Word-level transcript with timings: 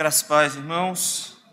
Graças 0.00 0.22
paz, 0.22 0.56
irmãos. 0.56 1.44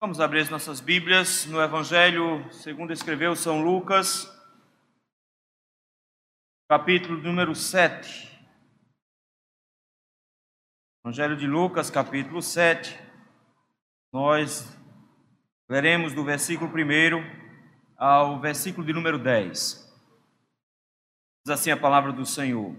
Vamos 0.00 0.18
abrir 0.18 0.40
as 0.40 0.48
nossas 0.48 0.80
Bíblias 0.80 1.44
no 1.44 1.60
Evangelho 1.60 2.50
segundo 2.50 2.90
escreveu 2.90 3.36
São 3.36 3.60
Lucas, 3.60 4.26
capítulo 6.66 7.18
número 7.18 7.54
7. 7.54 8.34
Evangelho 11.04 11.36
de 11.36 11.46
Lucas, 11.46 11.90
capítulo 11.90 12.40
7. 12.40 12.98
Nós 14.10 14.74
leremos 15.68 16.14
do 16.14 16.24
versículo 16.24 16.72
1 16.72 17.94
ao 17.98 18.40
versículo 18.40 18.86
de 18.86 18.94
número 18.94 19.18
10. 19.18 19.52
Diz 21.44 21.52
assim 21.52 21.70
a 21.70 21.76
palavra 21.76 22.10
do 22.10 22.24
Senhor. 22.24 22.74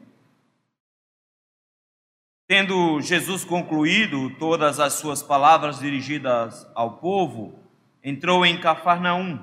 Tendo 2.49 2.99
Jesus 2.99 3.45
concluído 3.45 4.31
todas 4.31 4.79
as 4.79 4.93
suas 4.93 5.21
palavras 5.21 5.77
dirigidas 5.77 6.67
ao 6.73 6.97
povo, 6.97 7.59
entrou 8.03 8.43
em 8.43 8.59
Cafarnaum. 8.59 9.39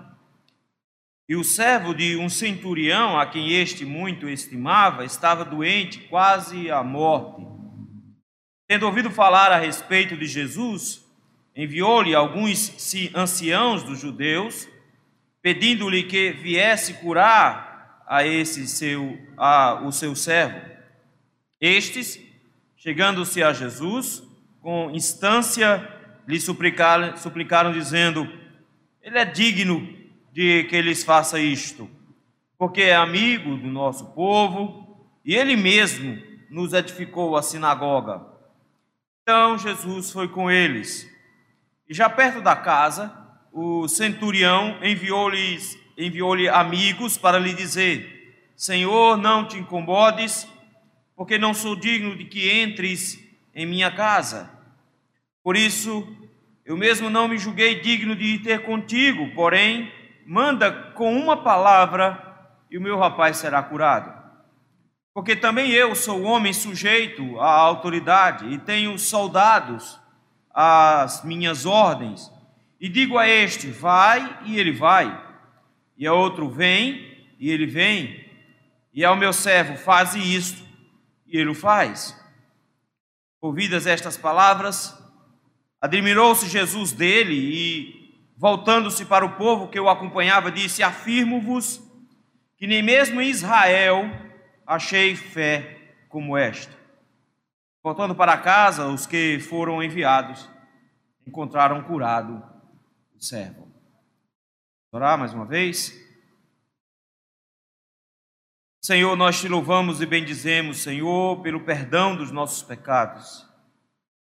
E 1.29 1.37
o 1.37 1.45
servo 1.45 1.95
de 1.95 2.17
um 2.17 2.29
centurião, 2.29 3.17
a 3.17 3.25
quem 3.25 3.53
este 3.53 3.85
muito 3.85 4.29
estimava, 4.29 5.05
estava 5.05 5.45
doente, 5.45 6.01
quase 6.09 6.69
à 6.69 6.83
morte. 6.83 7.47
Tendo 8.67 8.87
ouvido 8.87 9.09
falar 9.09 9.53
a 9.53 9.59
respeito 9.61 10.17
de 10.17 10.27
Jesus, 10.27 11.09
enviou-lhe 11.55 12.13
alguns 12.13 12.93
anciãos 13.15 13.85
dos 13.85 14.01
judeus, 14.01 14.69
pedindo-lhe 15.41 16.03
que 16.03 16.33
viesse 16.33 16.95
curar 16.95 18.03
a 18.05 18.27
esse 18.27 18.67
seu 18.67 19.17
a, 19.37 19.81
o 19.85 19.93
seu 19.93 20.17
servo. 20.17 20.61
Estes 21.61 22.26
Chegando-se 22.87 23.43
a 23.43 23.53
Jesus, 23.53 24.23
com 24.63 24.93
instância, 24.93 25.93
lhe 26.25 26.39
suplicaram, 26.39 27.17
suplicaram, 27.17 27.73
dizendo: 27.73 28.33
Ele 29.03 29.19
é 29.19 29.25
digno 29.25 29.93
de 30.33 30.63
que 30.71 30.81
lhes 30.81 31.03
faça 31.03 31.41
isto, 31.41 31.91
porque 32.57 32.83
é 32.83 32.95
amigo 32.95 33.57
do 33.57 33.67
nosso 33.67 34.13
povo 34.13 35.05
e 35.25 35.35
ele 35.35 35.57
mesmo 35.57 36.23
nos 36.49 36.73
edificou 36.73 37.37
a 37.37 37.43
sinagoga. 37.43 38.25
Então 39.21 39.59
Jesus 39.59 40.13
foi 40.13 40.29
com 40.29 40.49
eles. 40.49 41.11
E 41.89 41.93
já 41.93 42.09
perto 42.09 42.41
da 42.41 42.55
casa, 42.55 43.13
o 43.53 43.89
centurião 43.89 44.79
enviou-lhe 44.81 45.59
enviou 45.99 46.35
amigos 46.53 47.19
para 47.19 47.41
lhe 47.41 47.53
dizer: 47.53 48.49
Senhor, 48.55 49.17
não 49.17 49.45
te 49.45 49.59
incomodes 49.59 50.47
porque 51.17 51.39
não 51.39 51.55
sou 51.55 51.75
digno 51.75 52.15
de 52.15 52.27
que 52.27 52.53
entres 52.63 53.19
em 53.55 53.65
minha 53.65 53.91
casa. 53.91 54.51
Por 55.43 55.57
isso, 55.57 56.07
eu 56.65 56.77
mesmo 56.77 57.09
não 57.09 57.27
me 57.27 57.39
julguei 57.39 57.81
digno 57.81 58.15
de 58.15 58.25
ir 58.25 58.39
ter 58.41 58.63
contigo, 58.65 59.35
porém, 59.35 59.91
manda 60.27 60.71
com 60.93 61.17
uma 61.17 61.39
palavra 61.39 62.23
e 62.71 62.77
o 62.77 62.83
meu 62.83 62.99
rapaz 62.99 63.39
será 63.39 63.63
curado. 63.63 64.15
Porque 65.15 65.35
também 65.35 65.71
eu 65.71 65.95
sou 65.95 66.23
homem 66.25 66.53
sujeito 66.53 67.41
à 67.41 67.51
autoridade 67.51 68.53
e 68.53 68.59
tenho 68.59 68.99
soldados 68.99 69.99
às 70.53 71.25
minhas 71.25 71.65
ordens. 71.65 72.31
E 72.79 72.91
digo 72.91 73.17
a 73.17 73.27
este: 73.27 73.69
vai, 73.69 74.41
e 74.45 74.59
ele 74.59 74.73
vai. 74.73 75.19
E 75.97 76.07
a 76.07 76.13
outro: 76.13 76.51
vem, 76.51 77.25
e 77.39 77.51
ele 77.51 77.65
vem. 77.65 78.27
E 78.93 79.03
ao 79.03 79.17
meu 79.17 79.33
servo: 79.33 79.79
faze 79.79 80.19
isto 80.19 80.66
e 81.27 81.39
ele 81.39 81.51
o 81.51 81.55
faz. 81.55 82.17
Ouvidas 83.41 83.87
estas 83.87 84.17
palavras, 84.17 84.97
admirou-se 85.81 86.49
Jesus 86.49 86.93
dele 86.93 87.35
e, 87.35 88.21
voltando-se 88.37 89.05
para 89.05 89.25
o 89.25 89.37
povo 89.37 89.69
que 89.69 89.79
o 89.79 89.89
acompanhava, 89.89 90.51
disse: 90.51 90.83
Afirmo-vos 90.83 91.83
que 92.57 92.67
nem 92.67 92.83
mesmo 92.83 93.21
em 93.21 93.29
Israel 93.29 94.05
achei 94.67 95.15
fé 95.15 95.93
como 96.09 96.37
esta. 96.37 96.75
Voltando 97.83 98.15
para 98.15 98.37
casa, 98.39 98.87
os 98.87 99.07
que 99.07 99.39
foram 99.39 99.83
enviados 99.83 100.49
encontraram 101.27 101.83
curado 101.83 102.43
o 103.15 103.23
servo. 103.23 103.67
Orar 104.91 105.19
mais 105.19 105.35
uma 105.35 105.45
vez. 105.45 106.06
Senhor, 108.87 109.17
nós 109.17 109.41
te 109.41 109.49
louvamos 109.49 110.01
e 110.01 110.07
bendizemos, 110.07 110.79
Senhor, 110.79 111.43
pelo 111.43 111.59
perdão 111.59 112.15
dos 112.15 112.31
nossos 112.31 112.63
pecados. 112.63 113.45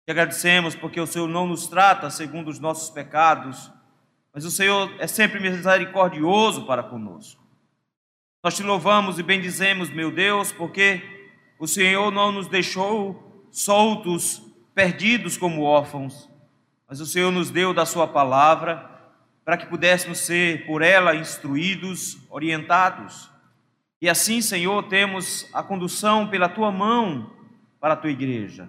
Te 0.05 0.11
agradecemos 0.11 0.75
porque 0.75 1.01
o 1.01 1.07
Senhor 1.07 1.27
não 1.27 1.47
nos 1.47 1.65
trata 1.65 2.11
segundo 2.11 2.49
os 2.49 2.59
nossos 2.59 2.91
pecados, 2.91 3.71
mas 4.31 4.45
o 4.45 4.51
Senhor 4.51 4.93
é 4.99 5.07
sempre 5.07 5.39
misericordioso 5.39 6.67
para 6.67 6.83
conosco. 6.83 7.43
Nós 8.43 8.55
te 8.55 8.61
louvamos 8.61 9.17
e 9.17 9.23
bendizemos, 9.23 9.89
meu 9.89 10.11
Deus, 10.11 10.51
porque 10.51 11.01
o 11.57 11.65
Senhor 11.65 12.11
não 12.11 12.31
nos 12.31 12.47
deixou 12.47 13.47
soltos, 13.49 14.43
perdidos 14.75 15.37
como 15.37 15.63
órfãos, 15.63 16.29
mas 16.87 17.01
o 17.01 17.05
Senhor 17.07 17.31
nos 17.31 17.49
deu 17.49 17.73
da 17.73 17.83
Sua 17.83 18.07
palavra 18.07 18.87
para 19.43 19.57
que 19.57 19.65
pudéssemos 19.65 20.19
ser 20.19 20.67
por 20.67 20.83
ela 20.83 21.15
instruídos, 21.15 22.19
orientados 22.29 23.31
e 24.01 24.09
assim, 24.09 24.41
Senhor, 24.41 24.81
temos 24.87 25.47
a 25.53 25.61
condução 25.61 26.27
pela 26.27 26.49
tua 26.49 26.71
mão 26.71 27.31
para 27.79 27.93
a 27.93 27.97
tua 27.97 28.09
igreja. 28.09 28.67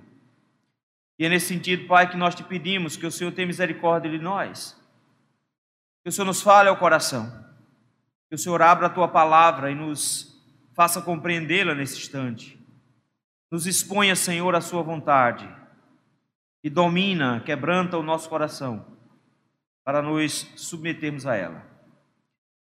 E 1.19 1.25
é 1.25 1.28
nesse 1.28 1.47
sentido, 1.47 1.87
Pai, 1.87 2.10
que 2.10 2.19
nós 2.19 2.34
te 2.34 2.44
pedimos 2.44 2.98
que 2.98 3.06
o 3.06 3.10
Senhor 3.10 3.32
tenha 3.32 3.47
misericórdia 3.47 4.10
de 4.10 4.19
nós. 4.19 4.78
Que 6.03 6.10
o 6.10 6.12
Senhor 6.12 6.26
nos 6.26 6.43
fale 6.43 6.69
ao 6.69 6.76
coração. 6.76 7.32
Que 8.28 8.34
o 8.34 8.38
Senhor 8.38 8.60
abra 8.60 8.88
a 8.88 8.91
tua 8.91 9.09
palavra 9.09 9.70
e 9.70 9.75
nos 9.75 10.38
faça 10.75 11.00
compreendê-la 11.00 11.75
nesse 11.75 11.97
instante. 11.97 12.59
Nos 13.50 13.66
exponha, 13.66 14.14
Senhor, 14.14 14.54
a 14.54 14.60
sua 14.60 14.82
vontade. 14.82 15.49
E 16.62 16.69
domina, 16.69 17.41
quebranta 17.41 17.97
o 17.97 18.03
nosso 18.03 18.28
coração 18.28 18.84
para 19.82 20.03
nos 20.03 20.50
submetermos 20.56 21.26
a 21.26 21.37
ela. 21.37 21.66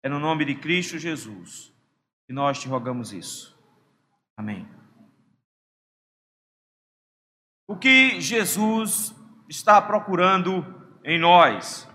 É 0.03 0.09
no 0.11 0.19
nome 0.19 0.45
de 0.45 0.55
Cristo 0.55 0.99
Jesus 0.99 1.70
e 2.31 2.33
nós 2.33 2.61
te 2.61 2.69
rogamos 2.69 3.13
isso. 3.13 3.59
Amém. 4.37 4.69
O 7.67 7.77
que 7.77 8.21
Jesus 8.21 9.13
está 9.49 9.83
procurando 9.83 10.65
em 11.03 11.19
nós? 11.19 11.89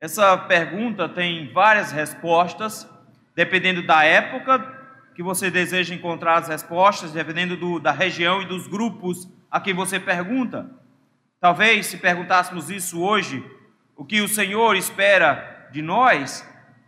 Essa 0.00 0.36
pergunta 0.36 1.08
tem 1.08 1.52
várias 1.52 1.92
respostas, 1.92 2.90
dependendo 3.36 3.86
da 3.86 4.02
época 4.02 4.58
que 5.14 5.22
você 5.22 5.48
deseja 5.48 5.94
encontrar 5.94 6.38
as 6.38 6.48
respostas, 6.48 7.12
dependendo 7.12 7.56
do, 7.56 7.78
da 7.78 7.92
região 7.92 8.42
e 8.42 8.46
dos 8.46 8.66
grupos 8.66 9.28
a 9.48 9.60
quem 9.60 9.72
você 9.72 10.00
pergunta. 10.00 10.68
Talvez, 11.38 11.86
se 11.86 11.98
perguntássemos 11.98 12.68
isso 12.68 13.00
hoje, 13.00 13.48
o 13.94 14.04
que 14.04 14.20
o 14.22 14.28
Senhor 14.28 14.74
espera 14.74 15.68
de 15.70 15.80
nós, 15.80 16.44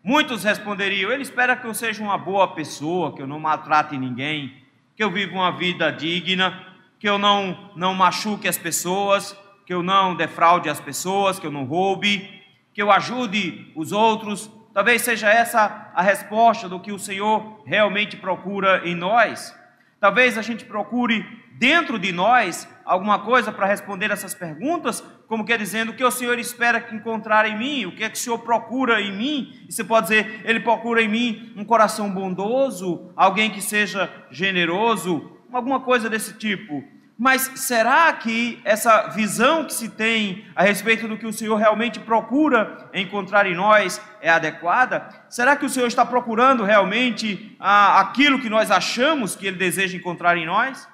Muitos 0.07 0.45
responderiam: 0.45 1.11
Ele 1.11 1.23
espera 1.23 1.57
que 1.57 1.67
eu 1.67 1.73
seja 1.73 2.03
uma 2.03 2.19
boa 2.19 2.49
pessoa, 2.49 3.15
que 3.15 3.23
eu 3.23 3.27
não 3.27 3.41
maltrate 3.41 3.97
ninguém, 3.97 4.53
que 4.95 5.03
eu 5.03 5.11
viva 5.11 5.33
uma 5.33 5.51
vida 5.51 5.91
digna, 5.91 6.63
que 6.99 7.09
eu 7.09 7.17
não, 7.17 7.71
não 7.75 7.95
machuque 7.95 8.47
as 8.47 8.59
pessoas, 8.59 9.35
que 9.65 9.73
eu 9.73 9.83
não 9.83 10.15
defraude 10.15 10.69
as 10.69 10.79
pessoas, 10.79 11.39
que 11.39 11.47
eu 11.47 11.51
não 11.51 11.65
roube, 11.65 12.43
que 12.75 12.83
eu 12.83 12.93
ajude 12.93 13.73
os 13.75 13.93
outros. 13.93 14.51
Talvez 14.75 15.01
seja 15.01 15.31
essa 15.31 15.91
a 15.95 16.03
resposta 16.03 16.69
do 16.69 16.81
que 16.81 16.93
o 16.93 16.99
Senhor 16.99 17.63
realmente 17.65 18.15
procura 18.15 18.87
em 18.87 18.95
nós. 18.95 19.59
Talvez 19.99 20.37
a 20.37 20.43
gente 20.43 20.67
procure 20.67 21.25
dentro 21.59 21.99
de 21.99 22.13
nós 22.13 22.69
alguma 22.85 23.19
coisa 23.21 23.51
para 23.51 23.67
responder 23.67 24.11
essas 24.11 24.35
perguntas, 24.35 25.03
como 25.27 25.45
quer 25.45 25.59
dizendo 25.59 25.93
o 25.93 25.95
que 25.95 26.05
o 26.05 26.11
Senhor 26.11 26.39
espera 26.39 26.87
encontrar 26.93 27.49
em 27.49 27.57
mim, 27.57 27.87
o 27.87 27.93
que 27.95 28.05
é 28.05 28.11
que 28.11 28.19
o 28.19 28.21
Senhor 28.21 28.39
procura 28.39 29.01
em 29.01 29.17
mim. 29.17 29.65
E 29.69 29.73
você 29.73 29.83
pode 29.83 30.09
dizer, 30.09 30.43
Ele 30.45 30.61
procura 30.61 31.03
em 31.03 31.09
mim 31.09 31.53
um 31.57 31.65
coração 31.65 32.11
bondoso, 32.11 33.11
alguém 33.17 33.51
que 33.51 33.63
seja 33.63 34.11
generoso, 34.31 35.33
alguma 35.53 35.81
coisa 35.81 36.11
desse 36.11 36.35
tipo. 36.35 36.85
Mas 37.17 37.43
será 37.55 38.13
que 38.13 38.61
essa 38.65 39.07
visão 39.09 39.65
que 39.65 39.73
se 39.73 39.89
tem 39.89 40.45
a 40.57 40.65
respeito 40.65 41.07
do 41.07 41.17
que 41.17 41.27
o 41.27 41.33
Senhor 41.33 41.55
realmente 41.55 42.01
procura 42.01 42.91
encontrar 42.93 43.47
em 43.47 43.55
nós 43.55 44.01
é 44.21 44.29
adequada? 44.29 45.09
Será 45.29 45.55
que 45.55 45.65
o 45.65 45.69
Senhor 45.69 45.87
está 45.87 46.05
procurando 46.05 46.65
realmente 46.65 47.57
ah, 47.61 48.01
aquilo 48.01 48.41
que 48.41 48.51
nós 48.51 48.69
achamos 48.69 49.37
que 49.37 49.47
Ele 49.47 49.57
deseja 49.57 49.97
encontrar 49.97 50.37
em 50.37 50.45
nós? 50.45 50.89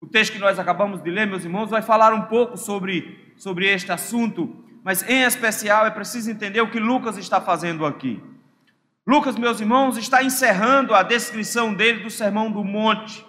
O 0.00 0.06
texto 0.06 0.32
que 0.32 0.38
nós 0.38 0.58
acabamos 0.58 1.02
de 1.02 1.10
ler, 1.10 1.26
meus 1.26 1.44
irmãos, 1.44 1.70
vai 1.70 1.82
falar 1.82 2.14
um 2.14 2.22
pouco 2.22 2.56
sobre, 2.56 3.32
sobre 3.36 3.66
este 3.66 3.90
assunto, 3.90 4.64
mas 4.84 5.02
em 5.08 5.22
especial 5.22 5.86
é 5.86 5.90
preciso 5.90 6.30
entender 6.30 6.60
o 6.60 6.70
que 6.70 6.78
Lucas 6.78 7.16
está 7.16 7.40
fazendo 7.40 7.84
aqui. 7.84 8.22
Lucas, 9.04 9.36
meus 9.36 9.60
irmãos, 9.60 9.96
está 9.96 10.22
encerrando 10.22 10.94
a 10.94 11.02
descrição 11.02 11.74
dele 11.74 12.04
do 12.04 12.10
Sermão 12.10 12.50
do 12.50 12.62
Monte. 12.62 13.24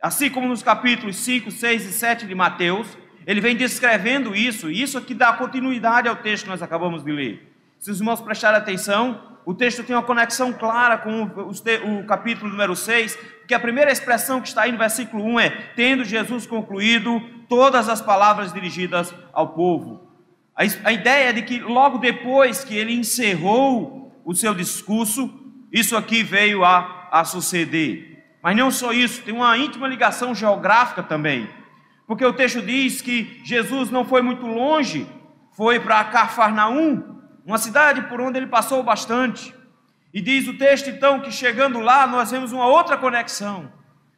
Assim 0.00 0.28
como 0.28 0.48
nos 0.48 0.62
capítulos 0.62 1.16
5, 1.16 1.50
6 1.52 1.84
e 1.84 1.92
7 1.92 2.26
de 2.26 2.34
Mateus, 2.34 2.98
ele 3.24 3.40
vem 3.40 3.54
descrevendo 3.54 4.34
isso, 4.34 4.68
e 4.68 4.82
isso 4.82 4.98
aqui 4.98 5.14
dá 5.14 5.32
continuidade 5.32 6.08
ao 6.08 6.16
texto 6.16 6.44
que 6.44 6.50
nós 6.50 6.62
acabamos 6.62 7.04
de 7.04 7.12
ler. 7.12 7.52
Se 7.78 7.90
os 7.90 8.00
irmãos 8.00 8.20
prestarem 8.20 8.58
atenção, 8.58 9.20
o 9.44 9.54
texto 9.54 9.82
tem 9.82 9.94
uma 9.94 10.02
conexão 10.02 10.52
clara 10.52 10.98
com 10.98 11.22
o, 11.24 12.06
capítulo 12.06 12.50
número 12.50 12.74
6, 12.74 13.18
porque 13.52 13.60
a 13.60 13.60
primeira 13.60 13.92
expressão 13.92 14.40
que 14.40 14.48
está 14.48 14.62
aí 14.62 14.72
no 14.72 14.78
versículo 14.78 15.22
1 15.24 15.40
é: 15.40 15.50
Tendo 15.76 16.06
Jesus 16.06 16.46
concluído 16.46 17.20
todas 17.50 17.86
as 17.86 18.00
palavras 18.00 18.50
dirigidas 18.50 19.14
ao 19.30 19.50
povo. 19.50 20.08
A, 20.56 20.62
a 20.88 20.92
ideia 20.92 21.28
é 21.28 21.32
de 21.34 21.42
que 21.42 21.58
logo 21.58 21.98
depois 21.98 22.64
que 22.64 22.74
ele 22.74 22.94
encerrou 22.94 24.22
o 24.24 24.34
seu 24.34 24.54
discurso, 24.54 25.30
isso 25.70 25.94
aqui 25.94 26.22
veio 26.22 26.64
a, 26.64 27.08
a 27.10 27.24
suceder. 27.24 28.24
Mas 28.42 28.56
não 28.56 28.70
só 28.70 28.90
isso, 28.90 29.20
tem 29.20 29.34
uma 29.34 29.58
íntima 29.58 29.86
ligação 29.86 30.34
geográfica 30.34 31.02
também. 31.02 31.46
Porque 32.06 32.24
o 32.24 32.32
texto 32.32 32.62
diz 32.62 33.02
que 33.02 33.42
Jesus 33.44 33.90
não 33.90 34.02
foi 34.02 34.22
muito 34.22 34.46
longe, 34.46 35.06
foi 35.54 35.78
para 35.78 36.04
Cafarnaum, 36.04 37.20
uma 37.44 37.58
cidade 37.58 38.00
por 38.08 38.18
onde 38.18 38.38
ele 38.38 38.46
passou 38.46 38.82
bastante. 38.82 39.54
E 40.12 40.20
diz 40.20 40.46
o 40.46 40.58
texto 40.58 40.90
então 40.90 41.20
que 41.20 41.32
chegando 41.32 41.80
lá 41.80 42.06
nós 42.06 42.30
vemos 42.30 42.52
uma 42.52 42.66
outra 42.66 42.96
conexão. 42.96 43.72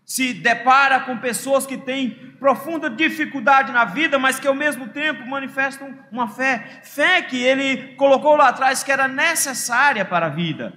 Se 0.04 0.34
depara 0.34 1.00
com 1.00 1.16
pessoas 1.16 1.66
que 1.66 1.78
têm 1.78 2.10
profunda 2.38 2.90
dificuldade 2.90 3.72
na 3.72 3.84
vida, 3.84 4.18
mas 4.18 4.38
que 4.38 4.46
ao 4.46 4.54
mesmo 4.54 4.88
tempo 4.88 5.26
manifestam 5.26 5.96
uma 6.12 6.28
fé, 6.28 6.80
fé 6.82 7.22
que 7.22 7.42
ele 7.42 7.94
colocou 7.94 8.36
lá 8.36 8.48
atrás 8.48 8.82
que 8.82 8.92
era 8.92 9.08
necessária 9.08 10.04
para 10.04 10.26
a 10.26 10.30
vida. 10.30 10.74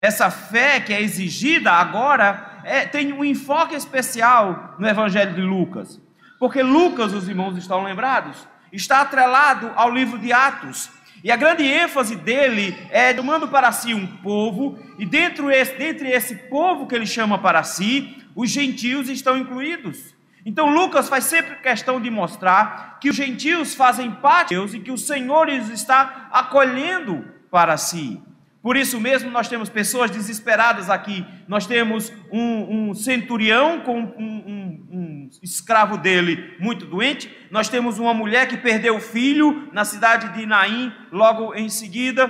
Essa 0.00 0.30
fé 0.30 0.80
que 0.80 0.94
é 0.94 1.02
exigida 1.02 1.72
agora 1.72 2.62
é, 2.64 2.86
tem 2.86 3.12
um 3.12 3.24
enfoque 3.24 3.74
especial 3.74 4.74
no 4.78 4.88
Evangelho 4.88 5.34
de 5.34 5.42
Lucas. 5.42 6.00
Porque 6.38 6.62
Lucas, 6.62 7.12
os 7.12 7.28
irmãos 7.28 7.58
estão 7.58 7.82
lembrados, 7.82 8.48
está 8.72 9.02
atrelado 9.02 9.70
ao 9.76 9.90
livro 9.90 10.18
de 10.18 10.32
Atos. 10.32 10.90
E 11.22 11.30
a 11.30 11.36
grande 11.36 11.64
ênfase 11.64 12.16
dele 12.16 12.76
é 12.90 13.12
tomando 13.12 13.48
para 13.48 13.70
si 13.72 13.92
um 13.92 14.06
povo, 14.06 14.78
e 14.98 15.04
dentro 15.04 15.50
esse, 15.50 15.74
dentre 15.74 16.10
esse 16.10 16.34
povo 16.34 16.86
que 16.86 16.94
ele 16.94 17.06
chama 17.06 17.38
para 17.38 17.62
si, 17.62 18.16
os 18.34 18.50
gentios 18.50 19.08
estão 19.08 19.36
incluídos. 19.36 20.14
Então 20.44 20.72
Lucas 20.72 21.08
faz 21.08 21.24
sempre 21.24 21.56
questão 21.56 22.00
de 22.00 22.10
mostrar 22.10 22.98
que 23.00 23.10
os 23.10 23.16
gentios 23.16 23.74
fazem 23.74 24.10
parte 24.10 24.50
de 24.50 24.54
Deus 24.54 24.72
e 24.72 24.80
que 24.80 24.90
o 24.90 24.96
Senhor 24.96 25.48
os 25.48 25.68
está 25.68 26.28
acolhendo 26.32 27.24
para 27.50 27.76
si. 27.76 28.20
Por 28.62 28.76
isso 28.76 29.00
mesmo, 29.00 29.30
nós 29.30 29.48
temos 29.48 29.70
pessoas 29.70 30.10
desesperadas 30.10 30.90
aqui. 30.90 31.26
Nós 31.48 31.66
temos 31.66 32.12
um, 32.30 32.90
um 32.90 32.94
centurião 32.94 33.80
com 33.80 33.98
um, 33.98 34.04
um, 34.18 34.88
um, 34.92 35.30
escravo 35.42 35.96
dele 35.96 36.56
muito 36.60 36.84
doente. 36.84 37.34
Nós 37.50 37.70
temos 37.70 37.98
uma 37.98 38.12
mulher 38.12 38.48
que 38.48 38.58
perdeu 38.58 38.96
o 38.96 39.00
filho 39.00 39.70
na 39.72 39.84
cidade 39.84 40.34
de 40.34 40.44
Naim, 40.44 40.92
logo 41.10 41.54
em 41.54 41.70
seguida. 41.70 42.28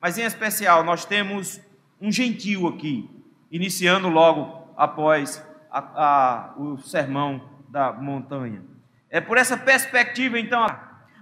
Mas 0.00 0.16
em 0.16 0.22
especial, 0.22 0.82
nós 0.84 1.04
temos 1.04 1.60
um 2.00 2.10
gentil 2.10 2.66
aqui, 2.66 3.08
iniciando 3.50 4.08
logo 4.08 4.72
após 4.74 5.46
a, 5.70 5.78
a, 5.80 6.54
o 6.56 6.78
sermão 6.78 7.42
da 7.68 7.92
montanha. 7.92 8.62
É 9.10 9.20
por 9.20 9.36
essa 9.36 9.58
perspectiva, 9.58 10.40
então. 10.40 10.66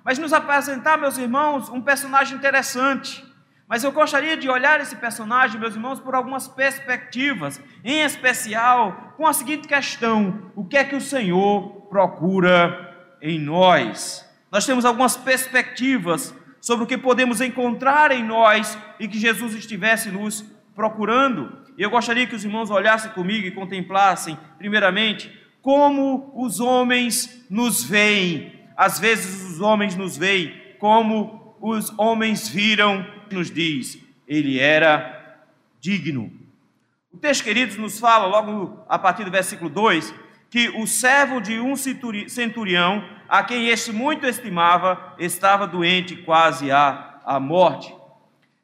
Mas 0.04 0.18
nos 0.18 0.32
apresentar, 0.32 0.96
meus 0.96 1.18
irmãos, 1.18 1.68
um 1.68 1.80
personagem 1.80 2.38
interessante 2.38 3.28
mas 3.70 3.84
eu 3.84 3.92
gostaria 3.92 4.36
de 4.36 4.48
olhar 4.48 4.80
esse 4.80 4.96
personagem, 4.96 5.60
meus 5.60 5.76
irmãos, 5.76 6.00
por 6.00 6.16
algumas 6.16 6.48
perspectivas, 6.48 7.60
em 7.84 8.00
especial 8.00 9.14
com 9.16 9.24
a 9.24 9.32
seguinte 9.32 9.68
questão: 9.68 10.50
o 10.56 10.64
que 10.64 10.76
é 10.76 10.82
que 10.82 10.96
o 10.96 11.00
Senhor 11.00 11.86
procura 11.88 13.16
em 13.22 13.38
nós? 13.38 14.28
Nós 14.50 14.66
temos 14.66 14.84
algumas 14.84 15.16
perspectivas 15.16 16.34
sobre 16.60 16.82
o 16.82 16.86
que 16.86 16.98
podemos 16.98 17.40
encontrar 17.40 18.10
em 18.10 18.24
nós 18.24 18.76
e 18.98 19.06
que 19.06 19.16
Jesus 19.16 19.54
estivesse 19.54 20.10
nos 20.10 20.44
procurando. 20.74 21.56
E 21.78 21.82
eu 21.82 21.90
gostaria 21.90 22.26
que 22.26 22.34
os 22.34 22.44
irmãos 22.44 22.70
olhassem 22.70 23.12
comigo 23.12 23.46
e 23.46 23.52
contemplassem, 23.52 24.36
primeiramente, 24.58 25.30
como 25.62 26.32
os 26.34 26.58
homens 26.58 27.46
nos 27.48 27.84
veem. 27.84 28.52
Às 28.76 28.98
vezes 28.98 29.48
os 29.48 29.60
homens 29.60 29.94
nos 29.94 30.16
veem 30.16 30.60
como 30.80 31.49
os 31.60 31.92
homens 31.98 32.48
viram 32.48 33.06
nos 33.30 33.50
diz, 33.50 33.98
ele 34.26 34.58
era 34.58 35.38
digno. 35.80 36.32
O 37.12 37.18
texto, 37.18 37.44
queridos, 37.44 37.76
nos 37.76 37.98
fala, 37.98 38.26
logo 38.26 38.84
a 38.88 38.98
partir 38.98 39.24
do 39.24 39.30
versículo 39.30 39.68
2, 39.68 40.14
que 40.48 40.68
o 40.70 40.86
servo 40.86 41.40
de 41.40 41.60
um 41.60 41.74
centurião, 41.76 43.04
a 43.28 43.42
quem 43.42 43.68
este 43.68 43.92
muito 43.92 44.26
estimava, 44.26 45.14
estava 45.18 45.66
doente 45.66 46.16
quase 46.16 46.70
à, 46.70 47.20
à 47.24 47.38
morte. 47.38 47.94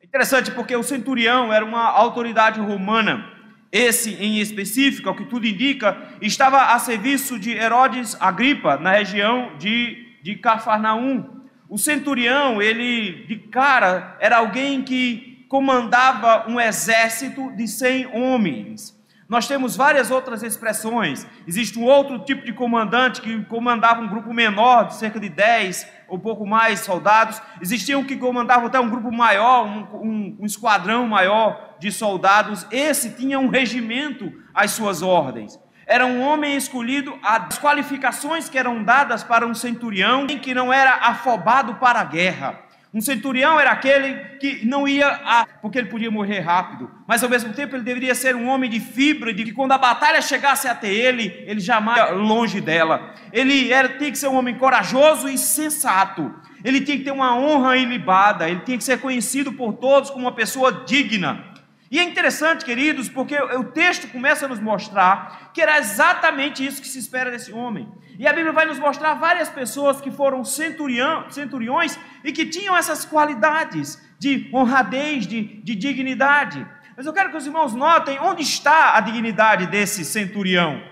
Interessante 0.02 0.50
porque 0.50 0.75
o 0.75 0.82
centurião 0.82 1.52
era 1.52 1.64
uma 1.64 1.84
autoridade 1.84 2.60
romana. 2.60 3.32
Esse, 3.70 4.14
em 4.14 4.38
específico, 4.38 5.08
ao 5.08 5.14
que 5.14 5.25
tudo 5.25 5.46
indica, 5.46 5.96
estava 6.20 6.72
a 6.72 6.78
serviço 6.78 7.38
de 7.38 7.50
Herodes 7.52 8.16
Agripa, 8.20 8.76
na 8.78 8.93
região 8.93 9.52
de, 9.58 10.16
de 10.22 10.37
Cafarnaum. 10.37 11.37
O 11.68 11.78
centurião, 11.78 12.62
ele 12.62 13.24
de 13.26 13.36
cara 13.36 14.16
era 14.20 14.38
alguém 14.38 14.82
que 14.82 15.44
comandava 15.48 16.48
um 16.48 16.60
exército 16.60 17.50
de 17.56 17.66
100 17.66 18.06
homens. 18.16 18.96
Nós 19.28 19.48
temos 19.48 19.74
várias 19.74 20.08
outras 20.08 20.44
expressões. 20.44 21.26
Existe 21.46 21.76
um 21.78 21.82
outro 21.82 22.20
tipo 22.20 22.44
de 22.44 22.52
comandante 22.52 23.20
que 23.20 23.42
comandava 23.46 24.00
um 24.00 24.06
grupo 24.06 24.32
menor, 24.32 24.86
de 24.86 24.94
cerca 24.94 25.18
de 25.18 25.28
10 25.28 25.88
ou 26.08 26.16
pouco 26.16 26.46
mais 26.46 26.80
soldados. 26.80 27.42
Existia 27.60 27.98
um 27.98 28.04
que 28.04 28.16
comandava 28.16 28.66
até 28.66 28.78
um 28.78 28.88
grupo 28.88 29.10
maior, 29.10 29.66
um, 29.66 29.80
um, 29.96 30.36
um 30.40 30.46
esquadrão 30.46 31.08
maior 31.08 31.74
de 31.80 31.90
soldados. 31.90 32.64
Esse 32.70 33.16
tinha 33.16 33.40
um 33.40 33.48
regimento 33.48 34.32
às 34.54 34.70
suas 34.70 35.02
ordens. 35.02 35.58
Era 35.86 36.04
um 36.04 36.20
homem 36.20 36.56
escolhido, 36.56 37.16
as 37.22 37.58
qualificações 37.58 38.48
que 38.48 38.58
eram 38.58 38.82
dadas 38.82 39.22
para 39.22 39.46
um 39.46 39.54
centurião, 39.54 40.26
que 40.26 40.52
não 40.52 40.72
era 40.72 40.94
afobado 40.94 41.76
para 41.76 42.00
a 42.00 42.04
guerra. 42.04 42.66
Um 42.92 43.00
centurião 43.00 43.60
era 43.60 43.70
aquele 43.72 44.14
que 44.38 44.66
não 44.66 44.88
ia, 44.88 45.06
a, 45.06 45.46
porque 45.60 45.78
ele 45.78 45.88
podia 45.88 46.10
morrer 46.10 46.40
rápido, 46.40 46.90
mas 47.06 47.22
ao 47.22 47.28
mesmo 47.28 47.52
tempo 47.52 47.76
ele 47.76 47.84
deveria 47.84 48.14
ser 48.14 48.34
um 48.34 48.48
homem 48.48 48.70
de 48.70 48.80
fibra, 48.80 49.34
de 49.34 49.44
que 49.44 49.52
quando 49.52 49.72
a 49.72 49.78
batalha 49.78 50.22
chegasse 50.22 50.66
até 50.66 50.88
ele, 50.88 51.44
ele 51.46 51.60
jamais 51.60 52.16
longe 52.16 52.60
dela. 52.60 53.12
Ele 53.32 53.70
era, 53.70 53.90
tinha 53.98 54.10
que 54.10 54.18
ser 54.18 54.28
um 54.28 54.36
homem 54.36 54.55
corajoso 54.55 55.28
e 55.28 55.36
sensato. 55.36 56.34
Ele 56.64 56.81
tinha 56.81 56.96
que 56.96 57.05
ter 57.05 57.10
uma 57.10 57.36
honra 57.36 57.76
ilibada, 57.76 58.48
ele 58.48 58.60
tinha 58.60 58.78
que 58.78 58.84
ser 58.84 58.98
conhecido 58.98 59.52
por 59.52 59.74
todos 59.74 60.10
como 60.10 60.24
uma 60.24 60.32
pessoa 60.32 60.84
digna. 60.86 61.44
E 61.90 61.98
é 61.98 62.02
interessante, 62.02 62.64
queridos, 62.64 63.08
porque 63.08 63.36
o 63.40 63.64
texto 63.64 64.08
começa 64.08 64.46
a 64.46 64.48
nos 64.48 64.58
mostrar 64.58 65.50
que 65.55 65.60
era 65.60 65.78
exatamente 65.78 66.64
isso 66.64 66.82
que 66.82 66.88
se 66.88 66.98
espera 66.98 67.31
desse 67.31 67.52
homem. 67.52 67.88
E 68.19 68.26
a 68.26 68.32
Bíblia 68.32 68.52
vai 68.52 68.66
nos 68.66 68.78
mostrar 68.78 69.14
várias 69.14 69.48
pessoas 69.48 70.00
que 70.00 70.10
foram 70.10 70.44
centuriões 70.44 71.98
e 72.24 72.32
que 72.32 72.46
tinham 72.46 72.76
essas 72.76 73.05
qualidades 73.05 74.02
de 74.19 74.50
honradez, 74.52 75.26
de, 75.26 75.43
de 75.43 75.74
dignidade. 75.74 76.66
Mas 76.96 77.06
eu 77.06 77.12
quero 77.12 77.31
que 77.31 77.36
os 77.36 77.46
irmãos 77.46 77.74
notem 77.74 78.19
onde 78.20 78.43
está 78.43 78.96
a 78.96 79.00
dignidade 79.00 79.66
desse 79.66 80.05
centurião. 80.05 80.82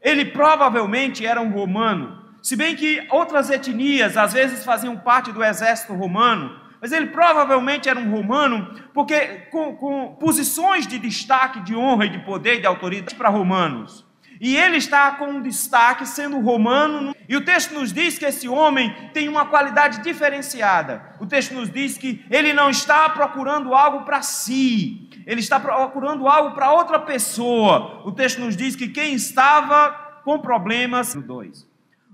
Ele 0.00 0.26
provavelmente 0.26 1.26
era 1.26 1.40
um 1.40 1.50
romano, 1.50 2.24
se 2.40 2.54
bem 2.54 2.76
que 2.76 3.04
outras 3.10 3.50
etnias 3.50 4.16
às 4.16 4.32
vezes 4.32 4.64
faziam 4.64 4.96
parte 4.96 5.32
do 5.32 5.42
exército 5.42 5.94
romano 5.94 6.60
mas 6.86 6.92
ele 6.92 7.06
provavelmente 7.06 7.88
era 7.88 7.98
um 7.98 8.12
romano, 8.12 8.72
porque 8.94 9.18
com, 9.50 9.74
com 9.74 10.14
posições 10.20 10.86
de 10.86 11.00
destaque, 11.00 11.58
de 11.62 11.74
honra 11.74 12.06
e 12.06 12.10
de 12.10 12.20
poder 12.20 12.58
e 12.58 12.60
de 12.60 12.66
autoridade 12.68 13.12
para 13.16 13.28
romanos. 13.28 14.06
E 14.40 14.56
ele 14.56 14.76
está 14.76 15.10
com 15.16 15.26
um 15.26 15.42
destaque 15.42 16.06
sendo 16.06 16.38
romano. 16.38 17.12
E 17.28 17.34
o 17.34 17.44
texto 17.44 17.74
nos 17.74 17.92
diz 17.92 18.20
que 18.20 18.24
esse 18.24 18.48
homem 18.48 18.94
tem 19.12 19.28
uma 19.28 19.46
qualidade 19.46 20.00
diferenciada. 20.00 21.16
O 21.18 21.26
texto 21.26 21.54
nos 21.54 21.68
diz 21.68 21.98
que 21.98 22.24
ele 22.30 22.52
não 22.52 22.70
está 22.70 23.08
procurando 23.08 23.74
algo 23.74 24.04
para 24.04 24.22
si, 24.22 25.10
ele 25.26 25.40
está 25.40 25.58
procurando 25.58 26.28
algo 26.28 26.54
para 26.54 26.70
outra 26.70 27.00
pessoa. 27.00 28.02
O 28.06 28.12
texto 28.12 28.40
nos 28.40 28.56
diz 28.56 28.76
que 28.76 28.86
quem 28.86 29.12
estava 29.12 30.20
com 30.22 30.38
problemas, 30.38 31.16
dois, 31.16 31.68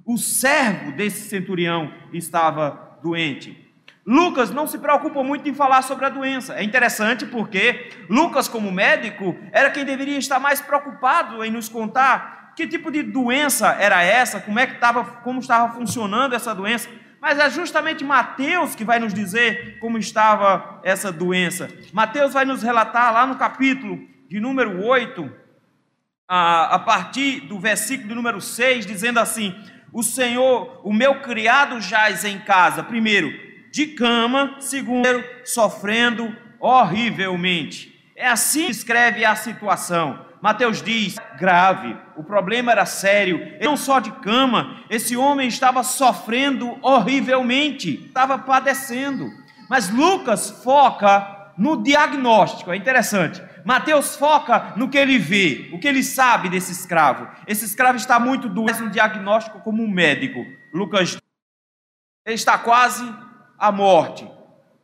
o 0.06 0.16
servo 0.16 0.92
desse 0.92 1.28
centurião 1.28 1.92
estava 2.10 2.98
doente. 3.02 3.62
Lucas 4.04 4.50
não 4.50 4.66
se 4.66 4.78
preocupa 4.78 5.23
muito 5.23 5.49
em 5.49 5.54
falar 5.54 5.82
sobre 5.82 6.04
a 6.06 6.09
doença. 6.09 6.54
É 6.54 6.62
interessante 6.62 7.25
porque 7.25 7.90
Lucas, 8.09 8.49
como 8.49 8.73
médico, 8.73 9.37
era 9.52 9.71
quem 9.71 9.85
deveria 9.85 10.18
estar 10.18 10.40
mais 10.40 10.61
preocupado 10.61 11.44
em 11.44 11.50
nos 11.50 11.68
contar 11.68 12.52
que 12.56 12.66
tipo 12.66 12.90
de 12.90 13.02
doença 13.02 13.68
era 13.78 14.02
essa, 14.02 14.40
como 14.40 14.59
é 14.59 14.66
que 14.66 14.75
estava, 14.75 15.04
como 15.04 15.40
estava 15.40 15.73
funcionando 15.73 16.35
essa 16.35 16.54
doença. 16.54 16.88
Mas 17.21 17.38
é 17.38 17.49
justamente 17.49 18.04
Mateus 18.04 18.75
que 18.75 18.85
vai 18.85 18.99
nos 18.99 19.14
dizer 19.14 19.78
como 19.78 19.97
estava 19.97 20.80
essa 20.82 21.12
doença. 21.12 21.71
Mateus 21.92 22.32
vai 22.32 22.44
nos 22.44 22.62
relatar 22.62 23.12
lá 23.12 23.26
no 23.26 23.37
capítulo 23.37 24.00
de 24.28 24.40
número 24.40 24.85
8, 24.85 25.30
a, 26.28 26.75
a 26.75 26.78
partir 26.80 27.40
do 27.42 27.61
versículo 27.61 28.14
número 28.14 28.40
6, 28.40 28.85
dizendo 28.85 29.21
assim: 29.21 29.54
O 29.92 30.02
Senhor, 30.02 30.80
o 30.82 30.92
meu 30.92 31.21
criado 31.21 31.80
jaz 31.80 32.25
em 32.25 32.40
casa, 32.40 32.82
primeiro, 32.82 33.51
de 33.72 33.86
cama, 33.86 34.56
segundo, 34.60 35.24
sofrendo 35.44 36.36
horrivelmente. 36.60 37.90
É 38.14 38.28
assim 38.28 38.66
que 38.66 38.70
escreve 38.70 39.24
a 39.24 39.34
situação. 39.34 40.26
Mateus 40.42 40.82
diz, 40.82 41.16
grave, 41.38 41.96
o 42.16 42.22
problema 42.22 42.70
era 42.70 42.84
sério, 42.84 43.40
não 43.60 43.76
só 43.76 43.98
de 43.98 44.10
cama, 44.10 44.84
esse 44.90 45.16
homem 45.16 45.48
estava 45.48 45.82
sofrendo 45.82 46.78
horrivelmente, 46.82 48.06
estava 48.06 48.36
padecendo. 48.38 49.30
Mas 49.70 49.88
Lucas 49.88 50.50
foca 50.62 51.52
no 51.56 51.82
diagnóstico, 51.82 52.72
é 52.72 52.76
interessante. 52.76 53.42
Mateus 53.64 54.16
foca 54.16 54.74
no 54.76 54.88
que 54.88 54.98
ele 54.98 55.18
vê, 55.18 55.70
o 55.72 55.78
que 55.78 55.88
ele 55.88 56.02
sabe 56.02 56.48
desse 56.48 56.72
escravo. 56.72 57.28
Esse 57.46 57.64
escravo 57.64 57.96
está 57.96 58.18
muito 58.18 58.48
doente, 58.48 58.82
um 58.82 58.90
diagnóstico 58.90 59.60
como 59.60 59.82
um 59.82 59.88
médico. 59.88 60.44
Lucas 60.74 61.16
ele 62.26 62.34
está 62.34 62.58
quase 62.58 63.04
à 63.62 63.71
morte. 63.71 64.28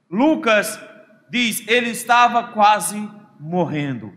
Lucas 0.08 0.80
diz, 1.28 1.66
ele 1.66 1.90
estava 1.90 2.44
quase 2.44 3.10
morrendo. 3.40 4.14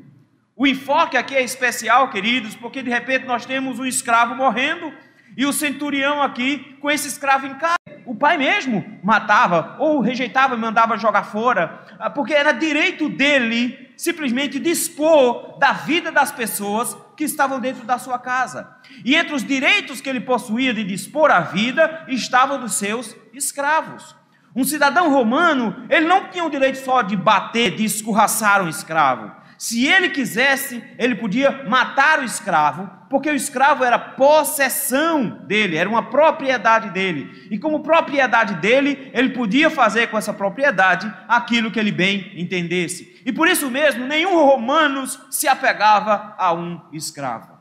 O 0.55 0.67
enfoque 0.67 1.17
aqui 1.17 1.35
é 1.35 1.41
especial, 1.41 2.11
queridos, 2.11 2.55
porque 2.55 2.83
de 2.83 2.89
repente 2.91 3.25
nós 3.25 3.43
temos 3.43 3.79
um 3.79 3.85
escravo 3.85 4.35
morrendo 4.35 4.93
e 5.35 5.47
o 5.47 5.51
centurião 5.51 6.21
aqui 6.21 6.77
com 6.79 6.91
esse 6.91 7.07
escravo 7.07 7.47
em 7.47 7.55
casa. 7.55 7.73
O 8.05 8.13
pai 8.13 8.37
mesmo 8.37 8.99
matava 9.03 9.77
ou 9.79 9.99
rejeitava 9.99 10.53
e 10.53 10.59
mandava 10.59 10.95
jogar 10.95 11.23
fora, 11.23 11.83
ah, 11.97 12.11
porque 12.11 12.33
era 12.33 12.51
direito 12.51 13.09
dele 13.09 13.91
simplesmente 13.97 14.59
dispor 14.59 15.57
da 15.57 15.73
vida 15.73 16.11
das 16.11 16.31
pessoas 16.31 16.95
que 17.17 17.23
estavam 17.23 17.59
dentro 17.59 17.83
da 17.83 17.97
sua 17.97 18.19
casa. 18.19 18.75
E 19.03 19.15
entre 19.15 19.33
os 19.33 19.43
direitos 19.43 20.01
que 20.01 20.09
ele 20.09 20.21
possuía 20.21 20.71
de 20.71 20.83
dispor 20.83 21.31
a 21.31 21.39
vida 21.39 22.05
estavam 22.07 22.59
dos 22.59 22.73
seus 22.75 23.15
escravos. 23.33 24.20
Um 24.55 24.63
cidadão 24.63 25.09
romano, 25.09 25.85
ele 25.89 26.07
não 26.07 26.29
tinha 26.29 26.43
o 26.43 26.49
direito 26.49 26.77
só 26.77 27.01
de 27.01 27.15
bater, 27.15 27.75
de 27.75 27.85
escorraçar 27.85 28.61
um 28.61 28.69
escravo. 28.69 29.31
Se 29.61 29.85
ele 29.85 30.09
quisesse, 30.09 30.83
ele 30.97 31.13
podia 31.13 31.63
matar 31.69 32.19
o 32.19 32.23
escravo, 32.23 32.89
porque 33.11 33.29
o 33.29 33.35
escravo 33.35 33.83
era 33.83 33.99
possessão 33.99 35.45
dele, 35.45 35.77
era 35.77 35.87
uma 35.87 36.09
propriedade 36.09 36.89
dele. 36.89 37.47
E 37.51 37.59
como 37.59 37.83
propriedade 37.83 38.55
dele, 38.55 39.11
ele 39.13 39.29
podia 39.29 39.69
fazer 39.69 40.07
com 40.07 40.17
essa 40.17 40.33
propriedade 40.33 41.13
aquilo 41.27 41.69
que 41.69 41.79
ele 41.79 41.91
bem 41.91 42.33
entendesse. 42.35 43.21
E 43.23 43.31
por 43.31 43.47
isso 43.47 43.69
mesmo, 43.69 44.07
nenhum 44.07 44.33
romano 44.35 45.05
se 45.29 45.47
apegava 45.47 46.33
a 46.39 46.51
um 46.51 46.81
escravo. 46.91 47.55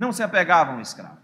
Não 0.00 0.10
se 0.10 0.24
apegava 0.24 0.72
a 0.72 0.74
um 0.74 0.80
escravo. 0.80 1.21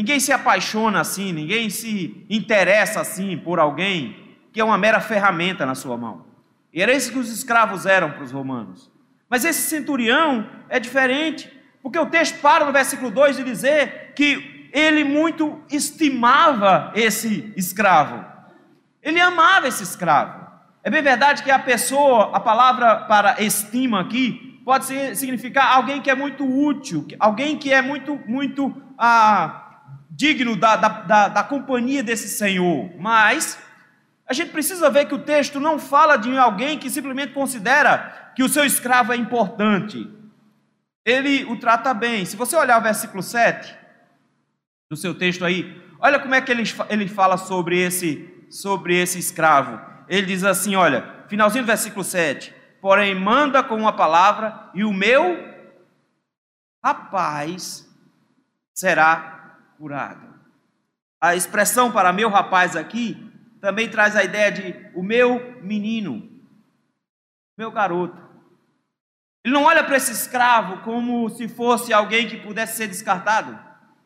Ninguém 0.00 0.18
se 0.18 0.32
apaixona 0.32 0.98
assim, 0.98 1.30
ninguém 1.30 1.68
se 1.68 2.24
interessa 2.30 3.02
assim 3.02 3.36
por 3.36 3.58
alguém 3.58 4.16
que 4.50 4.58
é 4.58 4.64
uma 4.64 4.78
mera 4.78 4.98
ferramenta 4.98 5.66
na 5.66 5.74
sua 5.74 5.94
mão. 5.94 6.24
E 6.72 6.80
era 6.80 6.90
isso 6.90 7.12
que 7.12 7.18
os 7.18 7.30
escravos 7.30 7.84
eram 7.84 8.12
para 8.12 8.22
os 8.22 8.32
romanos. 8.32 8.90
Mas 9.28 9.44
esse 9.44 9.60
centurião 9.68 10.48
é 10.70 10.80
diferente, 10.80 11.52
porque 11.82 11.98
o 11.98 12.06
texto 12.06 12.40
para 12.40 12.64
no 12.64 12.72
versículo 12.72 13.10
2 13.10 13.36
de 13.36 13.44
dizer 13.44 14.14
que 14.16 14.70
ele 14.72 15.04
muito 15.04 15.60
estimava 15.70 16.92
esse 16.94 17.52
escravo. 17.54 18.24
Ele 19.02 19.20
amava 19.20 19.68
esse 19.68 19.82
escravo. 19.82 20.46
É 20.82 20.88
bem 20.88 21.02
verdade 21.02 21.42
que 21.42 21.50
a 21.50 21.58
pessoa, 21.58 22.34
a 22.34 22.40
palavra 22.40 23.00
para 23.00 23.42
estima 23.42 24.00
aqui, 24.00 24.62
pode 24.64 24.86
significar 25.14 25.76
alguém 25.76 26.00
que 26.00 26.08
é 26.08 26.14
muito 26.14 26.42
útil, 26.42 27.06
alguém 27.18 27.58
que 27.58 27.70
é 27.70 27.82
muito, 27.82 28.18
muito 28.26 28.74
ah, 28.96 29.66
digno 30.10 30.56
da, 30.56 30.76
da, 30.76 30.88
da, 30.88 31.28
da 31.28 31.42
companhia 31.44 32.02
desse 32.02 32.28
Senhor. 32.28 32.90
Mas 32.98 33.58
a 34.26 34.32
gente 34.32 34.50
precisa 34.50 34.90
ver 34.90 35.06
que 35.06 35.14
o 35.14 35.22
texto 35.22 35.60
não 35.60 35.78
fala 35.78 36.16
de 36.16 36.36
alguém 36.36 36.78
que 36.78 36.90
simplesmente 36.90 37.32
considera 37.32 38.32
que 38.34 38.42
o 38.42 38.48
seu 38.48 38.64
escravo 38.64 39.12
é 39.12 39.16
importante. 39.16 40.08
Ele 41.04 41.44
o 41.44 41.58
trata 41.58 41.94
bem. 41.94 42.24
Se 42.24 42.36
você 42.36 42.56
olhar 42.56 42.78
o 42.78 42.82
versículo 42.82 43.22
7 43.22 43.74
do 44.90 44.96
seu 44.96 45.14
texto 45.14 45.44
aí, 45.44 45.80
olha 46.00 46.18
como 46.18 46.34
é 46.34 46.40
que 46.40 46.50
ele, 46.50 46.64
ele 46.88 47.08
fala 47.08 47.36
sobre 47.36 47.80
esse, 47.80 48.46
sobre 48.50 48.96
esse 49.00 49.18
escravo. 49.18 49.80
Ele 50.08 50.26
diz 50.26 50.44
assim: 50.44 50.74
olha, 50.74 51.24
finalzinho 51.28 51.64
do 51.64 51.68
versículo 51.68 52.04
7. 52.04 52.54
Porém, 52.80 53.14
manda 53.14 53.62
com 53.62 53.76
uma 53.76 53.92
palavra, 53.92 54.70
e 54.74 54.84
o 54.84 54.92
meu 54.92 55.50
rapaz 56.82 57.86
será 58.74 59.39
curado. 59.80 60.28
A 61.18 61.34
expressão 61.34 61.90
para 61.90 62.12
meu 62.12 62.28
rapaz 62.28 62.76
aqui 62.76 63.16
também 63.62 63.88
traz 63.88 64.14
a 64.14 64.22
ideia 64.22 64.52
de 64.52 64.90
o 64.94 65.02
meu 65.02 65.58
menino, 65.62 66.28
meu 67.56 67.70
garoto. 67.70 68.20
Ele 69.42 69.54
não 69.54 69.64
olha 69.64 69.82
para 69.82 69.96
esse 69.96 70.12
escravo 70.12 70.82
como 70.82 71.30
se 71.30 71.48
fosse 71.48 71.94
alguém 71.94 72.28
que 72.28 72.36
pudesse 72.36 72.76
ser 72.76 72.88
descartado. 72.88 73.58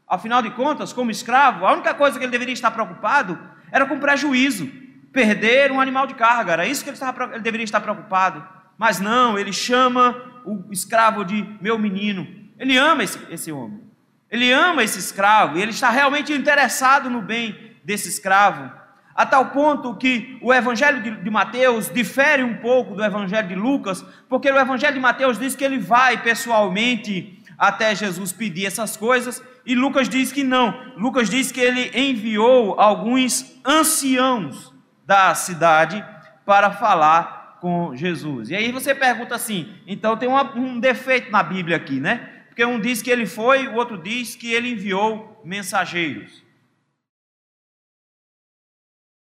Afinal 0.06 0.40
de 0.40 0.50
contas, 0.52 0.92
como 0.92 1.10
escravo, 1.10 1.66
a 1.66 1.72
única 1.72 1.92
coisa 1.92 2.18
que 2.18 2.24
ele 2.24 2.30
deveria 2.30 2.54
estar 2.54 2.70
preocupado 2.70 3.36
era 3.72 3.84
com 3.84 3.98
prejuízo, 3.98 4.70
perder 5.12 5.72
um 5.72 5.80
animal 5.80 6.06
de 6.06 6.14
carga. 6.14 6.52
Era 6.52 6.66
isso 6.66 6.84
que 6.84 6.90
ele, 6.90 6.94
estava, 6.94 7.34
ele 7.34 7.42
deveria 7.42 7.64
estar 7.64 7.80
preocupado. 7.80 8.46
Mas 8.78 9.00
não, 9.00 9.36
ele 9.36 9.52
chama 9.52 10.42
o 10.44 10.72
escravo 10.72 11.24
de 11.24 11.42
meu 11.60 11.76
menino. 11.76 12.24
Ele 12.60 12.76
ama 12.76 13.02
esse, 13.02 13.18
esse 13.28 13.50
homem. 13.50 13.93
Ele 14.34 14.50
ama 14.50 14.82
esse 14.82 14.98
escravo 14.98 15.56
e 15.56 15.62
ele 15.62 15.70
está 15.70 15.90
realmente 15.90 16.32
interessado 16.32 17.08
no 17.08 17.22
bem 17.22 17.76
desse 17.84 18.08
escravo 18.08 18.68
a 19.14 19.24
tal 19.24 19.46
ponto 19.50 19.94
que 19.94 20.36
o 20.42 20.52
Evangelho 20.52 21.22
de, 21.22 21.30
Mateus 21.30 21.88
difere 21.88 22.42
um 22.42 22.56
pouco 22.56 22.96
do 22.96 23.04
Evangelho 23.04 23.46
de 23.46 23.54
Lucas, 23.54 24.04
porque 24.28 24.50
o 24.50 24.58
Evangelho 24.58 24.94
de 24.94 25.00
Mateus 25.00 25.38
diz 25.38 25.54
que 25.54 25.62
ele 25.62 25.78
vai 25.78 26.20
pessoalmente 26.20 27.40
até 27.56 27.94
Jesus 27.94 28.32
pedir 28.32 28.66
essas 28.66 28.96
coisas, 28.96 29.40
e 29.64 29.76
Lucas 29.76 30.08
diz 30.08 30.32
que 30.32 30.42
não. 30.42 30.74
Lucas 30.96 31.30
diz 31.30 31.52
que 31.52 31.60
ele 31.60 31.92
enviou 31.94 32.74
alguns 32.78 33.56
anciãos 33.64 34.74
da 35.06 35.32
cidade 35.36 36.04
para 36.44 36.72
falar 36.72 37.58
com 37.60 37.94
Jesus. 37.94 38.50
E 38.50 38.56
aí 38.56 38.72
você 38.72 38.96
pergunta 38.96 39.36
assim: 39.36 39.72
então 39.86 40.16
tem 40.16 40.28
um 40.28 40.80
defeito 40.80 41.30
na 41.30 41.42
Bíblia 41.42 41.76
aqui, 41.76 42.00
né? 42.00 42.33
Porque 42.54 42.64
um 42.64 42.78
diz 42.78 43.02
que 43.02 43.10
ele 43.10 43.26
foi, 43.26 43.66
o 43.66 43.74
outro 43.74 43.98
diz 43.98 44.36
que 44.36 44.52
ele 44.52 44.68
enviou 44.68 45.42
mensageiros. 45.44 46.40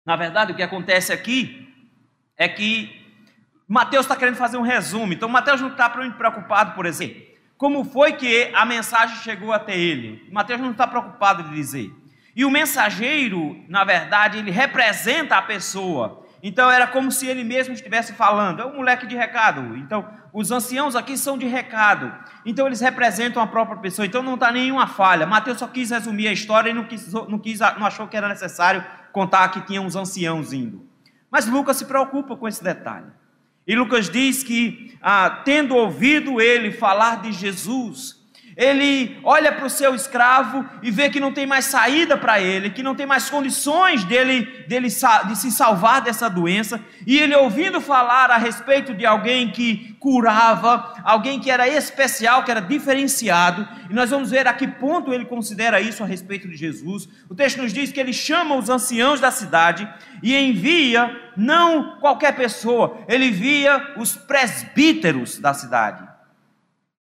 Na 0.05 0.15
verdade, 0.15 0.51
o 0.51 0.55
que 0.55 0.61
acontece 0.61 1.11
aqui 1.11 1.67
é 2.37 2.47
que 2.47 3.11
Mateus 3.67 4.05
está 4.05 4.15
querendo 4.15 4.35
fazer 4.35 4.57
um 4.57 4.61
resumo. 4.61 5.13
Então, 5.13 5.27
Mateus 5.27 5.59
não 5.59 5.69
está 5.69 5.89
preocupado, 5.89 6.75
por 6.75 6.85
exemplo, 6.85 7.23
como 7.57 7.83
foi 7.83 8.13
que 8.13 8.51
a 8.53 8.65
mensagem 8.65 9.17
chegou 9.23 9.51
até 9.51 9.75
ele. 9.75 10.29
Mateus 10.31 10.61
não 10.61 10.69
está 10.69 10.85
preocupado 10.85 11.41
de 11.41 11.55
dizer. 11.55 11.91
E 12.35 12.45
o 12.45 12.51
mensageiro, 12.51 13.65
na 13.67 13.83
verdade, 13.83 14.37
ele 14.37 14.51
representa 14.51 15.37
a 15.37 15.41
pessoa. 15.41 16.22
Então 16.45 16.69
era 16.69 16.85
como 16.85 17.09
se 17.09 17.25
ele 17.25 17.41
mesmo 17.41 17.73
estivesse 17.73 18.11
falando. 18.11 18.61
É 18.61 18.65
um 18.65 18.75
moleque 18.75 19.07
de 19.07 19.15
recado. 19.15 19.77
Então 19.77 20.05
os 20.33 20.51
anciãos 20.51 20.93
aqui 20.93 21.17
são 21.17 21.37
de 21.37 21.45
recado. 21.45 22.13
Então 22.45 22.67
eles 22.67 22.81
representam 22.81 23.41
a 23.41 23.47
própria 23.47 23.77
pessoa. 23.77 24.05
Então 24.05 24.21
não 24.21 24.33
está 24.33 24.51
nenhuma 24.51 24.85
falha. 24.85 25.25
Mateus 25.25 25.59
só 25.59 25.67
quis 25.67 25.89
resumir 25.89 26.27
a 26.27 26.33
história 26.33 26.69
e 26.69 26.73
não, 26.73 26.83
quis, 26.83 27.13
não, 27.13 27.39
quis, 27.39 27.59
não 27.61 27.85
achou 27.85 28.09
que 28.09 28.17
era 28.17 28.27
necessário 28.27 28.83
contar 29.13 29.47
que 29.49 29.61
tinha 29.61 29.81
uns 29.81 29.95
anciãos 29.95 30.51
indo. 30.51 30.85
Mas 31.31 31.47
Lucas 31.47 31.77
se 31.77 31.85
preocupa 31.85 32.35
com 32.35 32.45
esse 32.45 32.61
detalhe. 32.61 33.07
E 33.65 33.73
Lucas 33.73 34.09
diz 34.09 34.43
que, 34.43 34.97
ah, 35.01 35.41
tendo 35.45 35.73
ouvido 35.75 36.41
ele 36.41 36.73
falar 36.73 37.21
de 37.21 37.31
Jesus, 37.31 38.21
ele 38.55 39.17
olha 39.23 39.51
para 39.51 39.65
o 39.65 39.69
seu 39.69 39.95
escravo 39.95 40.65
e 40.81 40.91
vê 40.91 41.09
que 41.09 41.19
não 41.19 41.31
tem 41.31 41.45
mais 41.45 41.65
saída 41.65 42.15
para 42.15 42.39
ele, 42.39 42.69
que 42.69 42.83
não 42.83 42.95
tem 42.95 43.05
mais 43.05 43.29
condições 43.29 44.03
dele, 44.03 44.65
dele 44.67 44.87
de 44.87 45.37
se 45.37 45.51
salvar 45.51 46.01
dessa 46.01 46.29
doença. 46.29 46.79
E 47.05 47.17
ele 47.17 47.35
ouvindo 47.35 47.81
falar 47.81 48.29
a 48.29 48.37
respeito 48.37 48.93
de 48.93 49.05
alguém 49.05 49.51
que 49.51 49.95
curava, 49.99 50.93
alguém 51.03 51.39
que 51.39 51.49
era 51.49 51.67
especial, 51.67 52.43
que 52.43 52.51
era 52.51 52.61
diferenciado, 52.61 53.67
e 53.89 53.93
nós 53.93 54.09
vamos 54.09 54.29
ver 54.31 54.47
a 54.47 54.53
que 54.53 54.67
ponto 54.67 55.13
ele 55.13 55.25
considera 55.25 55.79
isso 55.81 56.03
a 56.03 56.05
respeito 56.05 56.47
de 56.47 56.55
Jesus. 56.55 57.07
O 57.29 57.35
texto 57.35 57.61
nos 57.61 57.73
diz 57.73 57.91
que 57.91 57.99
ele 57.99 58.13
chama 58.13 58.55
os 58.55 58.69
anciãos 58.69 59.19
da 59.19 59.31
cidade 59.31 59.87
e 60.21 60.35
envia 60.35 61.15
não 61.35 61.99
qualquer 61.99 62.35
pessoa, 62.35 62.99
ele 63.07 63.27
envia 63.27 63.93
os 63.97 64.15
presbíteros 64.15 65.39
da 65.39 65.53
cidade. 65.53 66.12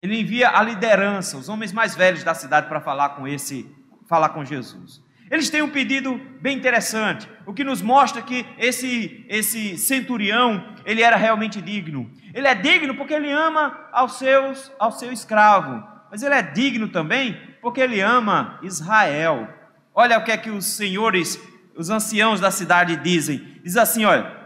Ele 0.00 0.20
envia 0.20 0.50
a 0.50 0.62
liderança, 0.62 1.36
os 1.36 1.48
homens 1.48 1.72
mais 1.72 1.96
velhos 1.96 2.22
da 2.22 2.32
cidade 2.32 2.68
para 2.68 2.80
falar 2.80 3.10
com 3.10 3.26
esse, 3.26 3.68
falar 4.08 4.28
com 4.28 4.44
Jesus. 4.44 5.02
Eles 5.30 5.50
têm 5.50 5.60
um 5.60 5.68
pedido 5.68 6.20
bem 6.40 6.56
interessante, 6.56 7.28
o 7.44 7.52
que 7.52 7.64
nos 7.64 7.82
mostra 7.82 8.22
que 8.22 8.46
esse, 8.56 9.26
esse 9.28 9.76
centurião, 9.76 10.74
ele 10.86 11.02
era 11.02 11.16
realmente 11.16 11.60
digno. 11.60 12.10
Ele 12.32 12.46
é 12.46 12.54
digno 12.54 12.94
porque 12.94 13.12
ele 13.12 13.30
ama 13.30 13.88
aos 13.92 14.18
seus, 14.18 14.72
ao 14.78 14.92
seu 14.92 15.12
escravo, 15.12 15.82
mas 16.10 16.22
ele 16.22 16.34
é 16.34 16.42
digno 16.42 16.88
também 16.88 17.36
porque 17.60 17.80
ele 17.80 18.00
ama 18.00 18.58
Israel. 18.62 19.48
Olha 19.94 20.18
o 20.18 20.24
que 20.24 20.30
é 20.30 20.36
que 20.36 20.48
os 20.48 20.64
senhores, 20.64 21.38
os 21.76 21.90
anciãos 21.90 22.40
da 22.40 22.50
cidade 22.50 22.96
dizem. 22.96 23.60
Diz 23.64 23.76
assim, 23.76 24.04
olha, 24.04 24.37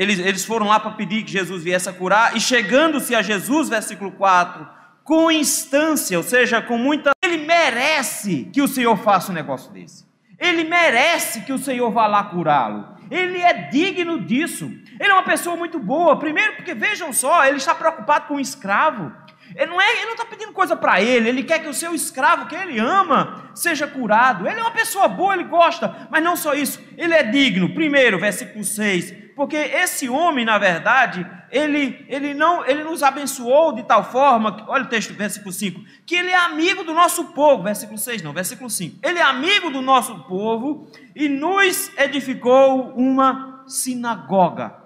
eles, 0.00 0.18
eles 0.18 0.46
foram 0.46 0.66
lá 0.66 0.80
para 0.80 0.92
pedir 0.92 1.22
que 1.24 1.30
Jesus 1.30 1.62
viesse 1.62 1.86
a 1.86 1.92
curar, 1.92 2.34
e 2.34 2.40
chegando-se 2.40 3.14
a 3.14 3.20
Jesus, 3.20 3.68
versículo 3.68 4.10
4, 4.12 4.66
com 5.04 5.30
instância, 5.30 6.16
ou 6.16 6.24
seja, 6.24 6.62
com 6.62 6.78
muita. 6.78 7.10
Ele 7.22 7.36
merece 7.36 8.48
que 8.50 8.62
o 8.62 8.66
Senhor 8.66 8.96
faça 8.96 9.30
um 9.30 9.34
negócio 9.34 9.70
desse. 9.70 10.06
Ele 10.38 10.64
merece 10.64 11.42
que 11.42 11.52
o 11.52 11.58
Senhor 11.58 11.90
vá 11.90 12.06
lá 12.06 12.24
curá-lo. 12.24 12.96
Ele 13.10 13.42
é 13.42 13.52
digno 13.68 14.18
disso. 14.18 14.72
Ele 14.98 15.10
é 15.10 15.12
uma 15.12 15.22
pessoa 15.22 15.54
muito 15.54 15.78
boa. 15.78 16.18
Primeiro, 16.18 16.56
porque 16.56 16.72
vejam 16.72 17.12
só, 17.12 17.44
ele 17.44 17.58
está 17.58 17.74
preocupado 17.74 18.26
com 18.26 18.36
o 18.36 18.40
escravo. 18.40 19.12
Ele 19.54 19.66
não 19.66 19.78
é, 19.78 19.96
ele 19.98 20.06
não 20.06 20.12
está 20.12 20.24
pedindo 20.24 20.52
coisa 20.52 20.74
para 20.74 21.02
ele. 21.02 21.28
Ele 21.28 21.42
quer 21.42 21.58
que 21.58 21.68
o 21.68 21.74
seu 21.74 21.94
escravo, 21.94 22.46
que 22.46 22.54
ele 22.54 22.78
ama, 22.78 23.50
seja 23.54 23.86
curado. 23.86 24.48
Ele 24.48 24.58
é 24.58 24.62
uma 24.62 24.70
pessoa 24.70 25.08
boa, 25.08 25.34
ele 25.34 25.44
gosta. 25.44 26.08
Mas 26.10 26.22
não 26.24 26.36
só 26.36 26.54
isso. 26.54 26.82
Ele 26.96 27.12
é 27.12 27.22
digno. 27.22 27.74
Primeiro, 27.74 28.18
versículo 28.18 28.64
6 28.64 29.20
porque 29.40 29.56
esse 29.56 30.06
homem, 30.06 30.44
na 30.44 30.58
verdade, 30.58 31.26
ele, 31.50 32.04
ele 32.10 32.34
não 32.34 32.62
ele 32.66 32.84
nos 32.84 33.02
abençoou 33.02 33.72
de 33.72 33.82
tal 33.82 34.04
forma, 34.04 34.66
olha 34.68 34.84
o 34.84 34.88
texto, 34.88 35.14
versículo 35.14 35.50
5, 35.50 35.82
que 36.04 36.14
ele 36.14 36.28
é 36.28 36.36
amigo 36.36 36.84
do 36.84 36.92
nosso 36.92 37.24
povo, 37.32 37.62
versículo 37.62 37.96
6 37.96 38.20
não, 38.20 38.34
versículo 38.34 38.68
5. 38.68 38.98
Ele 39.02 39.18
é 39.18 39.22
amigo 39.22 39.70
do 39.70 39.80
nosso 39.80 40.24
povo 40.24 40.92
e 41.16 41.26
nos 41.26 41.90
edificou 41.96 42.92
uma 42.92 43.64
sinagoga. 43.66 44.76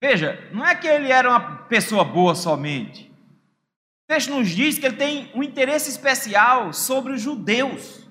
Veja, 0.00 0.42
não 0.50 0.64
é 0.64 0.74
que 0.74 0.88
ele 0.88 1.12
era 1.12 1.28
uma 1.28 1.40
pessoa 1.68 2.02
boa 2.02 2.34
somente. 2.34 3.12
O 4.04 4.14
texto 4.14 4.30
nos 4.30 4.48
diz 4.48 4.78
que 4.78 4.86
ele 4.86 4.96
tem 4.96 5.30
um 5.34 5.42
interesse 5.42 5.90
especial 5.90 6.72
sobre 6.72 7.12
os 7.12 7.20
judeus. 7.20 8.07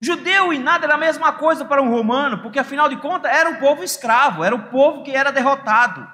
Judeu 0.00 0.52
e 0.52 0.58
nada 0.58 0.84
era 0.84 0.94
a 0.94 0.98
mesma 0.98 1.32
coisa 1.32 1.64
para 1.64 1.82
um 1.82 1.90
romano, 1.90 2.42
porque 2.42 2.58
afinal 2.58 2.88
de 2.88 2.96
contas 2.96 3.32
era 3.32 3.48
um 3.48 3.56
povo 3.56 3.82
escravo, 3.82 4.44
era 4.44 4.54
o 4.54 4.64
povo 4.64 5.02
que 5.02 5.10
era 5.10 5.32
derrotado. 5.32 6.06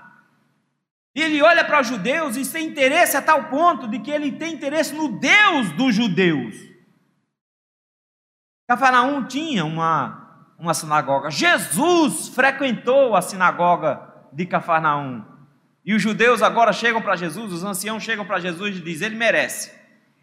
Ele 1.14 1.42
olha 1.42 1.64
para 1.64 1.80
os 1.80 1.86
judeus 1.86 2.36
e 2.36 2.50
tem 2.50 2.68
interesse 2.68 3.16
a 3.16 3.22
tal 3.22 3.44
ponto 3.44 3.86
de 3.88 3.98
que 3.98 4.10
ele 4.10 4.32
tem 4.32 4.54
interesse 4.54 4.94
no 4.94 5.18
Deus 5.18 5.70
dos 5.72 5.94
judeus. 5.94 6.56
Cafarnaum 8.66 9.24
tinha 9.24 9.64
uma, 9.64 10.46
uma 10.58 10.72
sinagoga. 10.72 11.30
Jesus 11.30 12.28
frequentou 12.28 13.14
a 13.14 13.20
sinagoga 13.20 14.00
de 14.32 14.46
Cafarnaum. 14.46 15.22
E 15.84 15.92
os 15.92 16.00
judeus 16.00 16.40
agora 16.40 16.72
chegam 16.72 17.02
para 17.02 17.16
Jesus, 17.16 17.52
os 17.52 17.64
anciãos 17.64 18.02
chegam 18.02 18.24
para 18.24 18.38
Jesus 18.38 18.76
e 18.76 18.80
dizem: 18.80 19.08
Ele 19.08 19.16
merece. 19.16 19.72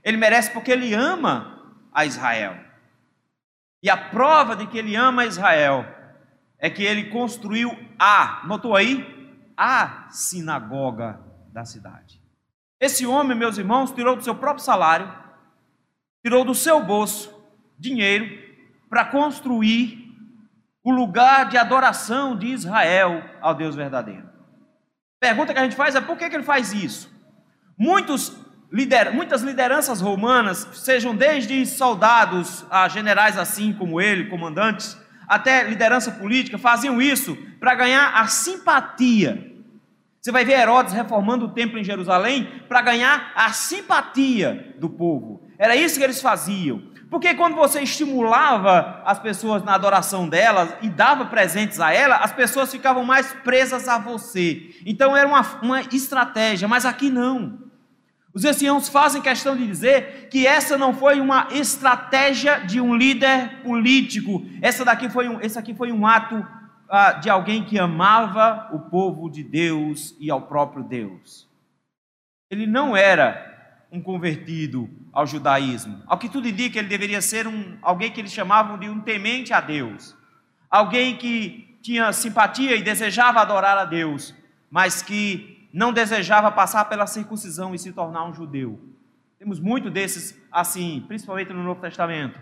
Ele 0.04 0.18
merece 0.18 0.50
porque 0.52 0.72
ele 0.72 0.94
ama 0.94 1.76
a 1.94 2.06
Israel. 2.06 2.69
E 3.82 3.90
a 3.90 3.98
prova 3.98 4.56
de 4.56 4.68
que 4.68 4.78
ele 4.78 4.96
ama 4.96 5.26
Israel 5.26 5.86
é 6.58 6.70
que 6.70 6.84
ele 6.84 7.10
construiu 7.10 7.78
a, 7.98 8.44
notou 8.46 8.76
aí? 8.76 9.18
A 9.56 10.08
sinagoga 10.10 11.20
da 11.52 11.66
cidade. 11.66 12.22
Esse 12.80 13.06
homem, 13.06 13.38
meus 13.38 13.58
irmãos, 13.58 13.92
tirou 13.92 14.16
do 14.16 14.24
seu 14.24 14.36
próprio 14.36 14.64
salário, 14.64 15.12
tirou 16.24 16.44
do 16.44 16.56
seu 16.56 16.84
bolso 16.84 17.34
dinheiro 17.78 18.28
para 18.90 19.06
construir 19.06 20.10
o 20.84 20.92
lugar 20.92 21.50
de 21.50 21.58
adoração 21.58 22.38
de 22.38 22.48
Israel 22.48 23.24
ao 23.42 23.54
Deus 23.54 23.76
verdadeiro. 23.76 24.30
Pergunta 25.20 25.54
que 25.54 25.60
a 25.60 25.64
gente 25.64 25.76
faz 25.76 25.96
é 25.96 26.02
por 26.02 26.18
que, 26.18 26.30
que 26.30 26.36
ele 26.36 26.44
faz 26.44 26.74
isso? 26.74 27.12
Muitos 27.78 28.36
lider, 28.72 29.14
muitas 29.14 29.42
lideranças 29.42 30.00
romanas, 30.02 30.68
sejam 30.74 31.16
desde 31.16 31.66
soldados 31.66 32.66
a 32.70 32.88
generais 32.88 33.38
assim 33.38 33.74
como 33.74 34.00
ele, 34.00 34.30
comandantes, 34.30 34.98
até 35.28 35.64
liderança 35.64 36.12
política, 36.12 36.58
faziam 36.58 37.02
isso 37.02 37.38
para 37.60 37.76
ganhar 37.76 38.14
a 38.16 38.28
simpatia. 38.28 39.50
Você 40.22 40.32
vai 40.32 40.44
ver 40.44 40.60
Herodes 40.60 40.94
reformando 40.94 41.46
o 41.46 41.50
templo 41.50 41.80
em 41.80 41.84
Jerusalém 41.84 42.64
para 42.68 42.82
ganhar 42.82 43.32
a 43.36 43.52
simpatia 43.54 44.76
do 44.78 44.90
povo. 44.90 45.42
Era 45.58 45.76
isso 45.76 45.98
que 45.98 46.04
eles 46.04 46.22
faziam. 46.22 46.90
Porque 47.10 47.34
quando 47.34 47.56
você 47.56 47.82
estimulava 47.82 49.02
as 49.06 49.18
pessoas 49.18 49.64
na 49.64 49.74
adoração 49.74 50.30
delas 50.30 50.74
e 50.82 50.90
dava 50.90 51.26
presentes 51.26 51.80
a 51.80 51.92
elas, 51.92 52.20
as 52.22 52.32
pessoas 52.32 52.72
ficavam 52.72 53.04
mais 53.04 53.34
presas 53.44 53.88
a 53.88 53.98
você. 53.98 54.76
Então 54.86 55.16
era 55.18 55.28
uma, 55.28 55.42
uma 55.62 55.82
estratégia, 55.82 56.68
mas 56.68 56.86
aqui 56.86 57.10
não. 57.10 57.69
Os 58.34 58.46
anciãos 58.46 58.88
fazem 58.88 59.22
questão 59.22 59.56
de 59.56 59.66
dizer 59.66 60.28
que 60.30 60.46
essa 60.46 60.78
não 60.78 60.94
foi 60.94 61.20
uma 61.20 61.48
estratégia 61.52 62.60
de 62.60 62.80
um 62.80 62.96
líder 62.96 63.62
político. 63.64 64.46
Essa 64.62 64.86
daqui 64.86 65.10
foi 65.10 65.28
um, 65.28 65.42
esse 65.42 65.58
aqui 65.58 65.74
foi 65.74 65.92
um 65.92 66.06
ato 66.06 66.46
ah, 66.90 67.14
de 67.14 67.30
alguém 67.30 67.64
que 67.64 67.80
amava 67.80 68.70
o 68.72 68.80
povo 68.80 69.30
de 69.30 69.44
Deus 69.44 70.16
e 70.20 70.30
ao 70.30 70.44
próprio 70.44 70.84
Deus. 70.84 71.48
Ele 72.52 72.68
não 72.68 72.96
era 72.96 73.48
um 73.92 74.02
convertido 74.02 74.90
ao 75.12 75.26
judaísmo. 75.26 76.04
Ao 76.06 76.18
que 76.18 76.30
tudo 76.30 76.48
indica, 76.48 76.78
ele 76.78 76.88
deveria 76.88 77.22
ser 77.22 77.48
um, 77.48 77.78
alguém 77.82 78.12
que 78.12 78.22
eles 78.22 78.32
chamavam 78.32 78.78
de 78.78 78.88
um 78.88 79.00
temente 79.02 79.54
a 79.54 79.60
Deus. 79.60 80.16
Alguém 80.70 81.18
que 81.18 81.78
tinha 81.82 82.14
simpatia 82.14 82.76
e 82.76 82.84
desejava 82.84 83.40
adorar 83.40 83.78
a 83.78 83.86
Deus, 83.86 84.36
mas 84.70 85.02
que 85.02 85.59
não 85.72 85.94
desejava 85.94 86.52
passar 86.52 86.86
pela 86.86 87.08
circuncisão 87.08 87.74
e 87.74 87.80
se 87.80 87.92
tornar 87.92 88.26
um 88.26 88.34
judeu. 88.34 88.80
Temos 89.38 89.60
muito 89.60 89.90
desses 89.90 90.38
assim, 90.52 91.04
principalmente 91.08 91.54
no 91.54 91.64
Novo 91.64 91.82
Testamento. 91.82 92.40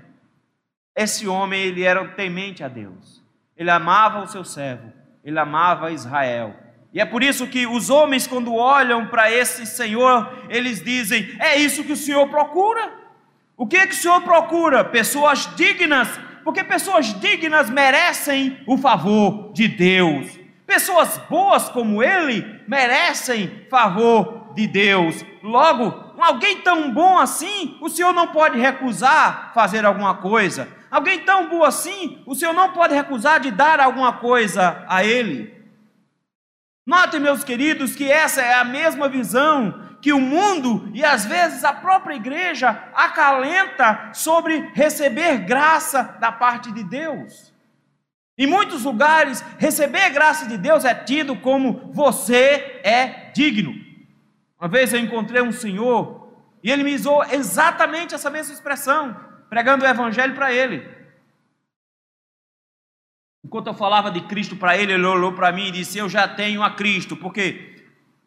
Esse 0.95 1.27
homem, 1.27 1.61
ele 1.61 1.83
era 1.83 2.03
temente 2.09 2.63
a 2.63 2.67
Deus. 2.67 3.23
Ele 3.55 3.69
amava 3.69 4.21
o 4.21 4.27
seu 4.27 4.43
servo, 4.43 4.91
ele 5.23 5.37
amava 5.37 5.91
Israel. 5.91 6.55
E 6.93 6.99
é 6.99 7.05
por 7.05 7.21
isso 7.21 7.47
que 7.47 7.67
os 7.67 7.89
homens, 7.89 8.25
quando 8.25 8.55
olham 8.55 9.07
para 9.07 9.31
esse 9.31 9.65
Senhor, 9.65 10.45
eles 10.49 10.83
dizem: 10.83 11.35
É 11.39 11.55
isso 11.57 11.83
que 11.83 11.91
o 11.91 11.97
Senhor 11.97 12.27
procura? 12.29 12.91
O 13.55 13.67
que, 13.67 13.77
é 13.77 13.87
que 13.87 13.93
o 13.93 13.97
Senhor 13.97 14.21
procura? 14.21 14.83
Pessoas 14.83 15.53
dignas, 15.55 16.07
porque 16.43 16.63
pessoas 16.63 17.07
dignas 17.19 17.69
merecem 17.69 18.59
o 18.65 18.77
favor 18.77 19.51
de 19.53 19.67
Deus. 19.67 20.36
Pessoas 20.67 21.17
boas 21.29 21.69
como 21.69 22.03
ele 22.03 22.61
merecem 22.67 23.65
favor 23.69 24.51
de 24.53 24.67
Deus. 24.67 25.23
Logo, 25.41 26.13
alguém 26.19 26.61
tão 26.61 26.91
bom 26.91 27.17
assim, 27.17 27.77
o 27.81 27.89
Senhor 27.89 28.11
não 28.11 28.27
pode 28.27 28.59
recusar 28.59 29.53
fazer 29.53 29.85
alguma 29.85 30.15
coisa. 30.15 30.67
Alguém 30.91 31.19
tão 31.19 31.47
bom 31.47 31.63
assim, 31.63 32.21
o 32.25 32.35
Senhor 32.35 32.53
não 32.53 32.73
pode 32.73 32.93
recusar 32.93 33.39
de 33.39 33.49
dar 33.49 33.79
alguma 33.79 34.13
coisa 34.13 34.83
a 34.89 35.05
ele. 35.05 35.55
Notem, 36.85 37.19
meus 37.19 37.45
queridos, 37.45 37.95
que 37.95 38.11
essa 38.11 38.41
é 38.41 38.53
a 38.53 38.65
mesma 38.65 39.07
visão 39.07 39.87
que 40.01 40.11
o 40.11 40.19
mundo 40.19 40.89
e 40.93 41.03
às 41.03 41.25
vezes 41.25 41.63
a 41.63 41.73
própria 41.73 42.15
igreja 42.15 42.69
acalenta 42.93 44.09
sobre 44.13 44.69
receber 44.73 45.39
graça 45.39 46.17
da 46.19 46.31
parte 46.31 46.71
de 46.71 46.83
Deus. 46.83 47.53
Em 48.37 48.45
muitos 48.45 48.83
lugares, 48.83 49.43
receber 49.57 50.03
a 50.03 50.09
graça 50.09 50.47
de 50.47 50.57
Deus 50.57 50.85
é 50.85 50.93
tido 50.93 51.35
como 51.35 51.89
você 51.91 52.79
é 52.83 53.31
digno. 53.33 53.73
Uma 54.59 54.67
vez 54.67 54.93
eu 54.93 54.99
encontrei 54.99 55.41
um 55.41 55.51
senhor 55.51 56.31
e 56.63 56.69
ele 56.69 56.83
me 56.83 56.93
usou 56.93 57.23
exatamente 57.23 58.13
essa 58.13 58.29
mesma 58.29 58.53
expressão, 58.53 59.15
pregando 59.49 59.83
o 59.83 59.87
evangelho 59.87 60.35
para 60.35 60.53
ele. 60.53 60.87
Enquanto 63.43 63.67
eu 63.67 63.73
falava 63.73 64.11
de 64.11 64.21
Cristo 64.21 64.55
para 64.55 64.77
ele, 64.77 64.93
ele 64.93 65.05
olhou 65.05 65.33
para 65.33 65.51
mim 65.51 65.67
e 65.67 65.71
disse: 65.71 65.97
Eu 65.97 66.09
já 66.09 66.27
tenho 66.27 66.61
a 66.61 66.69
Cristo, 66.69 67.15
porque 67.15 67.75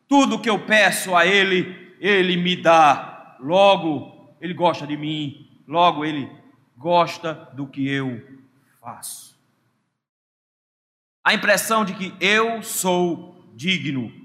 tudo 0.09 0.40
que 0.40 0.51
eu 0.51 0.59
peço 0.59 1.14
a 1.14 1.25
Ele, 1.27 1.94
Ele 2.01 2.37
me 2.37 2.57
dá. 2.57 3.37
Logo, 3.38 4.35
Ele 4.40 4.55
gosta 4.55 4.87
de 4.87 4.96
mim, 4.96 5.49
logo, 5.68 6.05
Ele 6.05 6.29
gosta 6.77 7.49
do 7.53 7.66
que 7.66 7.87
eu 7.87 8.20
faço 8.81 9.30
a 11.24 11.35
impressão 11.35 11.85
de 11.85 11.94
que 11.94 12.14
eu 12.20 12.62
sou 12.62 13.44
digno. 13.54 14.20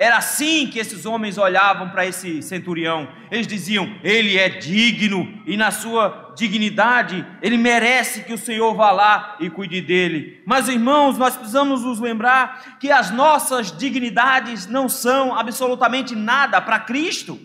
Era 0.00 0.18
assim 0.18 0.68
que 0.68 0.78
esses 0.78 1.04
homens 1.04 1.36
olhavam 1.38 1.90
para 1.90 2.06
esse 2.06 2.40
centurião. 2.40 3.08
Eles 3.32 3.48
diziam: 3.48 3.92
ele 4.04 4.38
é 4.38 4.48
digno 4.48 5.42
e 5.44 5.56
na 5.56 5.72
sua 5.72 6.32
dignidade 6.36 7.26
ele 7.42 7.58
merece 7.58 8.22
que 8.22 8.32
o 8.32 8.38
Senhor 8.38 8.72
vá 8.74 8.92
lá 8.92 9.36
e 9.40 9.50
cuide 9.50 9.80
dele. 9.80 10.40
Mas 10.46 10.68
irmãos, 10.68 11.18
nós 11.18 11.36
precisamos 11.36 11.82
nos 11.82 11.98
lembrar 11.98 12.78
que 12.78 12.92
as 12.92 13.10
nossas 13.10 13.76
dignidades 13.76 14.68
não 14.68 14.88
são 14.88 15.36
absolutamente 15.36 16.14
nada 16.14 16.60
para 16.60 16.78
Cristo. 16.78 17.38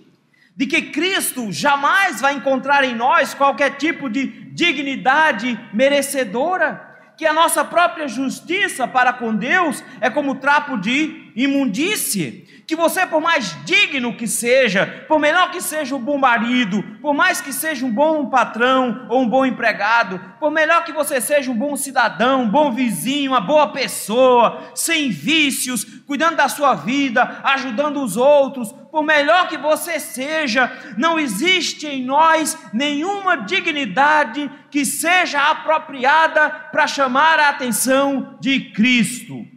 de 0.55 0.67
que 0.67 0.83
Cristo 0.83 1.51
jamais 1.51 2.21
vai 2.21 2.35
encontrar 2.35 2.83
em 2.83 2.93
nós 2.93 3.33
qualquer 3.33 3.77
tipo 3.77 4.07
de 4.07 4.27
dignidade 4.53 5.59
merecedora, 5.73 6.92
que 7.17 7.25
a 7.25 7.33
nossa 7.33 7.63
própria 7.63 8.07
justiça 8.07 8.87
para 8.87 9.13
com 9.13 9.35
Deus 9.35 9.83
é 10.01 10.09
como 10.09 10.35
trapo 10.35 10.77
de 10.77 11.31
imundície, 11.35 12.47
que 12.65 12.75
você, 12.75 13.05
por 13.05 13.21
mais 13.21 13.57
digno 13.65 14.15
que 14.15 14.27
seja, 14.27 15.05
por 15.07 15.19
melhor 15.19 15.51
que 15.51 15.61
seja 15.61 15.95
um 15.95 15.99
bom 15.99 16.17
marido, 16.17 16.83
por 17.01 17.13
mais 17.13 17.41
que 17.41 17.51
seja 17.51 17.85
um 17.85 17.91
bom 17.91 18.29
patrão 18.29 19.05
ou 19.09 19.21
um 19.21 19.29
bom 19.29 19.45
empregado, 19.45 20.19
por 20.39 20.51
melhor 20.51 20.83
que 20.83 20.91
você 20.91 21.19
seja 21.19 21.51
um 21.51 21.57
bom 21.57 21.75
cidadão, 21.75 22.43
um 22.43 22.49
bom 22.49 22.71
vizinho, 22.71 23.31
uma 23.31 23.41
boa 23.41 23.67
pessoa, 23.67 24.71
sem 24.73 25.09
vícios, 25.09 25.83
cuidando 26.07 26.37
da 26.37 26.47
sua 26.47 26.73
vida, 26.75 27.41
ajudando 27.43 28.01
os 28.01 28.15
outros, 28.15 28.73
por 28.93 29.01
melhor 29.01 29.49
que 29.49 29.57
você 29.57 29.99
seja, 29.99 30.71
não 30.95 31.19
existe 31.19 31.87
em 31.87 32.05
nós 32.05 32.55
nenhuma 32.71 33.37
dignidade 33.37 34.47
que 34.69 34.85
seja 34.85 35.49
apropriada 35.49 36.47
para 36.71 36.85
chamar 36.85 37.39
a 37.39 37.49
atenção 37.49 38.37
de 38.39 38.69
Cristo. 38.69 39.47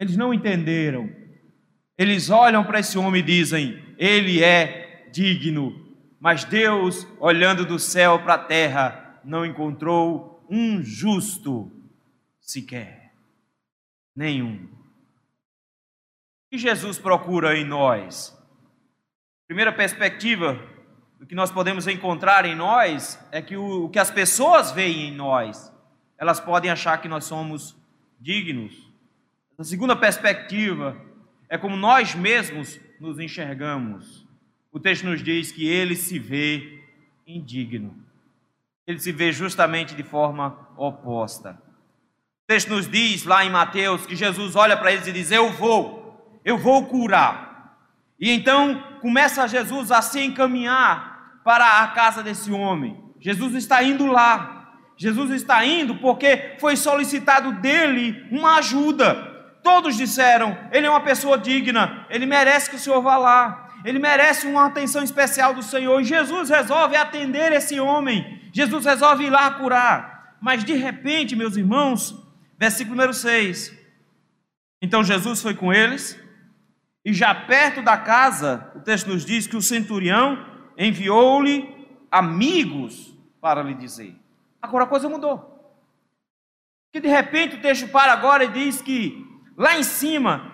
Eles 0.00 0.16
não 0.16 0.32
entenderam. 0.32 1.14
Eles 1.98 2.30
olham 2.30 2.64
para 2.64 2.80
esse 2.80 2.96
homem 2.96 3.20
e 3.20 3.26
dizem: 3.26 3.94
Ele 3.98 4.42
é 4.42 5.10
digno. 5.12 5.86
Mas 6.18 6.44
Deus, 6.44 7.06
olhando 7.20 7.66
do 7.66 7.78
céu 7.78 8.20
para 8.20 8.34
a 8.36 8.38
terra, 8.38 9.20
não 9.22 9.44
encontrou 9.44 10.46
um 10.48 10.82
justo 10.82 11.70
sequer. 12.40 13.12
Nenhum. 14.16 14.66
Que 16.54 16.58
Jesus 16.58 17.00
procura 17.00 17.58
em 17.58 17.64
nós? 17.64 18.32
Primeira 19.48 19.72
perspectiva 19.72 20.56
do 21.18 21.26
que 21.26 21.34
nós 21.34 21.50
podemos 21.50 21.88
encontrar 21.88 22.44
em 22.44 22.54
nós 22.54 23.18
é 23.32 23.42
que 23.42 23.56
o, 23.56 23.86
o 23.86 23.88
que 23.88 23.98
as 23.98 24.08
pessoas 24.08 24.70
veem 24.70 25.08
em 25.08 25.12
nós, 25.12 25.72
elas 26.16 26.38
podem 26.38 26.70
achar 26.70 26.98
que 26.98 27.08
nós 27.08 27.24
somos 27.24 27.76
dignos. 28.20 28.88
A 29.58 29.64
segunda 29.64 29.96
perspectiva 29.96 30.96
é 31.48 31.58
como 31.58 31.74
nós 31.74 32.14
mesmos 32.14 32.78
nos 33.00 33.18
enxergamos. 33.18 34.24
O 34.70 34.78
texto 34.78 35.06
nos 35.06 35.24
diz 35.24 35.50
que 35.50 35.66
ele 35.66 35.96
se 35.96 36.20
vê 36.20 36.84
indigno. 37.26 37.96
Ele 38.86 39.00
se 39.00 39.10
vê 39.10 39.32
justamente 39.32 39.96
de 39.96 40.04
forma 40.04 40.68
oposta. 40.76 41.60
O 42.44 42.46
texto 42.46 42.68
nos 42.68 42.86
diz 42.86 43.24
lá 43.24 43.44
em 43.44 43.50
Mateus 43.50 44.06
que 44.06 44.14
Jesus 44.14 44.54
olha 44.54 44.76
para 44.76 44.92
eles 44.92 45.08
e 45.08 45.12
diz: 45.12 45.32
Eu 45.32 45.50
vou, 45.50 46.03
eu 46.44 46.58
vou 46.58 46.84
curar. 46.86 47.76
E 48.20 48.30
então 48.30 48.82
começa 49.00 49.48
Jesus 49.48 49.90
a 49.90 50.02
se 50.02 50.20
encaminhar 50.20 51.40
para 51.44 51.82
a 51.82 51.88
casa 51.88 52.22
desse 52.22 52.50
homem. 52.52 53.02
Jesus 53.20 53.54
está 53.54 53.82
indo 53.82 54.06
lá. 54.06 54.72
Jesus 54.96 55.30
está 55.30 55.64
indo 55.64 55.96
porque 55.96 56.56
foi 56.58 56.76
solicitado 56.76 57.52
dele 57.52 58.26
uma 58.30 58.58
ajuda. 58.58 59.32
Todos 59.62 59.96
disseram: 59.96 60.56
Ele 60.70 60.86
é 60.86 60.90
uma 60.90 61.00
pessoa 61.00 61.36
digna, 61.38 62.06
ele 62.10 62.26
merece 62.26 62.70
que 62.70 62.76
o 62.76 62.78
Senhor 62.78 63.00
vá 63.00 63.16
lá, 63.16 63.70
ele 63.84 63.98
merece 63.98 64.46
uma 64.46 64.66
atenção 64.66 65.02
especial 65.02 65.54
do 65.54 65.62
Senhor. 65.62 66.00
E 66.00 66.04
Jesus 66.04 66.50
resolve 66.50 66.96
atender 66.96 67.50
esse 67.52 67.80
homem, 67.80 68.40
Jesus 68.52 68.84
resolve 68.84 69.24
ir 69.24 69.30
lá 69.30 69.50
curar. 69.52 70.36
Mas 70.40 70.62
de 70.62 70.74
repente, 70.74 71.34
meus 71.34 71.56
irmãos, 71.56 72.14
versículo 72.58 72.96
número 72.96 73.14
6. 73.14 73.74
Então 74.82 75.02
Jesus 75.02 75.40
foi 75.40 75.54
com 75.54 75.72
eles, 75.72 76.20
e 77.04 77.12
já 77.12 77.34
perto 77.34 77.82
da 77.82 77.96
casa, 77.98 78.72
o 78.74 78.80
texto 78.80 79.08
nos 79.08 79.24
diz 79.24 79.46
que 79.46 79.56
o 79.56 79.62
centurião 79.62 80.44
enviou-lhe 80.76 81.68
amigos 82.10 83.14
para 83.40 83.62
lhe 83.62 83.74
dizer. 83.74 84.16
Agora 84.62 84.84
a 84.84 84.88
coisa 84.88 85.08
mudou. 85.08 85.52
Que 86.92 87.00
de 87.00 87.08
repente 87.08 87.56
o 87.56 87.60
texto 87.60 87.88
para 87.88 88.12
agora 88.12 88.44
e 88.44 88.48
diz 88.48 88.80
que 88.80 89.22
lá 89.56 89.78
em 89.78 89.82
cima, 89.82 90.52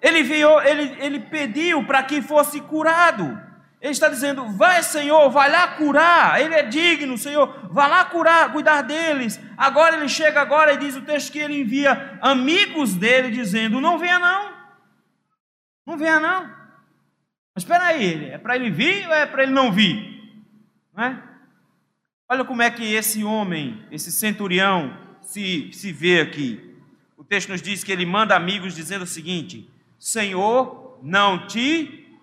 ele, 0.00 0.20
ele, 0.20 0.96
ele 1.00 1.20
pediu 1.20 1.84
para 1.84 2.02
que 2.02 2.22
fosse 2.22 2.60
curado. 2.60 3.38
Ele 3.80 3.92
está 3.92 4.08
dizendo: 4.08 4.46
Vai, 4.56 4.82
Senhor, 4.82 5.30
vai 5.30 5.50
lá 5.50 5.68
curar. 5.68 6.40
Ele 6.40 6.54
é 6.54 6.62
digno, 6.62 7.18
Senhor, 7.18 7.68
vai 7.70 7.88
lá 7.88 8.04
curar, 8.04 8.52
cuidar 8.52 8.82
deles. 8.82 9.40
Agora 9.56 9.96
ele 9.96 10.08
chega 10.08 10.40
agora 10.40 10.74
e 10.74 10.78
diz 10.78 10.96
o 10.96 11.02
texto 11.02 11.32
que 11.32 11.38
ele 11.38 11.60
envia 11.60 12.18
amigos 12.22 12.94
dele 12.94 13.30
dizendo: 13.30 13.80
Não 13.80 13.98
venha 13.98 14.18
não, 14.18 14.49
não 15.90 15.98
venha 15.98 16.20
não. 16.20 16.44
Mas 17.54 17.64
espera 17.64 17.84
aí, 17.84 18.30
é 18.30 18.38
para 18.38 18.56
ele 18.56 18.70
vir 18.70 19.06
ou 19.06 19.12
é 19.12 19.26
para 19.26 19.42
ele 19.42 19.52
não 19.52 19.72
vir? 19.72 20.44
Não 20.94 21.04
é? 21.04 21.22
Olha 22.28 22.44
como 22.44 22.62
é 22.62 22.70
que 22.70 22.94
esse 22.94 23.24
homem, 23.24 23.84
esse 23.90 24.10
centurião, 24.10 24.96
se, 25.20 25.70
se 25.72 25.92
vê 25.92 26.20
aqui 26.20 26.70
texto 27.30 27.50
nos 27.50 27.62
diz 27.62 27.84
que 27.84 27.92
ele 27.92 28.04
manda 28.04 28.34
amigos 28.34 28.74
dizendo 28.74 29.02
o 29.02 29.06
seguinte: 29.06 29.70
Senhor, 29.98 30.98
não 31.00 31.46
te 31.46 32.18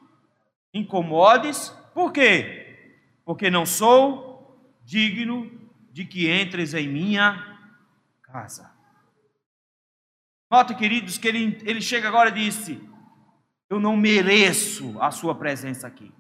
incomodes, 0.73 1.69
por 1.93 2.11
quê? 2.11 2.91
Porque 3.23 3.49
não 3.49 3.65
sou 3.65 4.61
digno 4.83 5.49
de 5.93 6.03
que 6.03 6.29
entres 6.29 6.73
em 6.73 6.89
minha 6.89 7.57
casa. 8.21 8.69
Note, 10.51 10.75
queridos, 10.75 11.17
que 11.17 11.27
ele, 11.27 11.57
ele 11.63 11.81
chega 11.81 12.09
agora 12.09 12.29
e 12.29 12.33
disse: 12.33 12.77
Eu 13.69 13.79
não 13.79 13.97
mereço 13.97 14.95
a 14.99 15.11
sua 15.11 15.35
presença 15.35 15.87
aqui. 15.87 16.11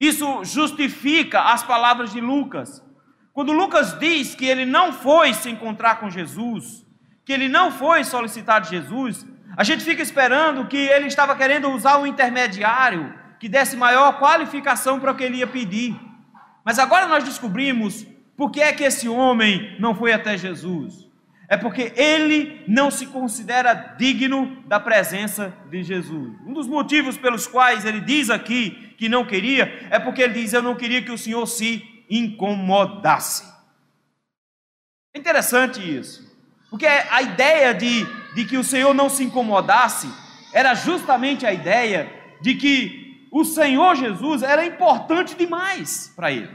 Isso 0.00 0.44
justifica 0.44 1.40
as 1.40 1.62
palavras 1.62 2.12
de 2.12 2.20
Lucas. 2.20 2.84
Quando 3.32 3.52
Lucas 3.52 3.98
diz 3.98 4.34
que 4.34 4.46
ele 4.46 4.66
não 4.66 4.92
foi 4.92 5.32
se 5.32 5.48
encontrar 5.50 6.00
com 6.00 6.10
Jesus, 6.10 6.84
que 7.24 7.32
ele 7.32 7.48
não 7.48 7.70
foi 7.70 8.04
solicitar 8.04 8.60
de 8.60 8.70
Jesus, 8.70 9.26
a 9.56 9.64
gente 9.64 9.84
fica 9.84 10.02
esperando 10.02 10.66
que 10.66 10.76
ele 10.76 11.06
estava 11.06 11.36
querendo 11.36 11.70
usar 11.70 11.98
um 11.98 12.06
intermediário 12.06 13.14
que 13.38 13.48
desse 13.48 13.76
maior 13.76 14.18
qualificação 14.18 14.98
para 14.98 15.12
o 15.12 15.14
que 15.14 15.24
ele 15.24 15.38
ia 15.38 15.46
pedir. 15.46 15.98
Mas 16.64 16.78
agora 16.78 17.06
nós 17.06 17.24
descobrimos 17.24 18.06
por 18.36 18.50
que 18.50 18.60
é 18.60 18.72
que 18.72 18.84
esse 18.84 19.08
homem 19.08 19.76
não 19.78 19.94
foi 19.94 20.12
até 20.12 20.36
Jesus. 20.36 21.08
É 21.52 21.56
porque 21.58 21.92
ele 21.96 22.64
não 22.66 22.90
se 22.90 23.04
considera 23.04 23.74
digno 23.98 24.64
da 24.66 24.80
presença 24.80 25.54
de 25.68 25.82
Jesus. 25.82 26.32
Um 26.46 26.54
dos 26.54 26.66
motivos 26.66 27.18
pelos 27.18 27.46
quais 27.46 27.84
ele 27.84 28.00
diz 28.00 28.30
aqui 28.30 28.94
que 28.96 29.06
não 29.06 29.26
queria 29.26 29.86
é 29.90 29.98
porque 29.98 30.22
ele 30.22 30.32
diz: 30.32 30.54
Eu 30.54 30.62
não 30.62 30.74
queria 30.74 31.02
que 31.02 31.10
o 31.10 31.18
Senhor 31.18 31.44
se 31.44 31.86
incomodasse. 32.08 33.44
É 35.14 35.18
interessante 35.18 35.78
isso. 35.82 36.26
Porque 36.70 36.86
a 36.86 37.20
ideia 37.20 37.74
de, 37.74 38.06
de 38.34 38.46
que 38.46 38.56
o 38.56 38.64
Senhor 38.64 38.94
não 38.94 39.10
se 39.10 39.22
incomodasse 39.22 40.08
era 40.54 40.72
justamente 40.72 41.44
a 41.44 41.52
ideia 41.52 42.10
de 42.40 42.54
que 42.54 43.28
o 43.30 43.44
Senhor 43.44 43.94
Jesus 43.94 44.42
era 44.42 44.64
importante 44.64 45.34
demais 45.34 46.10
para 46.16 46.32
ele. 46.32 46.48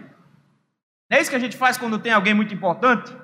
Não 1.07 1.19
é 1.19 1.21
isso 1.21 1.29
que 1.29 1.35
a 1.35 1.39
gente 1.39 1.55
faz 1.55 1.77
quando 1.77 1.99
tem 1.99 2.13
alguém 2.13 2.33
muito 2.33 2.51
importante? 2.51 3.15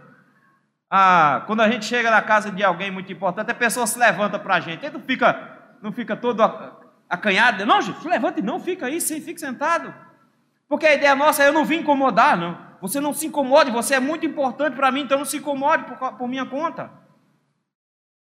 Ah, 0.95 1.41
quando 1.47 1.61
a 1.61 1.71
gente 1.71 1.85
chega 1.85 2.11
na 2.11 2.21
casa 2.21 2.51
de 2.51 2.63
alguém 2.63 2.91
muito 2.91 3.11
importante, 3.11 3.49
a 3.49 3.55
pessoa 3.55 3.87
se 3.87 3.97
levanta 3.97 4.37
para 4.37 4.57
a 4.57 4.59
gente. 4.59 4.85
Ele 4.85 4.93
não 4.93 5.01
fica, 5.01 5.57
não 5.81 5.91
fica 5.91 6.15
todo 6.15 6.39
acanhado. 7.09 7.65
Não, 7.65 7.81
gente, 7.81 8.07
levante 8.07 8.43
não, 8.43 8.59
fica 8.59 8.85
aí, 8.85 9.01
fique 9.01 9.39
sentado. 9.39 9.91
Porque 10.69 10.85
a 10.85 10.93
ideia 10.93 11.15
nossa 11.15 11.41
é 11.41 11.47
eu 11.47 11.53
não 11.53 11.65
vim 11.65 11.77
incomodar, 11.77 12.37
não. 12.37 12.55
Você 12.79 12.99
não 12.99 13.11
se 13.11 13.25
incomode, 13.25 13.71
você 13.71 13.95
é 13.95 13.99
muito 13.99 14.23
importante 14.27 14.75
para 14.75 14.91
mim, 14.91 15.01
então 15.01 15.17
não 15.17 15.25
se 15.25 15.37
incomode 15.37 15.83
por, 15.85 16.13
por 16.13 16.27
minha 16.27 16.45
conta. 16.45 16.91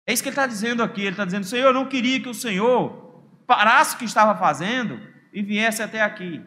É 0.07 0.11
isso 0.11 0.23
que 0.23 0.29
ele 0.29 0.33
está 0.33 0.47
dizendo 0.47 0.81
aqui. 0.81 1.01
Ele 1.01 1.11
está 1.11 1.25
dizendo: 1.25 1.45
Senhor, 1.45 1.67
eu 1.67 1.73
não 1.73 1.85
queria 1.85 2.19
que 2.19 2.29
o 2.29 2.33
Senhor 2.33 3.21
parasse 3.45 3.93
o 3.93 3.99
que 3.99 4.05
estava 4.05 4.33
fazendo 4.33 4.99
e 5.31 5.43
viesse 5.43 5.83
até 5.83 6.01
aqui. 6.01 6.43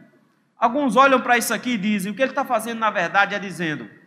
Alguns 0.58 0.96
olham 0.96 1.20
para 1.20 1.38
isso 1.38 1.54
aqui 1.54 1.74
e 1.74 1.78
dizem: 1.78 2.10
o 2.10 2.16
que 2.16 2.22
ele 2.22 2.32
está 2.32 2.44
fazendo 2.44 2.80
na 2.80 2.90
verdade 2.90 3.32
é 3.32 3.38
dizendo: 3.38 3.99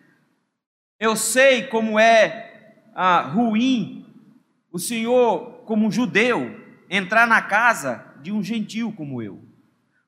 eu 0.99 1.15
sei 1.15 1.67
como 1.67 1.99
é 1.99 2.75
ah, 2.95 3.21
ruim 3.21 4.05
o 4.71 4.79
Senhor, 4.79 5.63
como 5.65 5.91
judeu, 5.91 6.59
entrar 6.89 7.27
na 7.27 7.41
casa 7.41 8.13
de 8.21 8.31
um 8.31 8.41
gentil 8.41 8.91
como 8.91 9.21
eu. 9.21 9.39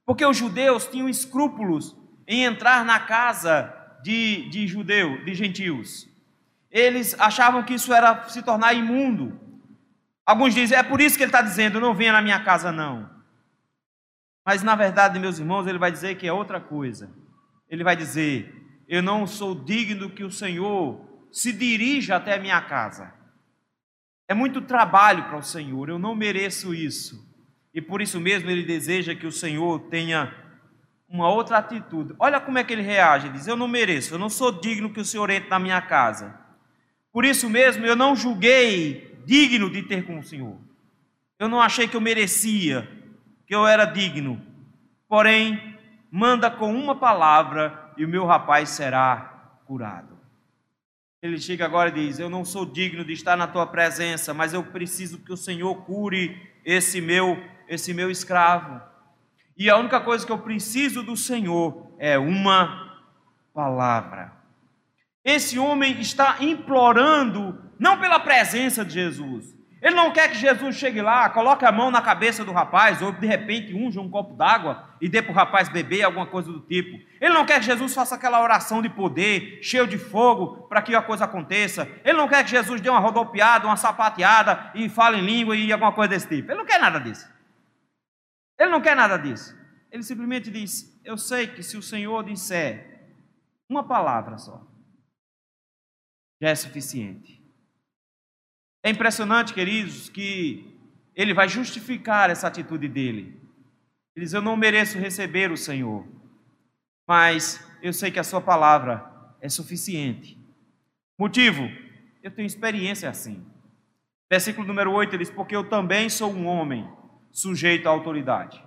Porque 0.06 0.26
os 0.26 0.38
judeus 0.38 0.88
tinham 0.88 1.08
escrúpulos 1.08 1.96
em 2.28 2.44
entrar 2.44 2.84
na 2.84 3.00
casa 3.00 3.74
de, 4.04 4.50
de 4.50 4.68
judeu, 4.68 5.24
de 5.24 5.34
gentios. 5.34 6.08
Eles 6.72 7.16
achavam 7.20 7.64
que 7.64 7.74
isso 7.74 7.94
era 7.94 8.28
se 8.28 8.42
tornar 8.42 8.74
imundo. 8.74 9.40
Alguns 10.26 10.54
dizem, 10.54 10.78
é 10.78 10.84
por 10.84 11.00
isso 11.00 11.16
que 11.16 11.24
ele 11.24 11.30
está 11.30 11.42
dizendo, 11.42 11.80
não 11.80 11.94
venha 11.94 12.14
na 12.14 12.22
minha 12.22 12.44
casa 12.44 12.72
não. 12.72 13.10
Mas 14.46 14.64
na 14.64 14.76
verdade, 14.76 15.20
meus 15.20 15.40
irmãos, 15.40 15.68
ele 15.68 15.78
vai 15.78 15.92
dizer 15.92 16.16
que 16.16 16.28
é 16.28 16.34
outra 16.34 16.60
coisa. 16.60 17.10
Ele 17.70 17.84
vai 17.84 17.96
dizer, 17.96 18.65
eu 18.88 19.02
não 19.02 19.26
sou 19.26 19.56
digno 19.56 20.10
que 20.10 20.24
o 20.24 20.32
Senhor 20.32 21.02
se 21.32 21.52
dirija 21.52 22.16
até 22.16 22.36
a 22.36 22.40
minha 22.40 22.62
casa. 22.62 23.14
É 24.28 24.34
muito 24.34 24.62
trabalho 24.62 25.26
para 25.26 25.38
o 25.38 25.44
Senhor, 25.44 25.90
eu 25.90 26.00
não 26.00 26.16
mereço 26.16 26.74
isso. 26.74 27.24
e 27.74 27.82
por 27.82 28.02
isso 28.02 28.22
mesmo 28.22 28.50
ele 28.50 28.64
deseja 28.64 29.14
que 29.14 29.28
o 29.28 29.32
Senhor 29.32 29.80
tenha 29.90 30.34
uma 31.10 31.30
outra 31.30 31.58
atitude. 31.58 32.16
Olha 32.18 32.40
como 32.40 32.58
é 32.58 32.64
que 32.64 32.74
ele 32.74 32.82
reage: 32.82 33.28
ele 33.28 33.38
diz, 33.38 33.48
Eu 33.48 33.56
não 33.56 33.68
mereço, 33.68 34.14
eu 34.14 34.20
não 34.20 34.30
sou 34.30 34.52
digno 34.52 34.92
que 34.92 35.00
o 35.00 35.06
Senhor 35.06 35.30
entre 35.30 35.50
na 35.50 35.60
minha 35.60 35.82
casa. 35.82 36.40
Por 37.12 37.26
isso 37.26 37.50
mesmo 37.50 37.86
eu 37.86 37.96
não 37.96 38.16
julguei 38.16 39.22
digno 39.26 39.70
de 39.70 39.84
ter 39.84 40.06
com 40.06 40.20
o 40.20 40.24
Senhor. 40.24 40.58
Eu 41.38 41.50
não 41.50 41.62
achei 41.62 41.88
que 41.88 41.96
eu 41.96 42.02
merecia, 42.02 42.90
que 43.46 43.54
eu 43.54 43.68
era 43.68 43.86
digno. 43.86 44.42
Porém, 45.08 45.78
manda 46.12 46.50
com 46.50 46.74
uma 46.74 46.96
palavra 46.96 47.85
e 47.98 48.06
o 48.06 48.10
meu 48.10 48.26
rapaz 48.26 48.70
será 48.70 49.60
curado. 49.66 50.16
Ele 51.22 51.40
chega 51.40 51.66
agora 51.66 51.90
e 51.90 51.94
diz: 51.94 52.20
Eu 52.20 52.30
não 52.30 52.46
sou 52.46 52.66
digno 52.66 53.04
de 53.04 53.14
estar 53.14 53.36
na 53.36 53.48
tua 53.48 53.66
presença, 53.66 54.34
mas 54.34 54.54
eu 54.54 54.64
preciso 54.64 55.20
que 55.20 55.34
o 55.34 55.38
Senhor 55.38 55.76
cure 55.86 56.40
esse 56.64 57.02
meu, 57.02 57.42
esse 57.68 57.94
meu 57.94 58.12
escravo. 58.12 58.82
E 59.58 59.70
a 59.70 59.78
única 59.78 60.00
coisa 60.02 60.26
que 60.26 60.32
eu 60.32 60.38
preciso 60.38 61.02
do 61.02 61.16
Senhor 61.16 61.96
é 61.98 62.18
uma 62.18 63.02
palavra. 63.54 64.34
Esse 65.24 65.58
homem 65.58 66.00
está 66.00 66.38
implorando, 66.42 67.60
não 67.80 68.00
pela 68.00 68.20
presença 68.20 68.86
de 68.86 68.94
Jesus, 68.94 69.55
ele 69.86 69.94
não 69.94 70.12
quer 70.12 70.30
que 70.30 70.38
Jesus 70.38 70.78
chegue 70.78 71.00
lá, 71.00 71.30
coloque 71.30 71.64
a 71.64 71.72
mão 71.72 71.92
na 71.92 72.02
cabeça 72.02 72.44
do 72.44 72.52
rapaz, 72.52 73.04
ou 73.04 73.12
de 73.12 73.28
repente 73.28 73.72
unja 73.72 74.02
um 74.02 74.10
copo 74.10 74.34
d'água 74.34 74.90
e 75.00 75.08
dê 75.08 75.22
para 75.22 75.32
o 75.32 75.36
rapaz 75.36 75.70
beber, 75.70 76.02
alguma 76.02 76.26
coisa 76.26 76.52
do 76.52 76.60
tipo. 76.60 76.98
Ele 77.22 77.32
não 77.32 77.46
quer 77.46 77.60
que 77.60 77.68
Jesus 77.68 77.94
faça 77.94 78.16
aquela 78.16 78.42
oração 78.42 78.82
de 78.82 78.90
poder, 78.90 79.60
cheio 79.62 79.86
de 79.86 80.00
fogo, 80.00 80.68
para 80.68 80.82
que 80.82 80.96
a 80.96 81.04
coisa 81.04 81.26
aconteça. 81.26 81.88
Ele 82.04 82.18
não 82.18 82.28
quer 82.28 82.44
que 82.44 82.50
Jesus 82.50 82.82
dê 82.82 82.90
uma 82.90 83.00
rodopiada, 83.00 83.68
uma 83.68 83.78
sapateada 83.78 84.72
e 84.74 84.90
fale 84.90 85.20
em 85.20 85.24
língua 85.24 85.56
e 85.56 85.72
alguma 85.72 85.92
coisa 85.92 86.10
desse 86.10 86.30
tipo. 86.30 86.50
Ele 86.50 86.58
não 86.58 86.66
quer 86.66 86.80
nada 86.80 87.00
disso. 87.00 87.32
Ele 88.58 88.72
não 88.72 88.82
quer 88.82 88.96
nada 88.96 89.18
disso. 89.18 89.56
Ele 89.92 90.02
simplesmente 90.02 90.50
diz: 90.50 91.00
Eu 91.06 91.16
sei 91.16 91.46
que 91.46 91.62
se 91.62 91.78
o 91.78 91.84
Senhor 91.84 92.24
disser 92.24 93.08
uma 93.70 93.88
palavra 93.88 94.40
só, 94.40 94.66
já 96.42 96.50
é 96.50 96.56
suficiente. 96.56 97.45
É 98.86 98.92
impressionante, 98.92 99.52
queridos, 99.52 100.10
que 100.10 100.64
ele 101.16 101.34
vai 101.34 101.50
justificar 101.50 102.30
essa 102.30 102.48
atitude 102.48 102.88
dele. 102.88 103.36
Ele 104.16 104.24
diz: 104.24 104.32
Eu 104.32 104.44
não 104.44 104.56
mereço 104.56 105.00
receber 105.00 105.52
o 105.52 105.58
Senhor, 105.58 106.06
mas 107.08 107.68
eu 107.82 107.92
sei 107.92 108.12
que 108.12 108.20
a 108.20 108.24
Sua 108.24 108.40
palavra 108.40 109.04
é 109.42 109.50
suficiente. 109.50 110.38
Motivo: 111.18 111.68
eu 112.22 112.30
tenho 112.30 112.46
experiência 112.46 113.10
assim. 113.10 113.44
Versículo 114.30 114.68
número 114.68 114.92
8 114.92 115.16
ele 115.16 115.24
diz: 115.24 115.34
Porque 115.34 115.56
eu 115.56 115.68
também 115.68 116.08
sou 116.08 116.32
um 116.32 116.46
homem 116.46 116.88
sujeito 117.32 117.88
à 117.88 117.90
autoridade. 117.90 118.64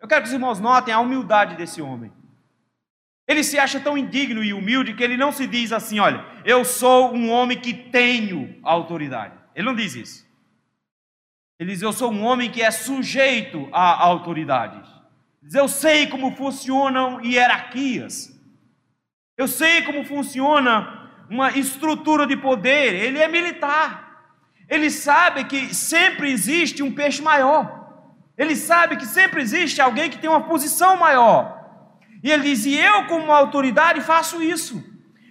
Eu 0.00 0.06
quero 0.06 0.22
que 0.22 0.28
os 0.28 0.32
irmãos 0.32 0.60
notem 0.60 0.94
a 0.94 1.00
humildade 1.00 1.56
desse 1.56 1.82
homem. 1.82 2.12
Ele 3.26 3.42
se 3.42 3.58
acha 3.58 3.80
tão 3.80 3.98
indigno 3.98 4.44
e 4.44 4.52
humilde 4.52 4.94
que 4.94 5.02
ele 5.02 5.16
não 5.16 5.32
se 5.32 5.44
diz 5.44 5.72
assim: 5.72 5.98
Olha, 5.98 6.24
eu 6.44 6.64
sou 6.64 7.12
um 7.12 7.32
homem 7.32 7.60
que 7.60 7.74
tenho 7.74 8.60
autoridade. 8.62 9.44
Ele 9.56 9.66
não 9.66 9.74
diz 9.74 9.94
isso. 9.94 10.26
Ele 11.58 11.72
diz: 11.72 11.80
Eu 11.80 11.92
sou 11.92 12.12
um 12.12 12.22
homem 12.22 12.50
que 12.50 12.62
é 12.62 12.70
sujeito 12.70 13.68
a 13.72 14.04
autoridades. 14.04 14.86
Diz: 15.42 15.54
Eu 15.54 15.66
sei 15.66 16.06
como 16.06 16.36
funcionam 16.36 17.22
hierarquias. 17.24 18.38
Eu 19.36 19.48
sei 19.48 19.82
como 19.82 20.04
funciona 20.04 21.10
uma 21.30 21.50
estrutura 21.56 22.26
de 22.26 22.36
poder. 22.36 22.94
Ele 22.94 23.18
é 23.18 23.26
militar. 23.26 24.04
Ele 24.68 24.90
sabe 24.90 25.44
que 25.44 25.74
sempre 25.74 26.30
existe 26.30 26.82
um 26.82 26.94
peixe 26.94 27.22
maior. 27.22 27.84
Ele 28.36 28.54
sabe 28.54 28.96
que 28.96 29.06
sempre 29.06 29.40
existe 29.40 29.80
alguém 29.80 30.10
que 30.10 30.18
tem 30.18 30.28
uma 30.28 30.44
posição 30.44 30.98
maior. 30.98 31.56
E 32.22 32.30
ele 32.30 32.42
diz: 32.42 32.66
E 32.66 32.76
eu, 32.76 33.06
como 33.06 33.32
autoridade, 33.32 34.02
faço 34.02 34.42
isso. 34.42 34.84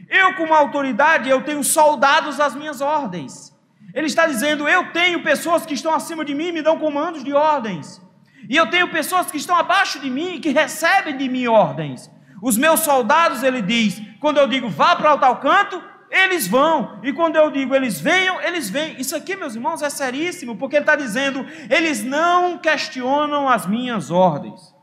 Eu, 0.10 0.34
como 0.36 0.54
autoridade, 0.54 1.30
eu 1.30 1.44
tenho 1.44 1.64
soldados 1.64 2.40
às 2.40 2.56
minhas 2.56 2.82
ordens. 2.82 3.55
Ele 3.96 4.08
está 4.08 4.28
dizendo: 4.28 4.68
Eu 4.68 4.92
tenho 4.92 5.24
pessoas 5.24 5.66
que 5.66 5.74
estão 5.74 5.94
acima 5.94 6.26
de 6.26 6.36
mim 6.36 6.48
e 6.48 6.52
me 6.52 6.62
dão 6.62 6.78
comandos 6.78 7.24
de 7.24 7.34
ordens. 7.34 8.02
E 8.50 8.56
eu 8.58 8.70
tenho 8.70 8.90
pessoas 8.90 9.32
que 9.32 9.38
estão 9.38 9.56
abaixo 9.56 10.00
de 10.00 10.10
mim 10.10 10.36
e 10.36 10.40
que 10.40 10.50
recebem 10.50 11.16
de 11.16 11.30
mim 11.30 11.48
ordens. 11.48 12.12
Os 12.42 12.58
meus 12.58 12.82
soldados, 12.82 13.42
ele 13.42 13.62
diz, 13.62 14.00
quando 14.20 14.38
eu 14.38 14.48
digo 14.48 14.70
vá 14.70 14.96
para 14.96 15.14
o 15.14 15.18
tal 15.18 15.40
canto, 15.40 15.82
eles 16.12 16.46
vão. 16.46 17.00
E 17.02 17.14
quando 17.14 17.38
eu 17.38 17.50
digo 17.50 17.74
eles 17.74 18.00
venham, 18.00 18.40
eles 18.42 18.70
vêm. 18.70 19.00
Isso 19.00 19.16
aqui, 19.16 19.36
meus 19.36 19.56
irmãos, 19.56 19.82
é 19.82 19.90
seríssimo, 19.90 20.58
porque 20.58 20.76
ele 20.76 20.84
está 20.84 20.98
dizendo: 20.98 21.46
eles 21.70 22.04
não 22.04 22.58
questionam 22.58 23.48
as 23.48 23.66
minhas 23.66 24.12
ordens. 24.12 24.76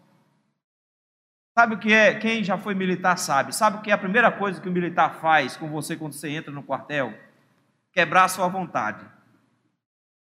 Sabe 1.56 1.74
o 1.74 1.78
que 1.78 1.92
é? 1.92 2.14
Quem 2.14 2.42
já 2.42 2.56
foi 2.56 2.74
militar 2.74 3.18
sabe. 3.18 3.54
Sabe 3.54 3.76
o 3.76 3.82
que 3.82 3.90
é 3.90 3.94
a 3.94 3.98
primeira 3.98 4.32
coisa 4.32 4.58
que 4.58 4.70
o 4.70 4.72
militar 4.72 5.20
faz 5.20 5.54
com 5.54 5.68
você 5.68 5.94
quando 5.96 6.14
você 6.14 6.30
entra 6.30 6.50
no 6.50 6.62
quartel? 6.62 7.12
Quebrar 7.92 8.24
a 8.24 8.28
sua 8.28 8.48
vontade. 8.48 9.04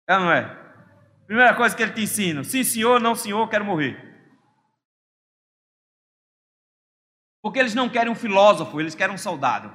É 0.07 0.17
não 0.17 0.31
é? 0.31 0.63
Primeira 1.25 1.55
coisa 1.55 1.75
que 1.75 1.81
ele 1.81 1.93
te 1.93 2.01
ensina: 2.01 2.43
sim, 2.43 2.63
senhor, 2.63 2.99
não, 2.99 3.15
senhor, 3.15 3.47
quero 3.49 3.65
morrer. 3.65 4.11
Porque 7.41 7.59
eles 7.59 7.75
não 7.75 7.89
querem 7.89 8.11
um 8.11 8.15
filósofo, 8.15 8.79
eles 8.79 8.95
querem 8.95 9.15
um 9.15 9.17
soldado. 9.17 9.71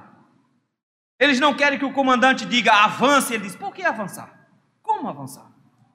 Eles 1.19 1.39
não 1.39 1.53
querem 1.53 1.77
que 1.77 1.85
o 1.85 1.93
comandante 1.93 2.45
diga 2.45 2.73
avance, 2.73 3.33
ele 3.33 3.43
diz: 3.43 3.55
por 3.55 3.73
que 3.73 3.83
avançar? 3.83 4.47
Como 4.81 5.07
avançar? 5.07 5.51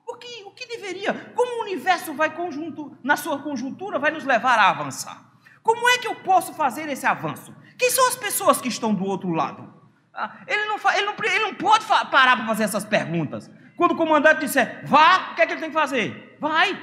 O 0.07 0.17
que, 0.17 0.45
o 0.45 0.53
que 0.53 0.67
deveria? 0.67 1.33
Como 1.35 1.59
o 1.59 1.63
universo 1.63 2.15
vai 2.15 2.35
conjunto, 2.35 2.97
na 3.03 3.17
sua 3.17 3.43
conjuntura 3.43 3.99
vai 3.99 4.11
nos 4.11 4.25
levar 4.25 4.59
a 4.59 4.71
avançar? 4.71 5.33
Como 5.63 5.89
é 5.89 5.99
que 5.99 6.07
eu 6.07 6.17
posso 6.17 6.53
fazer 6.55 6.89
esse 6.89 7.07
avanço? 7.07 7.55
Quem 7.79 7.91
são 7.91 8.07
as 8.07 8.15
pessoas 8.15 8.61
que 8.61 8.69
estão 8.69 8.95
do 8.95 9.05
outro 9.05 9.31
lado? 9.31 9.74
Ah, 10.15 10.39
ele 10.47 10.67
não, 10.67 10.77
ele 10.93 11.07
não, 11.07 11.15
ele 11.25 11.39
não 11.41 11.55
pode 11.55 11.85
parar 11.87 12.37
para 12.37 12.47
fazer 12.47 12.65
essas 12.65 12.85
perguntas. 12.85 13.51
Quando 13.77 13.93
o 13.93 13.97
comandante 13.97 14.41
disser, 14.41 14.83
vá, 14.87 15.33
o 15.33 15.35
que 15.35 15.43
é 15.43 15.47
que 15.47 15.53
ele 15.53 15.61
tem 15.61 15.71
que 15.71 15.75
fazer? 15.75 16.37
Vai. 16.41 16.81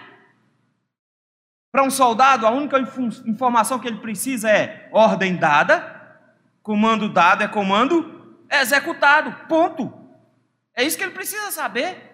Para 1.71 1.83
um 1.83 1.89
soldado, 1.89 2.45
a 2.45 2.49
única 2.49 2.77
informação 3.25 3.79
que 3.79 3.87
ele 3.87 3.99
precisa 3.99 4.49
é 4.49 4.89
ordem 4.91 5.37
dada, 5.37 6.19
comando 6.61 7.07
dado 7.07 7.43
é 7.43 7.47
comando 7.47 8.37
executado. 8.49 9.47
Ponto. 9.47 9.93
É 10.75 10.83
isso 10.83 10.97
que 10.97 11.03
ele 11.03 11.13
precisa 11.13 11.49
saber. 11.51 12.09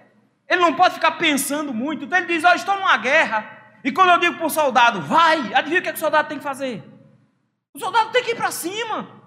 Ele 0.48 0.62
não 0.62 0.76
pode 0.76 0.94
ficar 0.94 1.14
pensando 1.14 1.74
muito. 1.74 2.06
Então 2.06 2.20
ele 2.20 2.28
diz: 2.28 2.44
oh, 2.44 2.54
estou 2.54 2.76
numa 2.76 2.98
guerra. 2.98 3.58
E 3.84 3.92
quando 3.92 4.12
eu 4.12 4.20
digo 4.20 4.38
para 4.38 4.46
o 4.46 4.50
soldado, 4.50 5.02
vai, 5.02 5.54
adivinha 5.54 5.80
o 5.80 5.84
que, 5.84 5.90
é 5.90 5.92
que 5.92 5.98
o 5.98 6.02
soldado 6.02 6.28
tem 6.28 6.38
que 6.38 6.44
fazer? 6.44 6.84
O 7.74 7.80
soldado 7.80 8.12
tem 8.12 8.24
que 8.24 8.32
ir 8.32 8.36
para 8.36 8.52
cima. 8.52 9.18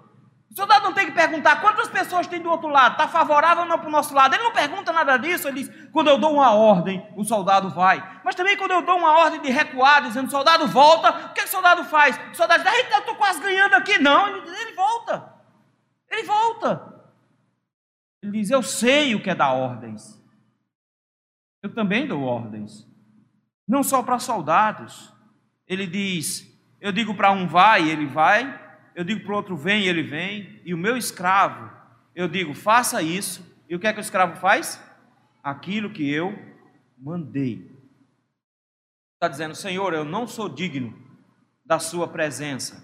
O 0.51 0.53
soldado 0.53 0.83
não 0.83 0.93
tem 0.93 1.05
que 1.05 1.13
perguntar 1.13 1.61
quantas 1.61 1.87
pessoas 1.87 2.27
tem 2.27 2.41
do 2.41 2.49
outro 2.49 2.67
lado, 2.67 2.91
está 2.91 3.07
favorável 3.07 3.63
ou 3.63 3.69
não 3.69 3.79
para 3.79 3.87
o 3.87 3.91
nosso 3.91 4.13
lado. 4.13 4.35
Ele 4.35 4.43
não 4.43 4.51
pergunta 4.51 4.91
nada 4.91 5.15
disso, 5.15 5.47
ele 5.47 5.63
diz: 5.63 5.89
quando 5.93 6.09
eu 6.09 6.17
dou 6.17 6.33
uma 6.33 6.51
ordem, 6.53 7.07
o 7.15 7.23
soldado 7.23 7.69
vai. 7.69 8.21
Mas 8.21 8.35
também 8.35 8.57
quando 8.57 8.71
eu 8.71 8.81
dou 8.81 8.97
uma 8.97 9.17
ordem 9.17 9.39
de 9.39 9.49
recuar, 9.49 10.03
dizendo 10.03 10.29
soldado 10.29 10.67
volta, 10.67 11.09
o 11.09 11.33
que, 11.33 11.39
é 11.39 11.43
que 11.43 11.49
o 11.49 11.51
soldado 11.51 11.85
faz? 11.85 12.19
O 12.33 12.35
soldado 12.35 12.63
diz: 12.63 12.73
eu 12.91 12.99
estou 12.99 13.15
quase 13.15 13.39
ganhando 13.39 13.75
aqui. 13.75 13.97
Não, 13.97 14.27
ele, 14.27 14.49
ele 14.49 14.73
volta. 14.73 15.33
Ele 16.09 16.23
volta. 16.23 17.01
Ele 18.21 18.33
diz: 18.33 18.49
eu 18.49 18.61
sei 18.61 19.15
o 19.15 19.23
que 19.23 19.29
é 19.29 19.35
dar 19.35 19.53
ordens. 19.53 20.21
Eu 21.63 21.73
também 21.73 22.05
dou 22.05 22.23
ordens. 22.23 22.85
Não 23.65 23.83
só 23.83 24.03
para 24.03 24.19
soldados. 24.19 25.13
Ele 25.65 25.87
diz: 25.87 26.45
eu 26.81 26.91
digo 26.91 27.15
para 27.15 27.31
um 27.31 27.47
vai, 27.47 27.89
ele 27.89 28.05
vai 28.05 28.70
eu 28.95 29.03
digo 29.03 29.23
para 29.23 29.33
o 29.33 29.35
outro, 29.35 29.55
vem, 29.55 29.85
ele 29.85 30.03
vem, 30.03 30.61
e 30.65 30.73
o 30.73 30.77
meu 30.77 30.97
escravo, 30.97 31.69
eu 32.15 32.27
digo, 32.27 32.53
faça 32.53 33.01
isso, 33.01 33.45
e 33.69 33.75
o 33.75 33.79
que 33.79 33.87
é 33.87 33.93
que 33.93 33.99
o 33.99 34.01
escravo 34.01 34.35
faz? 34.39 34.81
Aquilo 35.43 35.91
que 35.91 36.09
eu 36.09 36.37
mandei. 36.97 37.71
Está 39.13 39.27
dizendo, 39.27 39.55
Senhor, 39.55 39.93
eu 39.93 40.03
não 40.03 40.27
sou 40.27 40.49
digno 40.49 40.93
da 41.65 41.79
Sua 41.79 42.07
presença, 42.07 42.83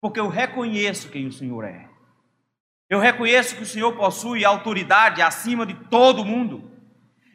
porque 0.00 0.20
eu 0.20 0.28
reconheço 0.28 1.08
quem 1.08 1.26
o 1.26 1.32
Senhor 1.32 1.64
é. 1.64 1.88
Eu 2.88 3.00
reconheço 3.00 3.56
que 3.56 3.62
o 3.62 3.66
Senhor 3.66 3.96
possui 3.96 4.44
autoridade 4.44 5.20
acima 5.20 5.66
de 5.66 5.74
todo 5.88 6.24
mundo. 6.24 6.70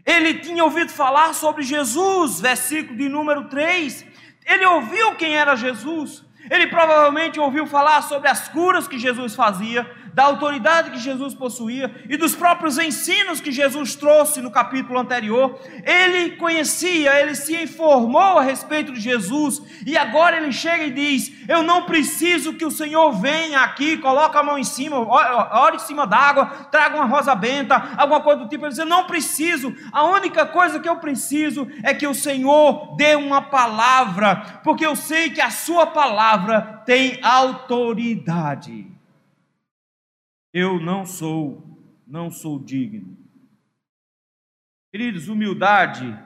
Ele 0.05 0.35
tinha 0.35 0.63
ouvido 0.63 0.91
falar 0.91 1.33
sobre 1.33 1.63
Jesus, 1.63 2.39
versículo 2.39 2.97
de 2.97 3.09
número 3.09 3.49
3. 3.49 4.05
Ele 4.45 4.65
ouviu 4.65 5.15
quem 5.15 5.35
era 5.35 5.55
Jesus. 5.55 6.25
Ele 6.49 6.67
provavelmente 6.67 7.39
ouviu 7.39 7.65
falar 7.65 8.01
sobre 8.03 8.27
as 8.27 8.47
curas 8.47 8.87
que 8.87 8.97
Jesus 8.97 9.35
fazia, 9.35 9.89
da 10.13 10.23
autoridade 10.23 10.91
que 10.91 10.99
Jesus 10.99 11.33
possuía 11.33 11.93
e 12.09 12.17
dos 12.17 12.35
próprios 12.35 12.77
ensinos 12.77 13.39
que 13.39 13.51
Jesus 13.51 13.95
trouxe 13.95 14.41
no 14.41 14.51
capítulo 14.51 14.99
anterior. 14.99 15.59
Ele 15.83 16.31
conhecia, 16.37 17.19
ele 17.19 17.35
se 17.35 17.55
informou 17.55 18.37
a 18.37 18.41
respeito 18.41 18.91
de 18.91 18.99
Jesus 18.99 19.61
e 19.85 19.97
agora 19.97 20.37
ele 20.37 20.51
chega 20.51 20.83
e 20.83 20.91
diz: 20.91 21.31
Eu 21.47 21.63
não 21.63 21.83
preciso 21.83 22.53
que 22.53 22.65
o 22.65 22.71
Senhor 22.71 23.11
venha 23.13 23.61
aqui, 23.61 23.97
coloque 23.97 24.37
a 24.37 24.43
mão 24.43 24.57
em 24.57 24.63
cima, 24.63 24.97
ore 24.97 25.77
em 25.77 25.79
cima 25.79 26.05
d'água, 26.05 26.45
traga 26.71 26.95
uma 26.95 27.05
rosa 27.05 27.33
benta, 27.35 27.75
alguma 27.97 28.21
coisa 28.21 28.43
do 28.43 28.49
tipo. 28.49 28.65
Ele 28.65 28.69
diz: 28.69 28.79
Eu 28.79 28.85
não 28.85 29.05
preciso, 29.05 29.73
a 29.91 30.03
única 30.03 30.45
coisa 30.45 30.79
que 30.79 30.89
eu 30.89 30.97
preciso 30.97 31.67
é 31.83 31.93
que 31.93 32.07
o 32.07 32.13
Senhor 32.13 32.95
dê 32.95 33.15
uma 33.15 33.41
palavra, 33.41 34.61
porque 34.63 34.85
eu 34.85 34.95
sei 34.95 35.29
que 35.29 35.41
a 35.41 35.49
Sua 35.49 35.87
palavra 35.87 36.81
tem 36.85 37.19
autoridade. 37.21 39.00
Eu 40.53 40.79
não 40.79 41.05
sou, 41.05 41.79
não 42.05 42.29
sou 42.29 42.59
digno. 42.59 43.17
Queridos, 44.91 45.29
humildade 45.29 46.17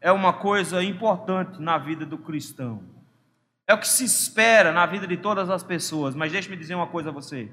é 0.00 0.12
uma 0.12 0.32
coisa 0.32 0.82
importante 0.82 1.60
na 1.60 1.78
vida 1.78 2.06
do 2.06 2.16
cristão. 2.16 2.84
É 3.66 3.74
o 3.74 3.78
que 3.78 3.88
se 3.88 4.04
espera 4.04 4.72
na 4.72 4.86
vida 4.86 5.06
de 5.06 5.16
todas 5.16 5.50
as 5.50 5.62
pessoas. 5.62 6.14
Mas 6.14 6.30
deixe-me 6.30 6.56
dizer 6.56 6.74
uma 6.74 6.86
coisa 6.86 7.08
a 7.08 7.12
você. 7.12 7.50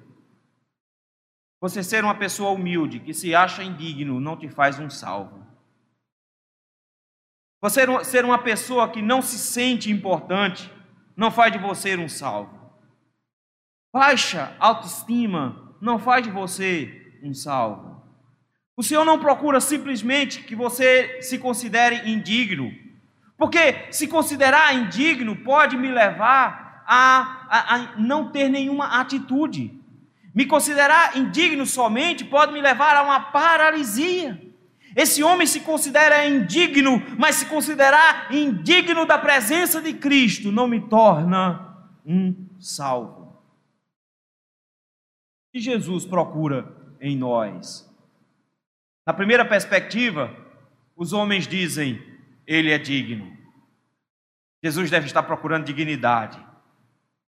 Você 1.61 1.83
ser 1.83 2.03
uma 2.03 2.15
pessoa 2.15 2.51
humilde, 2.51 2.99
que 2.99 3.13
se 3.13 3.33
acha 3.35 3.63
indigno, 3.63 4.19
não 4.19 4.37
te 4.37 4.47
faz 4.47 4.79
um 4.79 4.89
salvo. 4.89 5.45
Você 7.61 7.81
ser 8.05 8.23
uma 8.23 8.37
pessoa 8.37 8.89
que 8.89 9.01
não 9.01 9.21
se 9.21 9.37
sente 9.37 9.91
importante, 9.91 10.71
não 11.15 11.29
faz 11.29 11.51
de 11.51 11.57
você 11.57 11.97
um 11.97 12.07
salvo. 12.07 12.57
Baixa 13.91 14.55
autoestima 14.59 15.68
não 15.81 15.99
faz 15.99 16.23
de 16.23 16.31
você 16.31 17.13
um 17.23 17.33
salvo. 17.33 18.01
O 18.75 18.83
Senhor 18.83 19.03
não 19.03 19.19
procura 19.19 19.59
simplesmente 19.59 20.43
que 20.43 20.55
você 20.55 21.21
se 21.21 21.37
considere 21.37 22.09
indigno, 22.09 22.71
porque 23.37 23.87
se 23.91 24.07
considerar 24.07 24.73
indigno 24.73 25.35
pode 25.35 25.77
me 25.77 25.89
levar 25.89 26.83
a, 26.87 27.45
a, 27.49 27.75
a 27.75 27.97
não 27.97 28.31
ter 28.31 28.49
nenhuma 28.49 28.99
atitude. 28.99 29.77
Me 30.33 30.45
considerar 30.45 31.17
indigno 31.17 31.65
somente 31.65 32.23
pode 32.23 32.53
me 32.53 32.61
levar 32.61 32.95
a 32.95 33.03
uma 33.03 33.19
paralisia. 33.19 34.41
Esse 34.95 35.21
homem 35.21 35.45
se 35.45 35.59
considera 35.59 36.25
indigno, 36.25 37.01
mas 37.17 37.35
se 37.35 37.45
considerar 37.45 38.33
indigno 38.33 39.05
da 39.05 39.17
presença 39.17 39.81
de 39.81 39.93
Cristo 39.93 40.51
não 40.51 40.67
me 40.67 40.79
torna 40.81 41.77
um 42.05 42.33
salvo 42.59 43.18
que 45.51 45.59
Jesus 45.59 46.05
procura 46.05 46.75
em 47.01 47.17
nós? 47.17 47.89
Na 49.05 49.13
primeira 49.13 49.43
perspectiva, 49.43 50.35
os 50.95 51.13
homens 51.13 51.47
dizem: 51.47 52.01
Ele 52.45 52.71
é 52.71 52.77
digno. 52.77 53.35
Jesus 54.63 54.91
deve 54.91 55.07
estar 55.07 55.23
procurando 55.23 55.65
dignidade. 55.65 56.39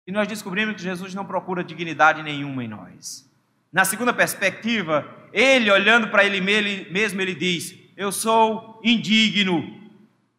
E 0.07 0.11
nós 0.11 0.27
descobrimos 0.27 0.75
que 0.75 0.81
Jesus 0.81 1.13
não 1.13 1.25
procura 1.25 1.63
dignidade 1.63 2.23
nenhuma 2.23 2.63
em 2.63 2.67
nós. 2.67 3.29
Na 3.71 3.85
segunda 3.85 4.13
perspectiva, 4.13 5.07
ele 5.31 5.71
olhando 5.71 6.09
para 6.09 6.25
ele 6.25 6.41
mesmo, 6.41 7.21
ele 7.21 7.35
diz: 7.35 7.73
Eu 7.95 8.11
sou 8.11 8.81
indigno. 8.83 9.79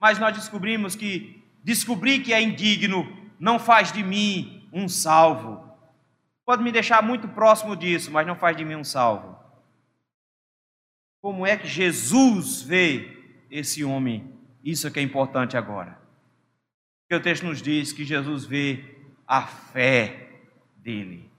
Mas 0.00 0.18
nós 0.18 0.34
descobrimos 0.34 0.96
que 0.96 1.42
descobrir 1.62 2.18
que 2.18 2.34
é 2.34 2.42
indigno 2.42 3.10
não 3.38 3.58
faz 3.58 3.92
de 3.92 4.02
mim 4.02 4.68
um 4.72 4.88
salvo. 4.88 5.71
Pode 6.44 6.62
me 6.62 6.72
deixar 6.72 7.02
muito 7.02 7.28
próximo 7.28 7.76
disso, 7.76 8.10
mas 8.10 8.26
não 8.26 8.36
faz 8.36 8.56
de 8.56 8.64
mim 8.64 8.74
um 8.74 8.84
salvo. 8.84 9.38
Como 11.20 11.46
é 11.46 11.56
que 11.56 11.68
Jesus 11.68 12.62
vê 12.62 13.16
esse 13.50 13.84
homem? 13.84 14.36
Isso 14.64 14.86
é 14.86 14.90
que 14.90 14.98
é 14.98 15.02
importante 15.02 15.56
agora. 15.56 15.98
Porque 17.02 17.20
o 17.20 17.22
texto 17.22 17.44
nos 17.44 17.62
diz 17.62 17.92
que 17.92 18.04
Jesus 18.04 18.44
vê 18.44 18.84
a 19.26 19.42
fé 19.42 20.30
dele. 20.76 21.30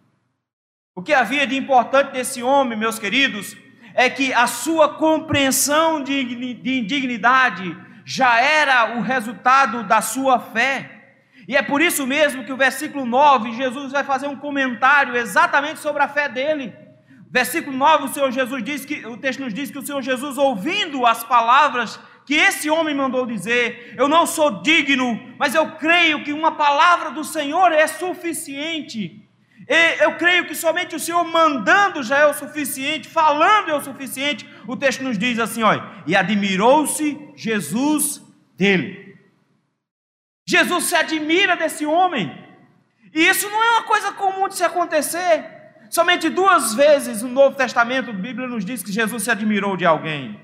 O 0.96 1.02
que 1.02 1.13
havia 1.13 1.46
de 1.46 1.56
importante 1.58 2.13
nesse 2.13 2.42
homem, 2.44 2.78
meus 2.78 3.00
queridos, 3.00 3.58
é 3.94 4.10
que 4.10 4.34
a 4.34 4.48
sua 4.48 4.96
compreensão 4.96 6.04
de 6.04 6.22
indignidade 6.22 7.76
já 8.06 8.39
era 8.39 8.98
o 8.98 9.02
resultado 9.02 9.84
da 9.84 10.02
sua 10.02 10.39
fé. 10.39 10.93
E 11.48 11.58
é 11.58 11.62
por 11.62 11.82
isso 11.82 12.08
mesmo 12.08 12.44
que 12.46 12.54
o 12.54 12.58
versículo 12.58 13.06
9, 13.06 13.54
Jesus 13.54 13.92
vai 13.92 14.04
fazer 14.04 14.28
um 14.28 14.36
comentário 14.36 15.16
exatamente 15.16 15.80
sobre 15.80 16.02
a 16.02 16.08
fé 16.08 16.30
dele. 16.30 16.74
Versículo 17.30 17.76
9, 17.76 18.04
o 18.06 18.08
Senhor 18.08 18.32
Jesus 18.32 18.64
diz 18.64 18.86
que 18.86 19.06
o 19.06 19.18
texto 19.18 19.40
nos 19.40 19.54
diz 19.54 19.72
que 19.72 19.80
o 19.80 19.86
Senhor 19.86 20.02
Jesus 20.02 20.38
ouvindo 20.38 21.06
as 21.06 21.24
palavras 21.24 22.00
que 22.26 22.36
esse 22.36 22.70
homem 22.70 22.96
mandou 22.96 23.26
dizer, 23.26 23.96
eu 23.98 24.08
não 24.08 24.26
sou 24.26 24.62
digno, 24.62 25.20
mas 25.38 25.54
eu 25.54 25.72
creio 25.72 26.24
que 26.24 26.32
uma 26.32 26.54
palavra 26.54 27.12
do 27.12 27.24
Senhor 27.24 27.72
é 27.72 27.86
suficiente. 27.88 29.28
Eu 30.00 30.16
creio 30.16 30.46
que 30.46 30.56
somente 30.56 30.96
o 30.96 31.00
Senhor 31.00 31.24
mandando 31.26 32.04
já 32.04 32.20
é 32.20 32.26
o 32.26 32.34
suficiente, 32.34 33.10
falando 33.10 33.70
é 33.70 33.76
o 33.76 33.84
suficiente. 33.84 34.48
O 34.68 34.78
texto 34.78 35.04
nos 35.04 35.18
diz 35.18 35.40
assim, 35.40 35.64
olha, 35.64 35.84
e 36.06 36.16
admirou-se 36.16 37.20
Jesus 37.36 38.22
dele. 38.56 39.03
Jesus 40.46 40.86
se 40.86 40.96
admira 40.96 41.56
desse 41.56 41.86
homem. 41.86 42.38
E 43.14 43.28
isso 43.28 43.50
não 43.50 43.64
é 43.64 43.70
uma 43.72 43.84
coisa 43.84 44.12
comum 44.12 44.48
de 44.48 44.56
se 44.56 44.64
acontecer. 44.64 45.46
Somente 45.90 46.30
duas 46.30 46.74
vezes 46.74 47.22
no 47.22 47.30
Novo 47.30 47.56
Testamento, 47.56 48.10
a 48.10 48.14
Bíblia 48.14 48.48
nos 48.48 48.66
diz 48.66 48.82
que 48.82 48.92
Jesus 48.92 49.24
se 49.24 49.32
admirou 49.32 49.78
de 49.78 49.86
alguém. 49.86 50.40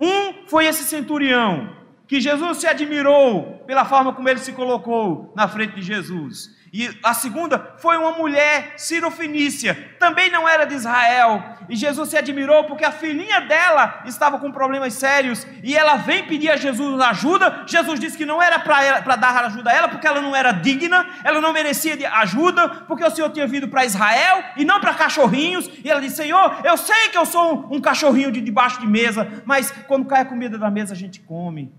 Um 0.00 0.46
foi 0.46 0.66
esse 0.66 0.84
centurião, 0.84 1.74
que 2.06 2.20
Jesus 2.20 2.58
se 2.58 2.66
admirou 2.66 3.64
pela 3.66 3.84
forma 3.84 4.12
como 4.12 4.28
ele 4.28 4.40
se 4.40 4.52
colocou 4.52 5.32
na 5.34 5.48
frente 5.48 5.76
de 5.76 5.82
Jesus. 5.82 6.50
E 6.72 6.88
a 7.02 7.12
segunda 7.12 7.74
foi 7.76 7.98
uma 7.98 8.12
mulher 8.12 8.72
cirofenícia, 8.78 9.94
também 9.98 10.30
não 10.30 10.48
era 10.48 10.64
de 10.64 10.74
Israel. 10.74 11.44
E 11.68 11.76
Jesus 11.76 12.08
se 12.08 12.16
admirou 12.16 12.64
porque 12.64 12.82
a 12.82 12.90
filhinha 12.90 13.42
dela 13.42 14.02
estava 14.06 14.38
com 14.38 14.50
problemas 14.50 14.94
sérios 14.94 15.46
e 15.62 15.76
ela 15.76 15.96
vem 15.96 16.26
pedir 16.26 16.48
a 16.50 16.56
Jesus 16.56 16.98
ajuda. 16.98 17.64
Jesus 17.66 18.00
disse 18.00 18.16
que 18.16 18.24
não 18.24 18.40
era 18.40 18.58
para 18.58 19.16
dar 19.16 19.44
ajuda 19.44 19.68
a 19.68 19.74
ela 19.74 19.88
porque 19.88 20.06
ela 20.06 20.22
não 20.22 20.34
era 20.34 20.50
digna, 20.50 21.06
ela 21.22 21.42
não 21.42 21.52
merecia 21.52 22.10
ajuda, 22.14 22.66
porque 22.88 23.04
o 23.04 23.10
Senhor 23.10 23.28
tinha 23.28 23.46
vindo 23.46 23.68
para 23.68 23.84
Israel 23.84 24.42
e 24.56 24.64
não 24.64 24.80
para 24.80 24.94
cachorrinhos. 24.94 25.68
E 25.84 25.90
ela 25.90 26.00
disse: 26.00 26.16
Senhor, 26.16 26.62
eu 26.64 26.78
sei 26.78 27.10
que 27.10 27.18
eu 27.18 27.26
sou 27.26 27.68
um 27.70 27.82
cachorrinho 27.82 28.32
de 28.32 28.40
debaixo 28.40 28.80
de 28.80 28.86
mesa, 28.86 29.42
mas 29.44 29.70
quando 29.86 30.06
cai 30.06 30.22
a 30.22 30.24
comida 30.24 30.56
da 30.56 30.70
mesa 30.70 30.94
a 30.94 30.96
gente 30.96 31.20
come. 31.20 31.70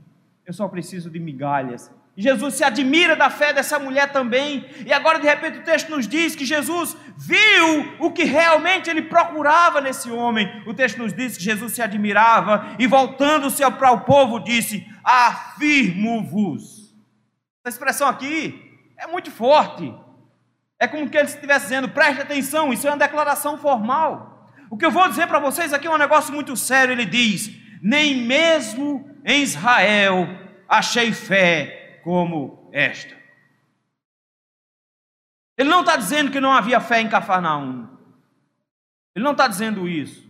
Eu 0.45 0.53
só 0.53 0.67
preciso 0.67 1.09
de 1.09 1.19
migalhas. 1.19 1.89
Jesus 2.15 2.53
se 2.53 2.63
admira 2.63 3.15
da 3.15 3.29
fé 3.29 3.51
dessa 3.51 3.79
mulher 3.79 4.11
também. 4.11 4.65
E 4.85 4.93
agora, 4.93 5.19
de 5.19 5.25
repente, 5.25 5.59
o 5.59 5.63
texto 5.63 5.89
nos 5.89 6.07
diz 6.07 6.35
que 6.35 6.45
Jesus 6.45 6.95
viu 7.17 7.95
o 7.99 8.11
que 8.11 8.23
realmente 8.23 8.87
ele 8.89 9.01
procurava 9.01 9.81
nesse 9.81 10.11
homem. 10.11 10.47
O 10.67 10.73
texto 10.75 10.99
nos 10.99 11.11
diz 11.11 11.35
que 11.35 11.43
Jesus 11.43 11.73
se 11.73 11.81
admirava 11.81 12.75
e, 12.77 12.85
voltando-se 12.85 13.63
para 13.71 13.91
o 13.91 14.01
povo, 14.01 14.39
disse: 14.39 14.85
Afirmo-vos. 15.03 16.93
Essa 17.65 17.75
expressão 17.75 18.07
aqui 18.07 18.61
é 18.95 19.07
muito 19.07 19.31
forte. 19.31 19.91
É 20.79 20.87
como 20.87 21.09
que 21.09 21.17
ele 21.17 21.27
estivesse 21.27 21.65
dizendo: 21.65 21.89
preste 21.89 22.21
atenção, 22.21 22.71
isso 22.71 22.87
é 22.87 22.91
uma 22.91 22.97
declaração 22.97 23.57
formal. 23.57 24.51
O 24.69 24.77
que 24.77 24.85
eu 24.85 24.91
vou 24.91 25.09
dizer 25.09 25.25
para 25.27 25.39
vocês 25.39 25.73
aqui 25.73 25.87
é 25.87 25.91
um 25.91 25.97
negócio 25.97 26.31
muito 26.31 26.55
sério. 26.55 26.91
Ele 26.91 27.05
diz: 27.05 27.49
Nem 27.81 28.17
mesmo 28.17 29.03
em 29.25 29.41
Israel 29.41 30.27
achei 30.69 31.11
fé 31.11 31.82
como 32.03 32.69
esta. 32.71 33.15
Ele 35.57 35.69
não 35.69 35.81
está 35.81 35.95
dizendo 35.95 36.31
que 36.31 36.39
não 36.39 36.51
havia 36.51 36.79
fé 36.79 36.99
em 36.99 37.09
Cafarnaum. 37.09 37.87
Ele 39.15 39.23
não 39.23 39.31
está 39.31 39.47
dizendo 39.47 39.87
isso. 39.87 40.27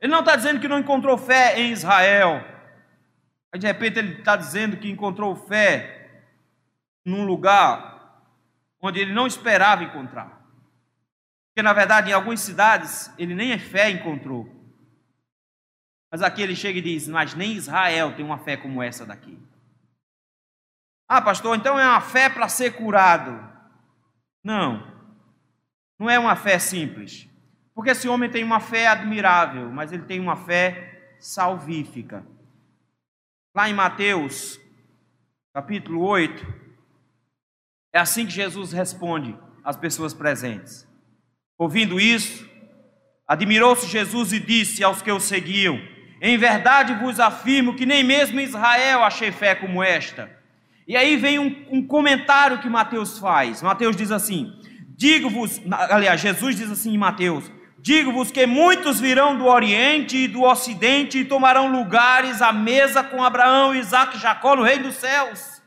Ele 0.00 0.12
não 0.12 0.20
está 0.20 0.36
dizendo 0.36 0.60
que 0.60 0.68
não 0.68 0.78
encontrou 0.78 1.16
fé 1.16 1.58
em 1.60 1.72
Israel. 1.72 2.44
Aí 3.52 3.58
de 3.58 3.66
repente 3.66 3.98
ele 3.98 4.18
está 4.18 4.36
dizendo 4.36 4.76
que 4.76 4.90
encontrou 4.90 5.34
fé 5.34 6.24
num 7.04 7.24
lugar 7.24 8.22
onde 8.80 9.00
ele 9.00 9.12
não 9.12 9.26
esperava 9.26 9.84
encontrar. 9.84 10.44
Porque 11.48 11.62
na 11.62 11.72
verdade 11.72 12.10
em 12.10 12.12
algumas 12.12 12.40
cidades 12.40 13.12
ele 13.16 13.34
nem 13.34 13.52
a 13.52 13.58
fé 13.58 13.90
encontrou. 13.90 14.52
Mas 16.10 16.20
aqui 16.20 16.42
ele 16.42 16.56
chega 16.56 16.80
e 16.80 16.82
diz: 16.82 17.08
Mas 17.08 17.34
nem 17.34 17.52
Israel 17.52 18.14
tem 18.14 18.24
uma 18.24 18.38
fé 18.38 18.56
como 18.56 18.82
essa 18.82 19.06
daqui. 19.06 19.38
Ah, 21.16 21.22
pastor, 21.22 21.56
então 21.56 21.78
é 21.78 21.86
uma 21.86 22.00
fé 22.00 22.28
para 22.28 22.48
ser 22.48 22.72
curado. 22.72 23.38
Não, 24.42 24.86
não 25.98 26.10
é 26.10 26.18
uma 26.18 26.36
fé 26.36 26.58
simples. 26.58 27.28
Porque 27.74 27.90
esse 27.90 28.08
homem 28.08 28.30
tem 28.30 28.44
uma 28.44 28.60
fé 28.60 28.86
admirável, 28.86 29.70
mas 29.70 29.92
ele 29.92 30.04
tem 30.04 30.20
uma 30.20 30.36
fé 30.36 31.16
salvífica. 31.18 32.24
Lá 33.54 33.68
em 33.68 33.74
Mateus, 33.74 34.60
capítulo 35.52 36.02
8, 36.02 36.46
é 37.92 37.98
assim 37.98 38.26
que 38.26 38.32
Jesus 38.32 38.72
responde 38.72 39.38
às 39.62 39.76
pessoas 39.76 40.12
presentes. 40.12 40.86
Ouvindo 41.56 42.00
isso, 42.00 42.48
Admirou-se 43.26 43.86
Jesus 43.86 44.32
e 44.32 44.38
disse 44.38 44.84
aos 44.84 45.00
que 45.00 45.10
o 45.10 45.18
seguiam: 45.18 45.80
Em 46.20 46.36
verdade 46.36 46.94
vos 46.94 47.18
afirmo 47.18 47.74
que 47.74 47.86
nem 47.86 48.04
mesmo 48.04 48.38
em 48.38 48.44
Israel 48.44 49.02
achei 49.02 49.32
fé 49.32 49.54
como 49.54 49.82
esta. 49.82 50.43
E 50.86 50.96
aí 50.96 51.16
vem 51.16 51.38
um, 51.38 51.66
um 51.70 51.86
comentário 51.86 52.58
que 52.58 52.68
Mateus 52.68 53.18
faz. 53.18 53.62
Mateus 53.62 53.96
diz 53.96 54.10
assim: 54.10 54.52
Digo-vos, 54.96 55.60
aliás, 55.70 56.20
Jesus 56.20 56.56
diz 56.56 56.70
assim 56.70 56.94
em 56.94 56.98
Mateus: 56.98 57.50
Digo-vos 57.78 58.30
que 58.30 58.46
muitos 58.46 59.00
virão 59.00 59.36
do 59.36 59.46
Oriente 59.46 60.16
e 60.16 60.28
do 60.28 60.42
Ocidente 60.42 61.18
e 61.18 61.24
tomarão 61.24 61.70
lugares 61.70 62.40
à 62.40 62.52
mesa 62.52 63.02
com 63.02 63.22
Abraão, 63.22 63.74
Isaac 63.74 64.16
e 64.16 64.20
Jacó 64.20 64.56
no 64.56 64.62
reino 64.62 64.84
dos 64.84 64.96
céus. 64.96 65.62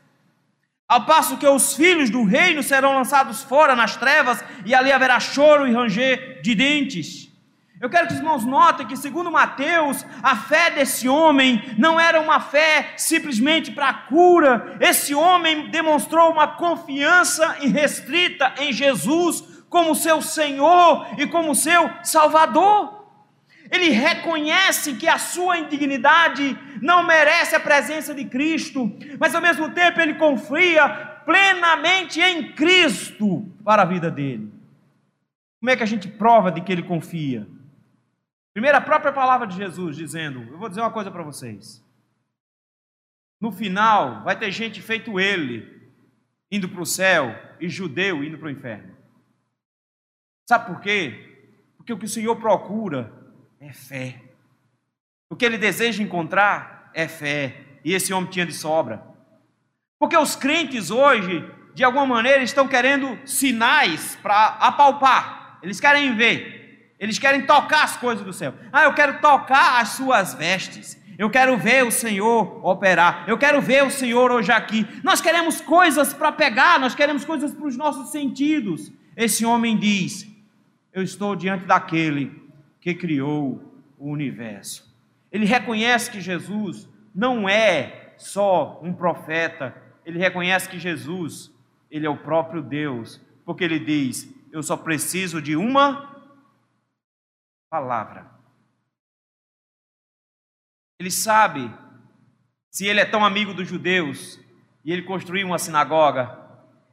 Ao 0.88 1.04
passo 1.04 1.36
que 1.36 1.46
os 1.46 1.76
filhos 1.76 2.08
do 2.08 2.24
reino 2.24 2.62
serão 2.62 2.94
lançados 2.94 3.42
fora 3.42 3.76
nas 3.76 3.96
trevas, 3.96 4.42
e 4.64 4.74
ali 4.74 4.90
haverá 4.90 5.20
choro 5.20 5.68
e 5.68 5.72
ranger 5.72 6.40
de 6.42 6.54
dentes. 6.54 7.27
Eu 7.80 7.88
quero 7.88 8.08
que 8.08 8.14
os 8.14 8.18
irmãos 8.18 8.44
notem 8.44 8.86
que, 8.86 8.96
segundo 8.96 9.30
Mateus, 9.30 10.04
a 10.20 10.34
fé 10.34 10.70
desse 10.70 11.08
homem 11.08 11.62
não 11.78 11.98
era 11.98 12.20
uma 12.20 12.40
fé 12.40 12.94
simplesmente 12.96 13.70
para 13.70 13.92
cura. 13.92 14.76
Esse 14.80 15.14
homem 15.14 15.70
demonstrou 15.70 16.32
uma 16.32 16.48
confiança 16.48 17.58
irrestrita 17.60 18.52
em 18.58 18.72
Jesus 18.72 19.44
como 19.68 19.94
seu 19.94 20.20
Senhor 20.20 21.06
e 21.18 21.26
como 21.28 21.54
seu 21.54 21.88
Salvador. 22.02 23.06
Ele 23.70 23.90
reconhece 23.90 24.94
que 24.94 25.06
a 25.06 25.18
sua 25.18 25.58
indignidade 25.58 26.58
não 26.82 27.04
merece 27.04 27.54
a 27.54 27.60
presença 27.60 28.12
de 28.12 28.24
Cristo, 28.24 28.90
mas 29.20 29.34
ao 29.34 29.42
mesmo 29.42 29.70
tempo 29.70 30.00
ele 30.00 30.14
confia 30.14 30.88
plenamente 31.24 32.20
em 32.20 32.52
Cristo 32.52 33.46
para 33.62 33.82
a 33.82 33.86
vida 33.86 34.10
dele. 34.10 34.50
Como 35.60 35.70
é 35.70 35.76
que 35.76 35.82
a 35.82 35.86
gente 35.86 36.08
prova 36.08 36.50
de 36.50 36.60
que 36.60 36.72
ele 36.72 36.82
confia? 36.82 37.46
Primeiro, 38.58 38.76
a 38.76 38.80
própria 38.80 39.12
palavra 39.12 39.46
de 39.46 39.54
Jesus 39.54 39.94
dizendo: 39.94 40.42
Eu 40.50 40.58
vou 40.58 40.68
dizer 40.68 40.80
uma 40.80 40.90
coisa 40.90 41.12
para 41.12 41.22
vocês. 41.22 41.80
No 43.40 43.52
final, 43.52 44.24
vai 44.24 44.36
ter 44.36 44.50
gente 44.50 44.82
feito 44.82 45.20
ele, 45.20 45.88
indo 46.50 46.68
para 46.68 46.82
o 46.82 46.84
céu, 46.84 47.32
e 47.60 47.68
judeu 47.68 48.24
indo 48.24 48.36
para 48.36 48.48
o 48.48 48.50
inferno. 48.50 48.96
Sabe 50.48 50.66
por 50.66 50.80
quê? 50.80 51.38
Porque 51.76 51.92
o 51.92 51.98
que 52.00 52.06
o 52.06 52.08
Senhor 52.08 52.34
procura 52.34 53.12
é 53.60 53.72
fé. 53.72 54.20
O 55.30 55.36
que 55.36 55.44
ele 55.44 55.56
deseja 55.56 56.02
encontrar 56.02 56.90
é 56.92 57.06
fé. 57.06 57.78
E 57.84 57.94
esse 57.94 58.12
homem 58.12 58.28
tinha 58.28 58.44
de 58.44 58.54
sobra. 58.54 59.06
Porque 60.00 60.16
os 60.16 60.34
crentes 60.34 60.90
hoje, 60.90 61.48
de 61.76 61.84
alguma 61.84 62.06
maneira, 62.06 62.42
estão 62.42 62.66
querendo 62.66 63.24
sinais 63.24 64.16
para 64.16 64.48
apalpar. 64.58 65.60
Eles 65.62 65.78
querem 65.78 66.16
ver. 66.16 66.57
Eles 66.98 67.18
querem 67.18 67.42
tocar 67.46 67.84
as 67.84 67.96
coisas 67.96 68.24
do 68.24 68.32
céu. 68.32 68.54
Ah, 68.72 68.84
eu 68.84 68.94
quero 68.94 69.20
tocar 69.20 69.80
as 69.80 69.90
suas 69.90 70.34
vestes. 70.34 70.98
Eu 71.16 71.30
quero 71.30 71.56
ver 71.56 71.84
o 71.84 71.90
Senhor 71.90 72.64
operar. 72.64 73.24
Eu 73.26 73.36
quero 73.36 73.60
ver 73.60 73.84
o 73.84 73.90
Senhor 73.90 74.30
hoje 74.30 74.52
aqui. 74.52 74.86
Nós 75.02 75.20
queremos 75.20 75.60
coisas 75.60 76.14
para 76.14 76.30
pegar, 76.30 76.78
nós 76.78 76.94
queremos 76.94 77.24
coisas 77.24 77.52
para 77.52 77.66
os 77.66 77.76
nossos 77.76 78.10
sentidos. 78.10 78.92
Esse 79.16 79.44
homem 79.44 79.76
diz: 79.76 80.28
Eu 80.92 81.02
estou 81.02 81.34
diante 81.34 81.66
daquele 81.66 82.40
que 82.80 82.94
criou 82.94 83.60
o 83.98 84.10
universo. 84.10 84.88
Ele 85.30 85.44
reconhece 85.44 86.10
que 86.10 86.20
Jesus 86.20 86.88
não 87.14 87.48
é 87.48 88.12
só 88.16 88.80
um 88.82 88.92
profeta, 88.92 89.74
ele 90.06 90.18
reconhece 90.18 90.68
que 90.68 90.78
Jesus, 90.78 91.50
ele 91.90 92.06
é 92.06 92.10
o 92.10 92.16
próprio 92.16 92.62
Deus, 92.62 93.20
porque 93.44 93.64
ele 93.64 93.80
diz: 93.80 94.32
Eu 94.52 94.62
só 94.62 94.76
preciso 94.76 95.42
de 95.42 95.56
uma 95.56 96.17
palavra. 97.70 98.30
Ele 100.98 101.10
sabe, 101.10 101.72
se 102.70 102.86
ele 102.86 103.00
é 103.00 103.04
tão 103.04 103.24
amigo 103.24 103.54
dos 103.54 103.68
judeus 103.68 104.40
e 104.84 104.92
ele 104.92 105.02
construiu 105.02 105.46
uma 105.46 105.58
sinagoga, 105.58 106.36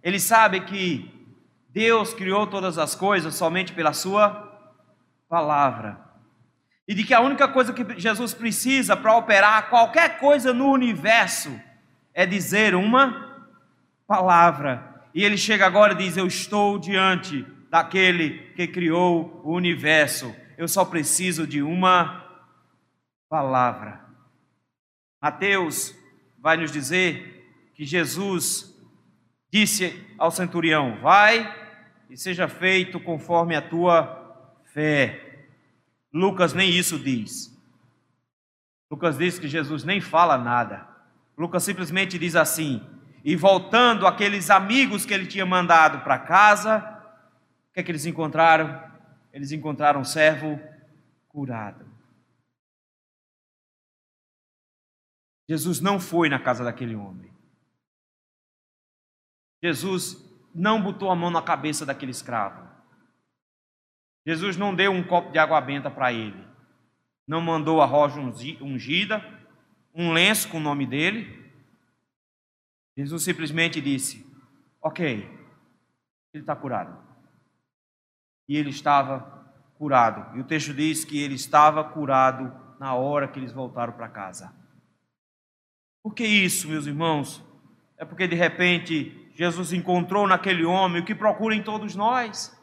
ele 0.03 0.19
sabe 0.19 0.61
que 0.61 1.11
Deus 1.69 2.13
criou 2.13 2.45
todas 2.45 2.77
as 2.77 2.93
coisas 2.93 3.35
somente 3.35 3.73
pela 3.73 3.93
sua 3.93 4.29
palavra. 5.27 5.99
E 6.87 6.93
de 6.93 7.03
que 7.03 7.13
a 7.13 7.19
única 7.19 7.47
coisa 7.47 7.73
que 7.73 7.99
Jesus 7.99 8.33
precisa 8.33 8.95
para 8.95 9.17
operar 9.17 9.69
qualquer 9.69 10.19
coisa 10.19 10.53
no 10.53 10.71
universo 10.71 11.59
é 12.13 12.25
dizer 12.25 12.75
uma 12.75 13.47
palavra. 14.07 15.03
E 15.13 15.23
ele 15.23 15.35
chega 15.35 15.65
agora 15.65 15.93
e 15.93 15.97
diz: 15.97 16.15
Eu 16.15 16.27
estou 16.27 16.77
diante 16.77 17.41
daquele 17.71 18.51
que 18.55 18.67
criou 18.67 19.41
o 19.43 19.51
universo 19.53 20.33
eu 20.57 20.67
só 20.67 20.85
preciso 20.85 21.45
de 21.45 21.61
uma 21.61 22.23
palavra. 23.29 24.01
Mateus 25.21 25.95
vai 26.39 26.57
nos 26.57 26.71
dizer 26.71 27.71
que 27.75 27.85
Jesus 27.85 28.73
disse 29.51 30.05
ao 30.17 30.31
centurião: 30.31 30.99
Vai 31.01 31.53
e 32.09 32.17
seja 32.17 32.47
feito 32.47 32.99
conforme 32.99 33.55
a 33.55 33.61
tua 33.61 34.53
fé. 34.73 35.47
Lucas 36.13 36.53
nem 36.53 36.69
isso 36.69 36.97
diz. 36.97 37.53
Lucas 38.89 39.17
diz 39.17 39.39
que 39.39 39.47
Jesus 39.47 39.83
nem 39.83 39.99
fala 39.99 40.37
nada. 40.37 40.87
Lucas 41.37 41.63
simplesmente 41.63 42.17
diz 42.17 42.35
assim: 42.35 42.81
E 43.23 43.35
voltando 43.35 44.07
aqueles 44.07 44.49
amigos 44.49 45.05
que 45.05 45.13
ele 45.13 45.25
tinha 45.25 45.45
mandado 45.45 45.99
para 46.01 46.19
casa, 46.19 46.77
o 47.69 47.73
que 47.73 47.79
é 47.79 47.83
que 47.83 47.91
eles 47.91 48.05
encontraram? 48.05 48.94
Eles 49.35 49.51
encontraram 49.51 49.99
um 49.99 50.05
servo 50.05 50.57
curado. 51.27 51.85
Jesus 55.49 55.81
não 55.81 55.99
foi 55.99 56.29
na 56.29 56.39
casa 56.39 56.63
daquele 56.63 56.95
homem. 56.95 57.29
Jesus 59.61 60.25
não 60.55 60.81
botou 60.81 61.11
a 61.11 61.15
mão 61.17 61.29
na 61.29 61.41
cabeça 61.41 61.85
daquele 61.85 62.11
escravo. 62.11 62.65
Jesus 64.25 64.55
não 64.55 64.73
deu 64.73 64.93
um 64.93 65.05
copo 65.05 65.33
de 65.33 65.37
água 65.37 65.59
benta 65.59 65.91
para 65.91 66.13
ele. 66.13 66.47
Não 67.27 67.41
mandou 67.41 67.81
a 67.81 67.85
roja 67.85 68.21
ungida, 68.21 69.21
um 69.93 70.13
lenço 70.13 70.47
com 70.47 70.59
o 70.59 70.61
nome 70.63 70.87
dele. 70.87 71.51
Jesus 72.95 73.21
simplesmente 73.21 73.81
disse: 73.81 74.25
Ok, 74.81 75.29
ele 76.33 76.41
está 76.41 76.55
curado 76.55 77.04
e 78.47 78.57
ele 78.57 78.69
estava 78.69 79.45
curado. 79.77 80.37
E 80.37 80.39
o 80.39 80.43
texto 80.43 80.73
diz 80.73 81.03
que 81.03 81.21
ele 81.21 81.35
estava 81.35 81.83
curado 81.83 82.53
na 82.79 82.93
hora 82.93 83.27
que 83.27 83.39
eles 83.39 83.51
voltaram 83.51 83.93
para 83.93 84.07
casa. 84.07 84.53
Por 86.03 86.13
que 86.13 86.25
isso, 86.25 86.67
meus 86.67 86.85
irmãos? 86.85 87.43
É 87.97 88.05
porque 88.05 88.27
de 88.27 88.35
repente 88.35 89.29
Jesus 89.33 89.73
encontrou 89.73 90.27
naquele 90.27 90.63
homem 90.63 91.01
o 91.01 91.05
que 91.05 91.15
procura 91.15 91.55
em 91.55 91.63
todos 91.63 91.95
nós. 91.95 92.55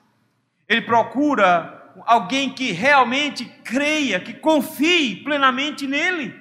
Ele 0.69 0.83
procura 0.83 1.93
alguém 2.07 2.53
que 2.53 2.73
realmente 2.73 3.45
creia, 3.65 4.21
que 4.21 4.33
confie 4.33 5.23
plenamente 5.23 5.87
nele. 5.87 6.41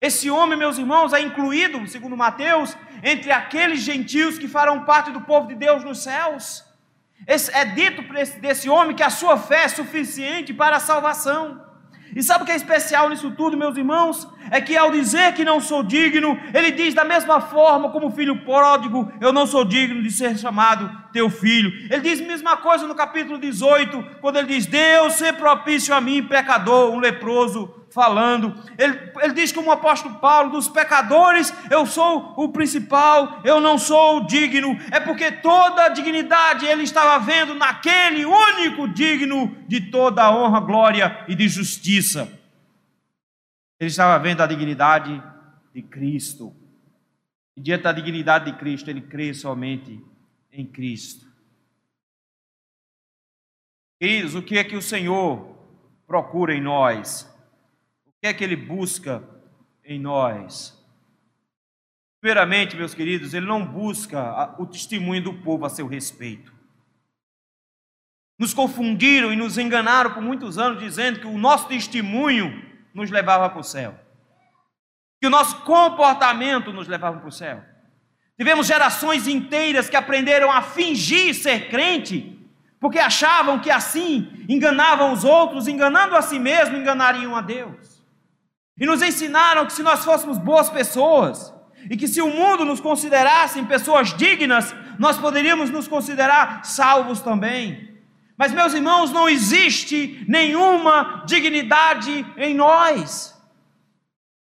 Esse 0.00 0.30
homem, 0.30 0.58
meus 0.58 0.78
irmãos, 0.78 1.12
é 1.12 1.20
incluído, 1.20 1.86
segundo 1.88 2.16
Mateus, 2.16 2.76
entre 3.02 3.30
aqueles 3.30 3.80
gentios 3.80 4.38
que 4.38 4.46
farão 4.46 4.84
parte 4.84 5.10
do 5.10 5.20
povo 5.20 5.48
de 5.48 5.54
Deus 5.54 5.82
nos 5.82 6.02
céus. 6.02 6.64
É 7.26 7.64
dito 7.64 8.02
desse 8.40 8.68
homem 8.68 8.94
que 8.94 9.02
a 9.02 9.10
sua 9.10 9.36
fé 9.36 9.64
é 9.64 9.68
suficiente 9.68 10.52
para 10.52 10.76
a 10.76 10.80
salvação. 10.80 11.62
E 12.14 12.22
sabe 12.22 12.44
o 12.44 12.46
que 12.46 12.52
é 12.52 12.56
especial 12.56 13.08
nisso 13.08 13.30
tudo, 13.32 13.56
meus 13.56 13.76
irmãos? 13.76 14.28
É 14.50 14.60
que 14.60 14.76
ao 14.76 14.90
dizer 14.90 15.34
que 15.34 15.44
não 15.44 15.60
sou 15.60 15.82
digno, 15.82 16.38
ele 16.52 16.70
diz 16.70 16.94
da 16.94 17.04
mesma 17.04 17.40
forma 17.40 17.90
como 17.90 18.08
o 18.08 18.12
filho 18.12 18.44
pródigo, 18.44 19.12
eu 19.20 19.32
não 19.32 19.46
sou 19.46 19.64
digno 19.64 20.02
de 20.02 20.10
ser 20.10 20.38
chamado 20.38 21.03
teu 21.14 21.30
filho. 21.30 21.70
Ele 21.88 22.00
diz 22.00 22.20
a 22.20 22.26
mesma 22.26 22.56
coisa 22.56 22.88
no 22.88 22.94
capítulo 22.94 23.38
18, 23.38 24.16
quando 24.20 24.36
ele 24.36 24.48
diz: 24.48 24.66
Deus, 24.66 25.14
ser 25.14 25.34
propício 25.34 25.94
a 25.94 26.00
mim, 26.00 26.24
pecador, 26.24 26.92
um 26.92 26.98
leproso, 26.98 27.72
falando. 27.88 28.52
Ele, 28.76 28.98
ele 29.22 29.32
diz 29.32 29.52
como 29.52 29.68
o 29.68 29.72
apóstolo 29.72 30.16
Paulo: 30.16 30.50
dos 30.50 30.68
pecadores 30.68 31.54
eu 31.70 31.86
sou 31.86 32.34
o 32.36 32.48
principal, 32.48 33.40
eu 33.44 33.60
não 33.60 33.78
sou 33.78 34.26
digno. 34.26 34.76
É 34.90 34.98
porque 34.98 35.30
toda 35.30 35.84
a 35.84 35.88
dignidade 35.88 36.66
ele 36.66 36.82
estava 36.82 37.24
vendo 37.24 37.54
naquele 37.54 38.26
único 38.26 38.88
digno 38.88 39.56
de 39.68 39.92
toda 39.92 40.24
a 40.24 40.36
honra, 40.36 40.58
glória 40.58 41.24
e 41.28 41.36
de 41.36 41.48
justiça. 41.48 42.28
Ele 43.78 43.90
estava 43.90 44.18
vendo 44.18 44.42
a 44.42 44.46
dignidade 44.46 45.22
de 45.72 45.80
Cristo. 45.80 46.52
E 47.56 47.60
diante 47.60 47.84
da 47.84 47.92
dignidade 47.92 48.46
de 48.50 48.58
Cristo, 48.58 48.90
ele 48.90 49.00
crê 49.00 49.32
somente 49.32 50.02
em 50.54 50.66
Cristo. 50.66 51.26
Queridos, 54.00 54.34
o 54.34 54.42
que 54.42 54.56
é 54.56 54.64
que 54.64 54.76
o 54.76 54.82
Senhor 54.82 55.54
procura 56.06 56.54
em 56.54 56.62
nós? 56.62 57.30
que 58.24 58.28
é 58.28 58.32
que 58.32 58.42
ele 58.42 58.56
busca 58.56 59.22
em 59.84 60.00
nós? 60.00 60.82
Primeiramente, 62.22 62.74
meus 62.74 62.94
queridos, 62.94 63.34
ele 63.34 63.44
não 63.44 63.66
busca 63.66 64.58
o 64.58 64.64
testemunho 64.64 65.22
do 65.22 65.34
povo 65.42 65.66
a 65.66 65.68
seu 65.68 65.86
respeito. 65.86 66.50
nos 68.38 68.54
confundiram 68.54 69.30
e 69.30 69.36
nos 69.36 69.58
enganaram 69.58 70.14
por 70.14 70.22
muitos 70.22 70.56
anos, 70.56 70.80
dizendo 70.80 71.20
que 71.20 71.26
o 71.26 71.36
nosso 71.36 71.68
testemunho 71.68 72.64
nos 72.94 73.10
levava 73.10 73.50
para 73.50 73.60
o 73.60 73.62
céu, 73.62 73.94
que 75.20 75.26
o 75.26 75.30
nosso 75.30 75.62
comportamento 75.62 76.72
nos 76.72 76.88
levava 76.88 77.18
para 77.20 77.28
o 77.28 77.32
céu. 77.32 77.62
Tivemos 78.36 78.66
gerações 78.66 79.28
inteiras 79.28 79.88
que 79.88 79.96
aprenderam 79.96 80.50
a 80.50 80.60
fingir 80.60 81.34
ser 81.34 81.68
crente, 81.68 82.38
porque 82.80 82.98
achavam 82.98 83.60
que 83.60 83.70
assim 83.70 84.44
enganavam 84.48 85.12
os 85.12 85.24
outros, 85.24 85.68
enganando 85.68 86.16
a 86.16 86.22
si 86.22 86.38
mesmo, 86.38 86.76
enganariam 86.76 87.36
a 87.36 87.40
Deus. 87.40 88.04
E 88.78 88.84
nos 88.84 89.02
ensinaram 89.02 89.66
que 89.66 89.72
se 89.72 89.82
nós 89.82 90.04
fôssemos 90.04 90.36
boas 90.36 90.68
pessoas, 90.68 91.54
e 91.90 91.96
que 91.96 92.08
se 92.08 92.20
o 92.20 92.28
mundo 92.28 92.64
nos 92.64 92.80
considerasse 92.80 93.62
pessoas 93.64 94.14
dignas, 94.14 94.74
nós 94.98 95.18
poderíamos 95.18 95.70
nos 95.70 95.86
considerar 95.86 96.64
salvos 96.64 97.20
também. 97.20 97.94
Mas, 98.36 98.52
meus 98.52 98.74
irmãos, 98.74 99.12
não 99.12 99.28
existe 99.28 100.24
nenhuma 100.28 101.22
dignidade 101.26 102.26
em 102.36 102.54
nós. 102.54 103.34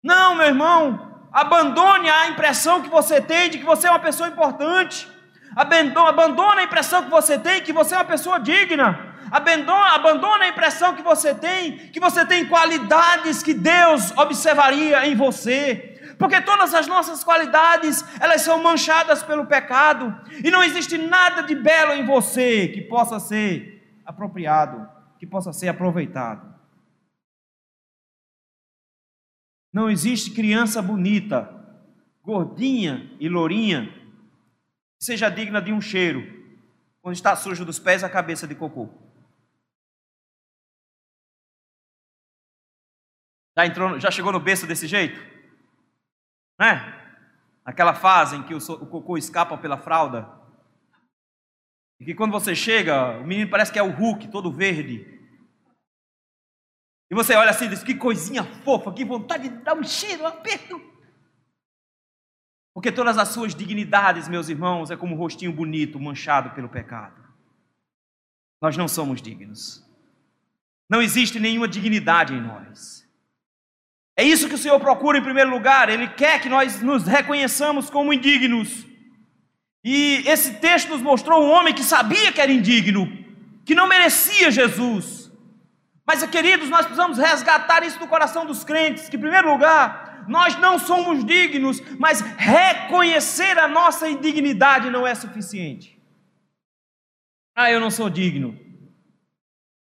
Não, 0.03 0.35
meu 0.35 0.47
irmão, 0.47 1.10
abandone 1.33 2.09
a 2.09 2.29
impressão 2.29 2.83
que 2.83 2.89
você 2.89 3.21
tem 3.21 3.51
de 3.51 3.59
que 3.59 3.65
você 3.65 3.87
é 3.87 3.91
uma 3.91 3.99
pessoa 3.99 4.29
importante. 4.29 5.09
Abandone 5.55 6.61
a 6.61 6.65
impressão 6.65 7.03
que 7.03 7.11
você 7.11 7.39
tem 7.39 7.61
que 7.61 7.73
você 7.73 7.95
é 7.95 7.99
uma 7.99 8.05
pessoa 8.05 8.39
digna. 8.39 9.11
Abandona 9.31 10.45
a 10.45 10.49
impressão 10.49 10.95
que 10.95 11.03
você 11.03 11.35
tem 11.35 11.77
que 11.93 12.01
você 12.01 12.25
tem 12.25 12.47
qualidades 12.47 13.43
que 13.43 13.55
Deus 13.55 14.11
observaria 14.17 15.07
em 15.07 15.15
você 15.15 15.91
porque 16.21 16.39
todas 16.43 16.75
as 16.75 16.87
nossas 16.87 17.25
qualidades, 17.25 18.05
elas 18.21 18.43
são 18.43 18.63
manchadas 18.63 19.23
pelo 19.23 19.47
pecado, 19.47 20.15
e 20.45 20.51
não 20.51 20.63
existe 20.63 20.99
nada 20.99 21.43
de 21.43 21.55
belo 21.55 21.95
em 21.95 22.05
você 22.05 22.69
que 22.69 22.83
possa 22.83 23.19
ser 23.19 23.99
apropriado, 24.05 24.87
que 25.19 25.27
possa 25.27 25.51
ser 25.51 25.69
aproveitado. 25.69 26.50
Não 29.73 29.89
existe 29.89 30.33
criança 30.33 30.83
bonita, 30.83 31.49
gordinha 32.23 33.17
e 33.21 33.29
lourinha, 33.29 33.87
que 34.99 35.05
seja 35.05 35.29
digna 35.29 35.63
de 35.63 35.73
um 35.73 35.81
cheiro, 35.81 36.23
quando 37.01 37.15
está 37.15 37.37
sujo 37.37 37.65
dos 37.65 37.79
pés 37.79 38.03
a 38.03 38.11
cabeça 38.11 38.47
de 38.47 38.55
cocô. 38.55 38.89
Já, 43.57 43.67
entrou, 43.67 44.01
já 44.01 44.11
chegou 44.11 44.33
no 44.33 44.41
berço 44.41 44.67
desse 44.67 44.87
jeito? 44.87 45.21
Né? 46.59 46.97
Aquela 47.65 47.95
fase 47.95 48.37
em 48.37 48.43
que 48.43 48.55
o, 48.55 48.59
o 48.59 48.87
cocô 48.87 49.17
escapa 49.17 49.57
pela 49.57 49.79
fralda. 49.79 50.29
E 52.01 52.05
que 52.05 52.15
quando 52.15 52.33
você 52.33 52.57
chega, 52.57 53.19
o 53.19 53.27
menino 53.27 53.51
parece 53.51 53.73
que 53.73 53.79
é 53.79 53.83
o 53.83 53.91
Hulk, 53.91 54.29
todo 54.29 54.53
verde. 54.53 55.20
E 57.11 57.15
você 57.15 57.35
olha 57.35 57.51
assim 57.51 57.65
e 57.65 57.69
diz: 57.69 57.83
que 57.83 57.95
coisinha 57.95 58.45
fofa, 58.45 58.93
que 58.93 59.05
vontade 59.05 59.49
de 59.49 59.57
dar 59.57 59.75
um 59.75 59.83
cheiro, 59.83 60.23
um 60.23 60.27
aperto. 60.27 60.81
Porque 62.73 62.93
todas 62.93 63.19
as 63.19 63.29
suas 63.29 63.55
dignidades, 63.55 64.29
meus 64.29 64.49
irmãos, 64.49 64.91
é 64.91 64.97
como 64.97 65.15
um 65.15 65.19
rostinho 65.19 65.53
bonito, 65.53 65.99
manchado 65.99 66.51
pelo 66.51 66.69
pecado. 66.69 67.21
Nós 68.63 68.77
não 68.77 68.87
somos 68.87 69.21
dignos. 69.21 69.85
Não 70.89 71.03
existe 71.03 71.41
nenhuma 71.41 71.67
dignidade 71.67 72.33
em 72.33 72.41
nós. 72.41 73.09
É 74.17 74.23
isso 74.23 74.49
que 74.49 74.55
o 74.55 74.59
Senhor 74.59 74.79
procura 74.79 75.19
em 75.19 75.23
primeiro 75.23 75.51
lugar, 75.51 75.89
Ele 75.89 76.09
quer 76.09 76.41
que 76.41 76.49
nós 76.49 76.81
nos 76.81 77.05
reconheçamos 77.05 77.91
como 77.91 78.13
indignos. 78.13 78.87
E 79.83 80.23
esse 80.27 80.55
texto 80.55 80.91
nos 80.91 81.01
mostrou 81.01 81.43
um 81.43 81.51
homem 81.51 81.75
que 81.75 81.83
sabia 81.83 82.31
que 82.31 82.41
era 82.41 82.53
indigno, 82.53 83.09
que 83.65 83.75
não 83.75 83.89
merecia 83.89 84.51
Jesus. 84.51 85.20
Mas, 86.13 86.27
queridos, 86.27 86.69
nós 86.69 86.87
precisamos 86.87 87.19
resgatar 87.19 87.85
isso 87.85 88.01
do 88.01 88.09
coração 88.09 88.45
dos 88.45 88.65
crentes, 88.65 89.09
que 89.09 89.17
em 89.17 89.21
primeiro 89.21 89.49
lugar, 89.49 90.25
nós 90.27 90.59
não 90.59 90.77
somos 90.77 91.25
dignos, 91.25 91.81
mas 92.01 92.21
reconhecer 92.21 93.57
a 93.57 93.69
nossa 93.69 94.09
indignidade 94.09 94.91
não 94.91 95.07
é 95.07 95.15
suficiente. 95.15 95.97
Ah, 97.55 97.71
eu 97.71 97.79
não 97.79 97.93
sou 97.93 98.11
digno. 98.11 98.59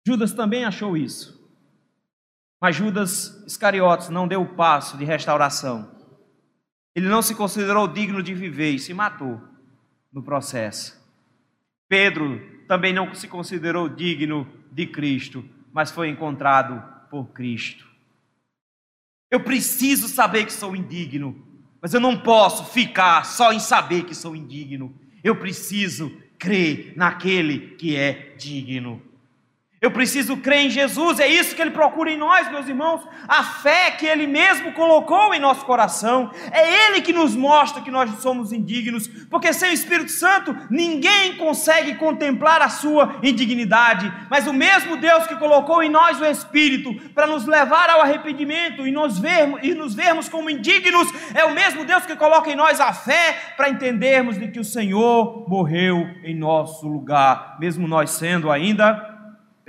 Judas 0.06 0.32
também 0.32 0.66
achou 0.66 0.96
isso. 0.96 1.52
Mas 2.62 2.76
Judas 2.76 3.44
Iscariotes 3.48 4.10
não 4.10 4.28
deu 4.28 4.44
o 4.44 4.54
passo 4.54 5.00
de 5.00 5.06
restauração. 5.06 5.90
Ele 6.94 7.08
não 7.08 7.24
se 7.24 7.34
considerou 7.34 7.88
digno 7.88 8.22
de 8.22 8.36
viver 8.36 8.70
e 8.70 8.78
se 8.78 8.94
matou 8.94 9.42
no 10.14 10.22
processo. 10.22 10.96
Pedro 11.88 12.40
também 12.68 12.94
não 12.94 13.16
se 13.16 13.28
considerou 13.28 13.90
digno 13.90 14.48
de 14.72 14.86
Cristo, 14.86 15.44
mas 15.72 15.92
foi 15.92 16.10
encontrado 16.10 16.84
por 17.10 17.28
Cristo. 17.30 17.88
Eu 19.32 19.42
preciso 19.44 20.08
saber 20.08 20.46
que 20.46 20.54
sou 20.54 20.76
indigno, 20.76 21.48
mas 21.82 21.94
eu 21.94 22.00
não 22.00 22.18
posso 22.20 22.66
ficar 22.66 23.26
só 23.26 23.54
em 23.54 23.60
saber 23.60 24.04
que 24.04 24.16
sou 24.16 24.36
indigno. 24.36 24.94
Eu 25.24 25.36
preciso 25.36 26.12
crer 26.38 26.94
naquele 26.96 27.76
que 27.76 27.96
é 27.96 28.36
digno. 28.38 29.02
Eu 29.82 29.92
preciso 29.92 30.36
crer 30.36 30.66
em 30.66 30.70
Jesus, 30.70 31.22
é 31.22 31.28
isso 31.28 31.56
que 31.56 31.62
Ele 31.62 31.72
procura 31.72 32.12
em 32.12 32.18
nós, 32.18 32.52
meus 32.52 32.68
irmãos. 32.68 33.02
A 33.26 33.44
fé 33.44 33.92
que 33.92 34.06
Ele 34.06 34.28
mesmo 34.28 34.74
colocou 34.74 35.34
em 35.34 35.40
nosso 35.40 35.64
coração, 35.66 36.32
é 36.52 36.88
Ele 36.88 37.02
que 37.02 37.14
nos 37.14 37.34
mostra 37.34 37.82
que 37.82 37.90
nós 37.90 38.10
somos 38.22 38.52
indignos, 38.52 39.08
porque 39.30 39.54
sem 39.54 39.70
o 39.70 39.74
Espírito 39.74 40.12
Santo 40.12 40.54
ninguém 40.70 41.38
consegue 41.38 41.96
contemplar 41.96 42.62
a 42.62 42.68
sua 42.68 43.20
indignidade. 43.24 44.12
Mas 44.30 44.48
o 44.48 44.54
mesmo 44.54 44.98
Deus 44.98 45.26
que 45.28 45.38
colocou 45.38 45.82
em 45.82 45.90
nós 45.90 46.20
o 46.20 46.26
Espírito 46.26 46.94
para 47.12 47.26
nos 47.26 47.46
levar 47.46 47.90
ao 47.90 48.02
arrependimento 48.02 48.86
e 48.86 48.92
nos, 48.92 49.18
vermos, 49.18 49.62
e 49.64 49.74
nos 49.74 49.96
vermos 49.96 50.28
como 50.28 50.50
indignos, 50.50 51.08
é 51.34 51.46
o 51.46 51.54
mesmo 51.54 51.86
Deus 51.86 52.06
que 52.06 52.18
coloca 52.18 52.52
em 52.52 52.56
nós 52.56 52.82
a 52.82 52.92
fé 52.92 53.54
para 53.56 53.70
entendermos 53.70 54.38
de 54.38 54.50
que 54.50 54.60
o 54.60 54.66
Senhor 54.66 55.48
morreu 55.48 56.06
em 56.22 56.36
nosso 56.36 56.86
lugar, 56.86 57.56
mesmo 57.62 57.88
nós 57.88 58.10
sendo 58.10 58.52
ainda 58.52 59.19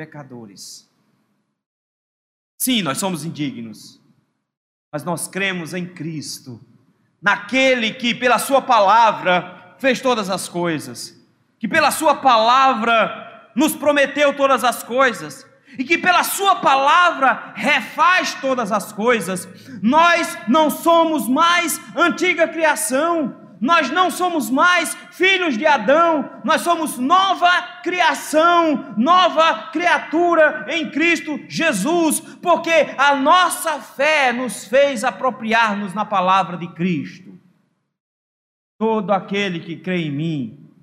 pecadores. 0.00 0.90
Sim, 2.58 2.80
nós 2.80 2.96
somos 2.96 3.22
indignos, 3.22 4.00
mas 4.90 5.04
nós 5.04 5.28
cremos 5.28 5.74
em 5.74 5.86
Cristo, 5.86 6.58
naquele 7.20 7.92
que, 7.92 8.14
pela 8.14 8.38
Sua 8.38 8.62
palavra, 8.62 9.76
fez 9.78 10.00
todas 10.00 10.30
as 10.30 10.48
coisas, 10.48 11.22
que 11.58 11.68
pela 11.68 11.90
Sua 11.90 12.14
palavra 12.14 13.50
nos 13.54 13.76
prometeu 13.76 14.34
todas 14.34 14.64
as 14.64 14.82
coisas, 14.82 15.46
e 15.78 15.84
que 15.84 15.98
pela 15.98 16.24
Sua 16.24 16.56
palavra 16.56 17.52
refaz 17.54 18.32
todas 18.40 18.72
as 18.72 18.92
coisas. 18.94 19.46
Nós 19.82 20.34
não 20.48 20.70
somos 20.70 21.28
mais 21.28 21.78
antiga 21.94 22.48
criação, 22.48 23.39
nós 23.60 23.90
não 23.90 24.10
somos 24.10 24.48
mais 24.48 24.94
filhos 25.12 25.58
de 25.58 25.66
Adão, 25.66 26.40
nós 26.42 26.62
somos 26.62 26.96
nova 26.96 27.80
criação, 27.82 28.94
nova 28.96 29.70
criatura 29.70 30.64
em 30.68 30.90
Cristo 30.90 31.38
Jesus, 31.46 32.20
porque 32.20 32.70
a 32.96 33.14
nossa 33.14 33.78
fé 33.78 34.32
nos 34.32 34.64
fez 34.64 35.04
apropriar-nos 35.04 35.92
na 35.92 36.06
palavra 36.06 36.56
de 36.56 36.68
Cristo. 36.68 37.38
Todo 38.78 39.12
aquele 39.12 39.60
que 39.60 39.76
crê 39.76 40.06
em 40.06 40.10
mim 40.10 40.74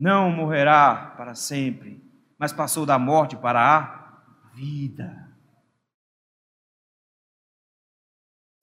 não 0.00 0.32
morrerá 0.32 1.14
para 1.16 1.36
sempre, 1.36 2.02
mas 2.36 2.52
passou 2.52 2.84
da 2.84 2.98
morte 2.98 3.36
para 3.36 3.60
a 3.60 4.50
vida. 4.52 5.32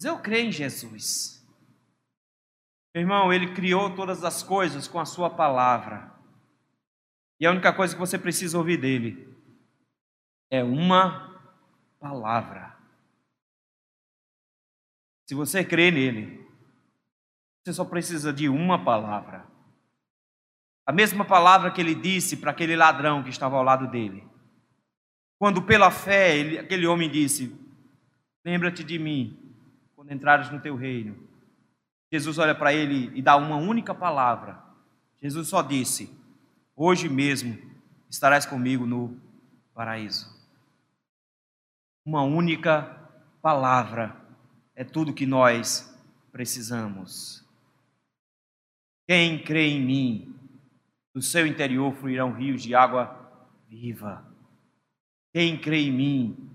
Eu 0.03 0.19
creio 0.19 0.49
em 0.49 0.51
Jesus. 0.51 1.38
Irmão, 2.95 3.31
ele 3.31 3.53
criou 3.53 3.95
todas 3.95 4.23
as 4.23 4.41
coisas 4.41 4.87
com 4.87 4.99
a 4.99 5.05
sua 5.05 5.29
palavra. 5.29 6.11
E 7.39 7.45
a 7.45 7.51
única 7.51 7.71
coisa 7.71 7.93
que 7.93 7.99
você 7.99 8.17
precisa 8.17 8.57
ouvir 8.57 8.77
dele 8.77 9.33
é 10.51 10.63
uma 10.63 11.39
palavra. 11.99 12.75
Se 15.27 15.35
você 15.35 15.63
crê 15.63 15.91
nele, 15.91 16.43
você 17.63 17.73
só 17.73 17.85
precisa 17.85 18.33
de 18.33 18.49
uma 18.49 18.83
palavra. 18.83 19.45
A 20.85 20.91
mesma 20.91 21.23
palavra 21.23 21.69
que 21.69 21.79
ele 21.79 21.93
disse 21.93 22.35
para 22.35 22.49
aquele 22.49 22.75
ladrão 22.75 23.21
que 23.21 23.29
estava 23.29 23.55
ao 23.55 23.63
lado 23.63 23.87
dele. 23.87 24.27
Quando 25.37 25.61
pela 25.61 25.91
fé 25.91 26.35
ele, 26.35 26.57
aquele 26.57 26.87
homem 26.87 27.09
disse: 27.09 27.55
Lembra-te 28.43 28.83
de 28.83 28.97
mim 28.97 29.55
quando 29.95 30.11
entrares 30.11 30.49
no 30.49 30.59
teu 30.59 30.75
reino. 30.75 31.28
Jesus 32.11 32.37
olha 32.37 32.55
para 32.55 32.73
ele 32.73 33.11
e 33.13 33.21
dá 33.21 33.35
uma 33.35 33.55
única 33.55 33.93
palavra. 33.93 34.61
Jesus 35.21 35.47
só 35.47 35.61
disse: 35.61 36.11
Hoje 36.75 37.07
mesmo 37.07 37.57
estarás 38.09 38.45
comigo 38.45 38.85
no 38.85 39.15
paraíso. 39.73 40.27
Uma 42.05 42.23
única 42.23 42.97
palavra 43.41 44.15
é 44.75 44.83
tudo 44.83 45.13
que 45.13 45.25
nós 45.25 45.95
precisamos. 46.31 47.45
Quem 49.07 49.43
crê 49.43 49.67
em 49.67 49.81
mim, 49.81 50.35
do 51.13 51.21
seu 51.21 51.45
interior 51.45 51.93
fluirão 51.95 52.31
rios 52.31 52.63
de 52.63 52.73
água 52.73 53.29
viva. 53.67 54.23
Quem 55.33 55.57
crê 55.57 55.81
em 55.81 55.91
mim 55.91 56.49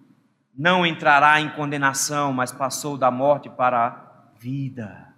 não 0.55 0.87
entrará 0.87 1.41
em 1.41 1.51
condenação, 1.51 2.33
mas 2.33 2.53
passou 2.53 2.97
da 2.97 3.11
morte 3.11 3.49
para 3.51 3.87
a 3.87 4.39
vida. 4.39 5.14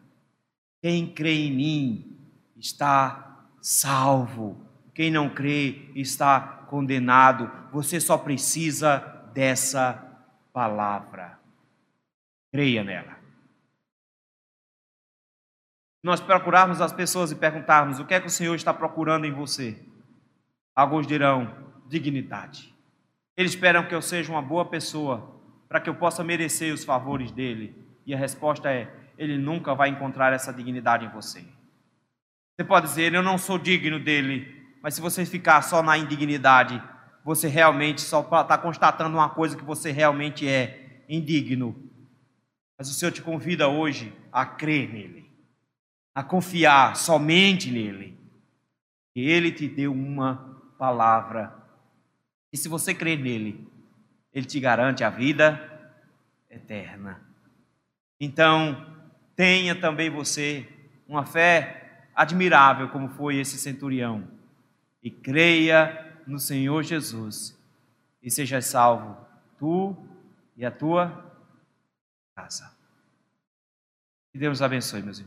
Quem 0.86 1.12
crê 1.12 1.46
em 1.46 1.52
mim 1.52 2.16
está 2.56 3.44
salvo. 3.60 4.64
Quem 4.94 5.10
não 5.10 5.28
crê 5.28 5.90
está 5.96 6.38
condenado. 6.68 7.50
Você 7.72 7.98
só 7.98 8.16
precisa 8.16 8.98
dessa 9.34 9.94
palavra. 10.52 11.40
Creia 12.52 12.84
nela. 12.84 13.16
Nós 16.04 16.20
procurarmos 16.20 16.80
as 16.80 16.92
pessoas 16.92 17.32
e 17.32 17.34
perguntarmos 17.34 17.98
o 17.98 18.04
que 18.04 18.14
é 18.14 18.20
que 18.20 18.28
o 18.28 18.30
Senhor 18.30 18.54
está 18.54 18.72
procurando 18.72 19.24
em 19.24 19.32
você. 19.32 19.84
Alguns 20.72 21.04
dirão 21.04 21.52
dignidade. 21.88 22.72
Eles 23.36 23.50
esperam 23.50 23.88
que 23.88 23.94
eu 23.96 24.00
seja 24.00 24.30
uma 24.30 24.40
boa 24.40 24.64
pessoa 24.64 25.36
para 25.68 25.80
que 25.80 25.90
eu 25.90 25.96
possa 25.96 26.22
merecer 26.22 26.72
os 26.72 26.84
favores 26.84 27.32
dele. 27.32 27.74
E 28.06 28.14
a 28.14 28.16
resposta 28.16 28.70
é: 28.70 29.05
ele 29.16 29.38
nunca 29.38 29.74
vai 29.74 29.88
encontrar 29.88 30.32
essa 30.32 30.52
dignidade 30.52 31.04
em 31.04 31.10
você. 31.10 31.44
Você 32.56 32.64
pode 32.66 32.86
dizer: 32.86 33.14
eu 33.14 33.22
não 33.22 33.38
sou 33.38 33.58
digno 33.58 33.98
dele. 33.98 34.54
Mas 34.82 34.94
se 34.94 35.00
você 35.00 35.26
ficar 35.26 35.62
só 35.62 35.82
na 35.82 35.98
indignidade, 35.98 36.80
você 37.24 37.48
realmente 37.48 38.00
só 38.00 38.20
está 38.20 38.56
constatando 38.56 39.16
uma 39.16 39.28
coisa 39.28 39.56
que 39.56 39.64
você 39.64 39.90
realmente 39.90 40.46
é 40.46 41.04
indigno. 41.08 41.74
Mas 42.78 42.88
o 42.88 42.94
Senhor 42.94 43.10
te 43.10 43.20
convida 43.20 43.68
hoje 43.68 44.12
a 44.30 44.46
crer 44.46 44.92
nele, 44.92 45.28
a 46.14 46.22
confiar 46.22 46.94
somente 46.94 47.70
nele. 47.70 48.16
E 49.14 49.28
ele 49.28 49.50
te 49.50 49.66
deu 49.66 49.92
uma 49.92 50.62
palavra. 50.78 51.52
E 52.52 52.56
se 52.56 52.68
você 52.68 52.94
crer 52.94 53.18
nele, 53.18 53.66
ele 54.32 54.46
te 54.46 54.60
garante 54.60 55.02
a 55.02 55.10
vida 55.10 55.58
eterna. 56.50 57.20
Então, 58.20 58.95
tenha 59.36 59.78
também 59.78 60.10
você 60.10 60.66
uma 61.06 61.24
fé 61.24 62.08
admirável, 62.14 62.88
como 62.88 63.08
foi 63.10 63.36
esse 63.36 63.58
centurião, 63.58 64.26
e 65.02 65.10
creia 65.10 66.16
no 66.26 66.40
Senhor 66.40 66.82
Jesus 66.82 67.56
e 68.22 68.30
seja 68.30 68.60
salvo, 68.60 69.16
tu 69.58 69.96
e 70.56 70.64
a 70.64 70.70
tua 70.70 71.24
casa. 72.34 72.74
Que 74.32 74.38
Deus 74.38 74.60
abençoe, 74.60 75.02
meus 75.02 75.18
irmãos. 75.18 75.24